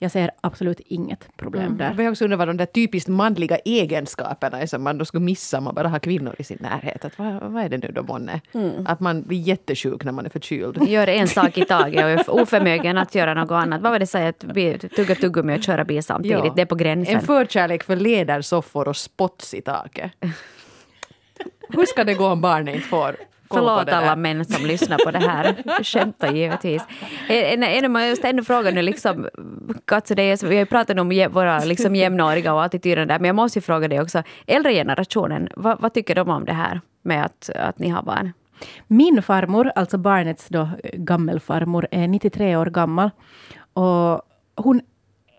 Jag 0.00 0.10
ser 0.10 0.30
absolut 0.40 0.80
inget 0.80 1.36
problem 1.36 1.62
Mm. 1.62 1.76
där. 1.96 2.02
Jag 2.02 2.10
också 2.10 2.24
undrar 2.24 2.36
vad 2.38 2.48
de 2.48 2.56
där 2.56 2.66
typiskt 2.66 3.08
manliga 3.08 3.56
egenskaperna 3.56 4.60
är 4.60 4.66
som 4.66 4.82
man 4.82 4.98
då 4.98 5.04
skulle 5.04 5.24
missa 5.24 5.58
om 5.58 5.64
man 5.64 5.74
bara 5.74 5.88
har 5.88 5.98
kvinnor 5.98 6.34
i 6.38 6.44
sin 6.44 6.58
närhet. 6.60 7.04
Att 7.04 7.18
vad, 7.18 7.42
vad 7.42 7.62
är 7.64 7.68
det 7.68 7.78
nu 7.78 7.92
då 7.94 8.02
månne? 8.02 8.40
Mm. 8.54 8.86
Att 8.86 9.00
man 9.00 9.22
blir 9.22 9.38
jättesjuk 9.38 10.04
när 10.04 10.12
man 10.12 10.26
är 10.26 10.30
förkyld. 10.30 10.88
Gör 10.88 11.06
en 11.06 11.28
sak 11.28 11.58
i 11.58 11.64
taget 11.64 12.04
och 12.04 12.10
är 12.10 12.42
oförmögen 12.42 12.98
att 12.98 13.14
göra 13.14 13.34
något 13.34 13.50
annat. 13.50 13.80
Vad 13.82 13.92
var 13.92 13.98
det 13.98 14.06
säger? 14.06 14.28
Att 14.28 14.94
tugga 14.96 15.14
tuggummi 15.14 15.58
och 15.58 15.62
köra 15.62 15.84
bil 15.84 16.02
samtidigt. 16.02 16.44
Ja. 16.44 16.52
Det 16.56 16.62
är 16.62 16.66
på 16.66 16.74
gränsen. 16.74 17.14
En 17.14 17.22
förkärlek 17.22 17.84
för 17.84 17.96
ledersoffor 17.96 18.88
och 18.88 18.96
spots 18.96 19.54
i 19.54 19.60
taket. 19.60 20.12
Hur 21.68 21.86
ska 21.86 22.04
det 22.04 22.14
gå 22.14 22.26
om 22.26 22.40
barnet 22.40 22.74
inte 22.74 22.86
får 22.88 23.16
Förlåt 23.50 23.88
alla 23.88 24.16
män 24.16 24.44
som 24.44 24.66
lyssnar 24.66 24.98
på 25.04 25.10
det 25.10 25.18
här. 25.18 25.56
Skämtar 25.82 26.32
givetvis. 26.32 26.82
En, 27.28 27.62
en, 27.62 27.96
en, 27.96 28.08
just 28.08 28.24
ändå 28.24 28.44
fråga 28.44 28.70
nu, 28.70 28.82
liksom, 28.82 29.28
Katso, 29.84 30.14
det 30.14 30.22
är, 30.22 30.46
vi 30.46 30.54
har 30.54 30.60
ju 30.60 30.66
pratat 30.66 30.98
om 30.98 31.28
våra 31.30 31.58
liksom, 31.58 31.96
jämnåriga 31.96 32.54
och 32.54 32.64
attityden 32.64 33.08
där, 33.08 33.18
men 33.18 33.26
jag 33.26 33.36
måste 33.36 33.58
ju 33.58 33.62
fråga 33.62 33.88
dig 33.88 34.00
också. 34.00 34.22
Äldre 34.46 34.72
generationen, 34.72 35.48
vad, 35.56 35.80
vad 35.80 35.94
tycker 35.94 36.14
de 36.14 36.28
om 36.28 36.44
det 36.44 36.52
här 36.52 36.80
med 37.02 37.24
att, 37.24 37.50
att 37.54 37.78
ni 37.78 37.88
har 37.88 38.02
barn? 38.02 38.32
Min 38.86 39.22
farmor, 39.22 39.72
alltså 39.74 39.98
barnets 39.98 40.48
då, 40.48 40.68
gammelfarmor, 40.92 41.86
är 41.90 42.08
93 42.08 42.56
år 42.56 42.66
gammal. 42.66 43.10
Och 43.72 44.22
hon 44.56 44.80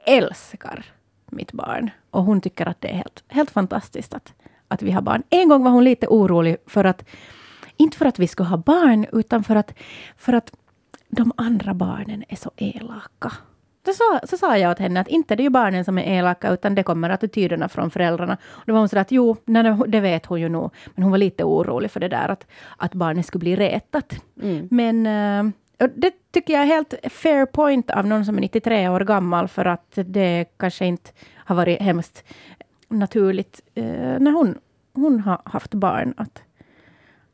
älskar 0.06 0.86
mitt 1.32 1.52
barn. 1.52 1.90
Och 2.12 2.24
hon 2.24 2.42
tycker 2.42 2.66
att 2.66 2.82
det 2.82 2.88
är 2.88 2.94
helt, 2.94 3.24
helt 3.28 3.52
fantastiskt 3.52 4.14
att, 4.14 4.34
att 4.68 4.82
vi 4.82 4.92
har 4.92 5.02
barn. 5.02 5.24
En 5.30 5.50
gång 5.50 5.64
var 5.64 5.72
hon 5.72 5.84
lite 5.84 6.08
orolig 6.08 6.58
för 6.68 6.84
att, 6.84 7.06
inte 7.80 7.98
för 7.98 8.06
att 8.06 8.20
vi 8.20 8.28
skulle 8.28 8.50
ha 8.50 8.58
barn, 8.58 9.06
utan 9.12 9.44
för 9.44 9.56
att, 9.56 9.74
för 10.18 10.34
att 10.34 10.52
de 11.08 11.32
andra 11.38 11.74
barnen 11.74 12.24
är 12.30 12.36
så 12.36 12.52
elaka. 12.58 13.32
Så 13.86 13.94
sa, 13.94 14.28
så 14.28 14.38
sa 14.38 14.58
jag 14.58 14.72
åt 14.72 14.80
henne 14.80 15.00
att 15.00 15.08
inte 15.08 15.36
det 15.36 15.46
är 15.46 15.50
barnen 15.50 15.86
som 15.86 15.98
är 15.98 16.18
elaka, 16.18 16.54
utan 16.54 16.76
det 16.76 16.84
kommer 16.84 17.10
attityderna 17.10 17.70
från 17.70 17.92
föräldrarna. 17.92 18.38
Och 18.44 18.64
då 18.66 18.74
var 18.74 18.80
hon 18.80 18.90
så 18.90 19.00
att 19.00 19.12
jo, 19.12 19.36
nej, 19.46 19.78
det 19.88 20.00
vet 20.00 20.26
hon 20.26 20.42
ju 20.42 20.50
nog. 20.50 20.72
Men 20.96 21.04
hon 21.04 21.12
var 21.12 21.18
lite 21.18 21.44
orolig 21.44 21.92
för 21.92 22.00
det 22.00 22.08
där 22.08 22.30
att, 22.30 22.48
att 22.78 22.94
barnet 22.94 23.26
skulle 23.26 23.40
bli 23.40 23.56
retat. 23.56 24.14
Men 24.70 25.06
eh, 25.06 25.88
det 25.96 26.14
tycker 26.32 26.54
jag 26.54 26.62
är 26.64 26.68
helt 26.68 26.94
fair 27.04 27.46
point 27.46 27.92
av 27.92 28.06
någon 28.06 28.26
som 28.26 28.38
är 28.38 28.42
93 28.42 28.90
år 28.90 29.00
gammal, 29.00 29.48
för 29.48 29.66
att 29.66 29.92
det 30.06 30.46
kanske 30.58 30.86
inte 30.86 31.12
har 31.36 31.56
varit 31.56 31.82
hemskt 31.82 32.24
naturligt 32.88 33.62
eh, 33.76 34.20
när 34.20 34.32
hon, 34.32 34.58
hon 34.94 35.20
har 35.20 35.42
haft 35.46 35.74
barn. 35.74 36.14
Att, 36.18 36.44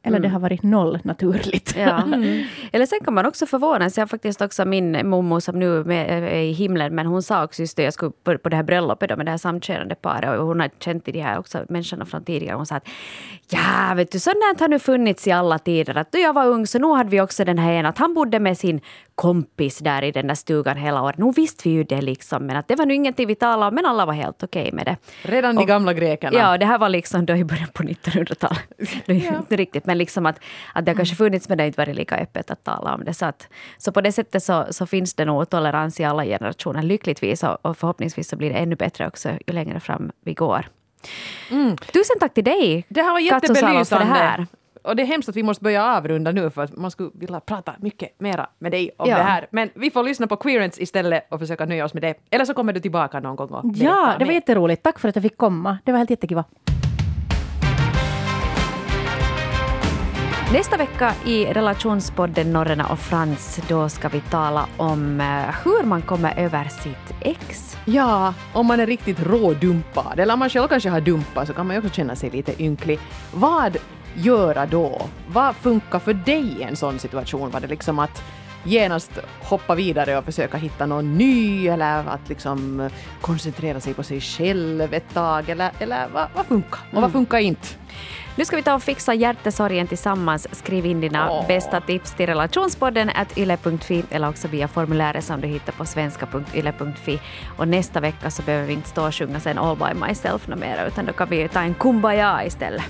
eller 0.06 0.20
det 0.20 0.30
har 0.30 0.40
varit 0.40 0.64
noll 0.64 1.00
naturligt. 1.04 1.76
Ja. 1.78 2.02
Eller 2.72 2.86
sen 2.86 3.00
kan 3.06 3.14
man 3.14 3.26
också 3.26 3.46
förvånas. 3.46 3.98
Jag 3.98 4.02
har 4.02 4.08
faktiskt 4.08 4.42
också 4.42 4.66
min 4.66 5.10
mormor 5.10 5.40
som 5.40 5.60
nu 5.60 5.94
är 5.94 6.34
i 6.34 6.52
himlen, 6.52 6.96
men 6.96 7.06
hon 7.06 7.24
sa 7.24 7.44
också 7.44 7.62
just 7.62 7.78
det, 7.78 7.84
jag 7.84 7.94
skulle 7.94 8.12
på, 8.24 8.38
på 8.38 8.50
det 8.50 8.56
här 8.56 8.64
bröllopet 8.64 9.10
då, 9.10 9.16
med 9.16 9.26
det 9.26 9.30
här 9.32 9.38
samkönade 9.38 9.96
paret 9.96 10.40
och 10.40 10.46
hon 10.46 10.60
har 10.60 10.70
känt 10.80 11.06
till 11.06 11.14
de 11.14 11.22
här 11.22 11.40
också 11.40 11.66
människorna 11.70 12.06
från 12.06 12.24
tidigare. 12.24 12.56
Hon 12.56 12.66
sa 12.66 12.76
att 12.76 12.88
ja, 13.50 13.94
vet 13.96 14.12
du, 14.12 14.20
sånt 14.20 14.36
där 14.36 14.60
har 14.60 14.68
nu 14.68 14.80
funnits 14.80 15.28
i 15.28 15.32
alla 15.32 15.60
tider. 15.60 15.98
Att 15.98 16.12
då 16.12 16.18
jag 16.18 16.34
var 16.34 16.46
ung 16.46 16.68
så 16.68 16.80
nu 16.80 16.88
hade 16.88 17.10
vi 17.10 17.22
också 17.22 17.46
den 17.46 17.58
här 17.58 17.74
ena, 17.74 17.90
att 17.90 17.98
han 17.98 18.14
bodde 18.14 18.40
med 18.40 18.58
sin 18.58 18.82
kompis 19.16 19.78
där 19.80 20.02
i 20.04 20.12
den 20.12 20.28
där 20.28 20.36
stugan 20.36 20.78
hela 20.78 21.02
året. 21.02 21.18
Nu 21.18 21.32
visste 21.36 21.70
vi 21.70 21.76
ju 21.76 21.84
det 21.84 22.02
liksom, 22.02 22.46
men 22.46 22.56
att 22.58 22.68
det 22.68 22.76
var 22.76 22.86
nu 22.86 22.94
ingenting 22.94 23.28
vi 23.28 23.36
talade 23.36 23.68
om, 23.68 23.76
men 23.76 23.86
alla 23.86 24.06
var 24.06 24.14
helt 24.14 24.44
okej 24.44 24.72
med 24.74 24.86
det. 24.86 24.98
Redan 25.22 25.56
de 25.56 25.62
Och- 25.62 25.68
gamla 25.68 25.94
grekerna. 25.94 26.38
Ja, 26.38 26.58
det 26.58 26.66
här 26.66 26.78
var 26.78 26.90
liksom 26.90 27.26
då 27.26 27.36
i 27.36 27.44
början 27.44 27.68
på 27.74 27.84
1900-talet. 27.84 28.60
Det 29.06 29.12
är 29.12 29.32
ju 29.32 29.38
inte 29.38 29.56
riktigt, 29.56 29.86
men 29.86 29.95
liksom 29.98 30.26
att, 30.26 30.40
att 30.74 30.86
det 30.86 30.92
har 30.92 30.96
kanske 30.96 31.16
funnits 31.16 31.50
men 31.50 31.58
det 31.58 31.64
har 31.64 31.68
inte 31.68 31.82
varit 31.82 31.96
lika 31.96 32.16
öppet 32.18 32.52
att 32.52 32.64
tala 32.64 32.94
om 32.94 33.04
det. 33.04 33.14
Så, 33.14 33.26
att, 33.26 33.48
så 33.78 33.92
på 33.92 34.02
det 34.02 34.12
sättet 34.12 34.44
så, 34.44 34.66
så 34.70 34.86
finns 34.86 35.14
det 35.14 35.26
nog 35.26 35.50
tolerans 35.50 36.00
i 36.00 36.04
alla 36.04 36.24
generationer, 36.26 36.84
lyckligtvis. 36.84 37.44
Och, 37.44 37.58
och 37.66 37.78
förhoppningsvis 37.78 38.30
så 38.30 38.36
blir 38.36 38.50
det 38.50 38.56
ännu 38.56 38.76
bättre 38.76 39.08
också 39.08 39.30
ju 39.48 39.54
längre 39.54 39.80
fram 39.80 40.12
vi 40.24 40.34
går. 40.34 40.66
Tusen 41.94 42.20
tack 42.20 42.34
till 42.34 42.44
dig, 42.44 42.72
Mm. 42.74 42.84
Det 42.88 43.02
här 43.02 43.12
var 43.14 43.20
Salo, 43.20 43.40
för 43.40 43.48
det 43.48 43.54
jättebelysande. 43.60 44.06
här. 44.06 44.48
Och 44.84 44.96
det 44.96 45.04
är 45.04 45.08
hemskt 45.08 45.30
att 45.30 45.36
vi 45.36 45.44
måste 45.44 45.64
börja 45.64 45.86
avrunda 45.98 46.32
nu 46.32 46.50
för 46.50 46.64
att 46.64 46.78
man 46.78 46.92
skulle 46.92 47.10
vilja 47.14 47.40
prata 47.40 47.74
mycket 47.80 48.20
mera 48.20 48.48
med 48.60 48.72
dig 48.72 48.92
om 48.98 49.10
Ja. 49.10 49.18
det 49.18 49.24
här. 49.24 49.48
Men 49.52 49.70
vi 49.76 49.92
får 49.92 50.04
lyssna 50.04 50.28
på 50.28 50.36
Queerance 50.36 50.82
istället 50.84 51.28
och 51.32 51.40
försöka 51.40 51.66
nöja 51.66 51.86
oss 51.86 51.94
med 51.94 52.04
det. 52.04 52.14
Eller 52.32 52.46
så 52.46 52.54
kommer 52.54 52.74
du 52.74 52.80
tillbaka 52.80 53.20
någon 53.20 53.36
gång 53.36 53.50
och 53.50 53.66
Ja, 53.76 54.14
det 54.20 54.26
var 54.26 54.28
mer. 54.28 54.34
jätteroligt. 54.34 54.84
Tack 54.84 55.00
för 55.00 55.10
att 55.10 55.16
jag 55.16 55.24
fick 55.24 55.38
komma. 55.38 55.78
Det 55.84 55.92
var 55.92 55.98
helt 56.00 56.10
jättekiva. 56.10 56.44
Nästa 60.54 60.78
vecka 60.78 61.14
i 61.26 61.46
relationspodden 61.46 62.54
Norrena 62.54 62.88
och 62.88 63.00
Frans, 63.00 63.60
då 63.68 63.90
ska 63.90 64.10
vi 64.10 64.22
tala 64.22 64.68
om 64.78 65.22
eh, 65.22 65.56
hur 65.64 65.84
man 65.84 66.02
kommer 66.02 66.40
över 66.40 66.64
sitt 66.64 67.16
ex. 67.22 67.78
Ja, 67.86 68.34
om 68.54 68.66
man 68.66 68.80
är 68.80 68.86
riktigt 68.88 69.20
rådumpad, 69.20 70.20
eller 70.20 70.34
om 70.34 70.40
man 70.40 70.50
själv 70.50 70.68
kanske 70.68 70.90
har 70.90 71.02
dumpat, 71.02 71.48
så 71.48 71.54
kan 71.54 71.68
man 71.68 71.76
ju 71.76 71.80
också 71.80 71.94
känna 71.94 72.16
sig 72.16 72.30
lite 72.30 72.64
ynklig. 72.64 73.00
Vad 73.34 73.78
göra 74.16 74.66
då? 74.66 75.02
Vad 75.28 75.56
funkar 75.56 76.00
för 76.00 76.14
dig 76.14 76.58
i 76.60 76.64
en 76.64 76.76
sån 76.76 77.00
situation? 77.00 77.52
Var 77.52 77.60
det 77.60 77.68
liksom 77.68 78.00
att 78.00 78.24
genast 78.64 79.12
hoppa 79.42 79.76
vidare 79.76 80.18
och 80.18 80.26
försöka 80.26 80.58
hitta 80.58 80.86
någon 80.86 81.18
ny, 81.18 81.68
eller 81.68 82.08
att 82.08 82.30
liksom 82.30 82.80
eh, 82.80 82.92
koncentrera 83.22 83.80
sig 83.80 83.94
på 83.94 84.04
sig 84.04 84.22
själv 84.22 84.94
ett 84.94 85.14
tag, 85.14 85.50
eller, 85.50 85.72
eller 85.80 86.08
vad, 86.14 86.28
vad 86.36 86.46
funkar? 86.46 86.80
Och 86.94 87.02
vad 87.02 87.12
funkar 87.12 87.38
inte? 87.38 87.68
Nu 88.38 88.46
ska 88.46 88.56
vi 88.56 88.62
ta 88.64 88.74
och 88.76 88.84
fixa 88.84 89.14
hjärtesorgen 89.14 89.88
tillsammans. 89.88 90.48
Skriv 90.52 90.86
in 90.86 91.02
dina 91.02 91.32
Åh. 91.32 91.48
bästa 91.48 91.82
tips 91.82 92.14
till 92.14 92.26
relationspodden 92.26 93.10
at 93.16 93.38
yle.fi 93.38 94.04
eller 94.12 94.30
också 94.30 94.48
via 94.48 94.68
formuläret 94.68 95.24
som 95.24 95.42
du 95.42 95.48
hittar 95.48 95.74
på 95.74 95.86
svenska.yle.fi. 95.86 97.20
Och 97.58 97.68
nästa 97.68 98.00
vecka 98.00 98.32
så 98.32 98.42
behöver 98.42 98.68
vi 98.68 98.74
inte 98.74 98.90
stå 98.90 99.08
och 99.08 99.16
sjunga 99.16 99.40
sen 99.40 99.58
All 99.58 99.78
by 99.78 99.94
myself 100.08 100.48
no 100.48 100.56
mer, 100.56 100.86
utan 100.88 101.06
då 101.06 101.14
kan 101.14 101.30
vi 101.30 101.48
ta 101.48 101.60
en 101.62 101.74
kumbaya 101.74 102.46
istället. 102.46 102.84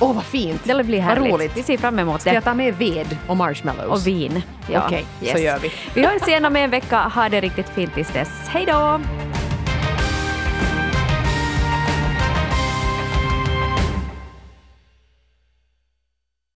Åh, 0.00 0.14
vad 0.14 0.24
fint! 0.24 0.64
Det 0.64 0.84
blir 0.84 0.98
Vad 0.98 1.08
härligt. 1.08 1.32
roligt. 1.32 1.56
Vi 1.56 1.62
ser 1.62 1.76
fram 1.78 1.98
emot 1.98 2.20
Ska 2.20 2.30
jag 2.32 2.42
det. 2.42 2.44
ta 2.44 2.54
med 2.54 2.74
ved 2.74 3.16
och 3.26 3.36
marshmallows? 3.36 4.00
Och 4.00 4.06
vin. 4.06 4.42
Ja, 4.70 4.82
Okej, 4.86 5.04
så 5.32 5.38
gör 5.38 5.58
vi. 5.58 5.72
Vi 5.94 6.06
hörs 6.06 6.28
igen 6.28 6.44
om 6.44 6.56
en 6.56 6.70
vecka. 6.70 6.98
Ha 7.14 7.28
det 7.28 7.40
riktigt 7.40 7.68
fint 7.68 7.94
tills 7.94 8.10
dess. 8.10 8.28
Hej 8.48 8.64
då! 8.66 9.00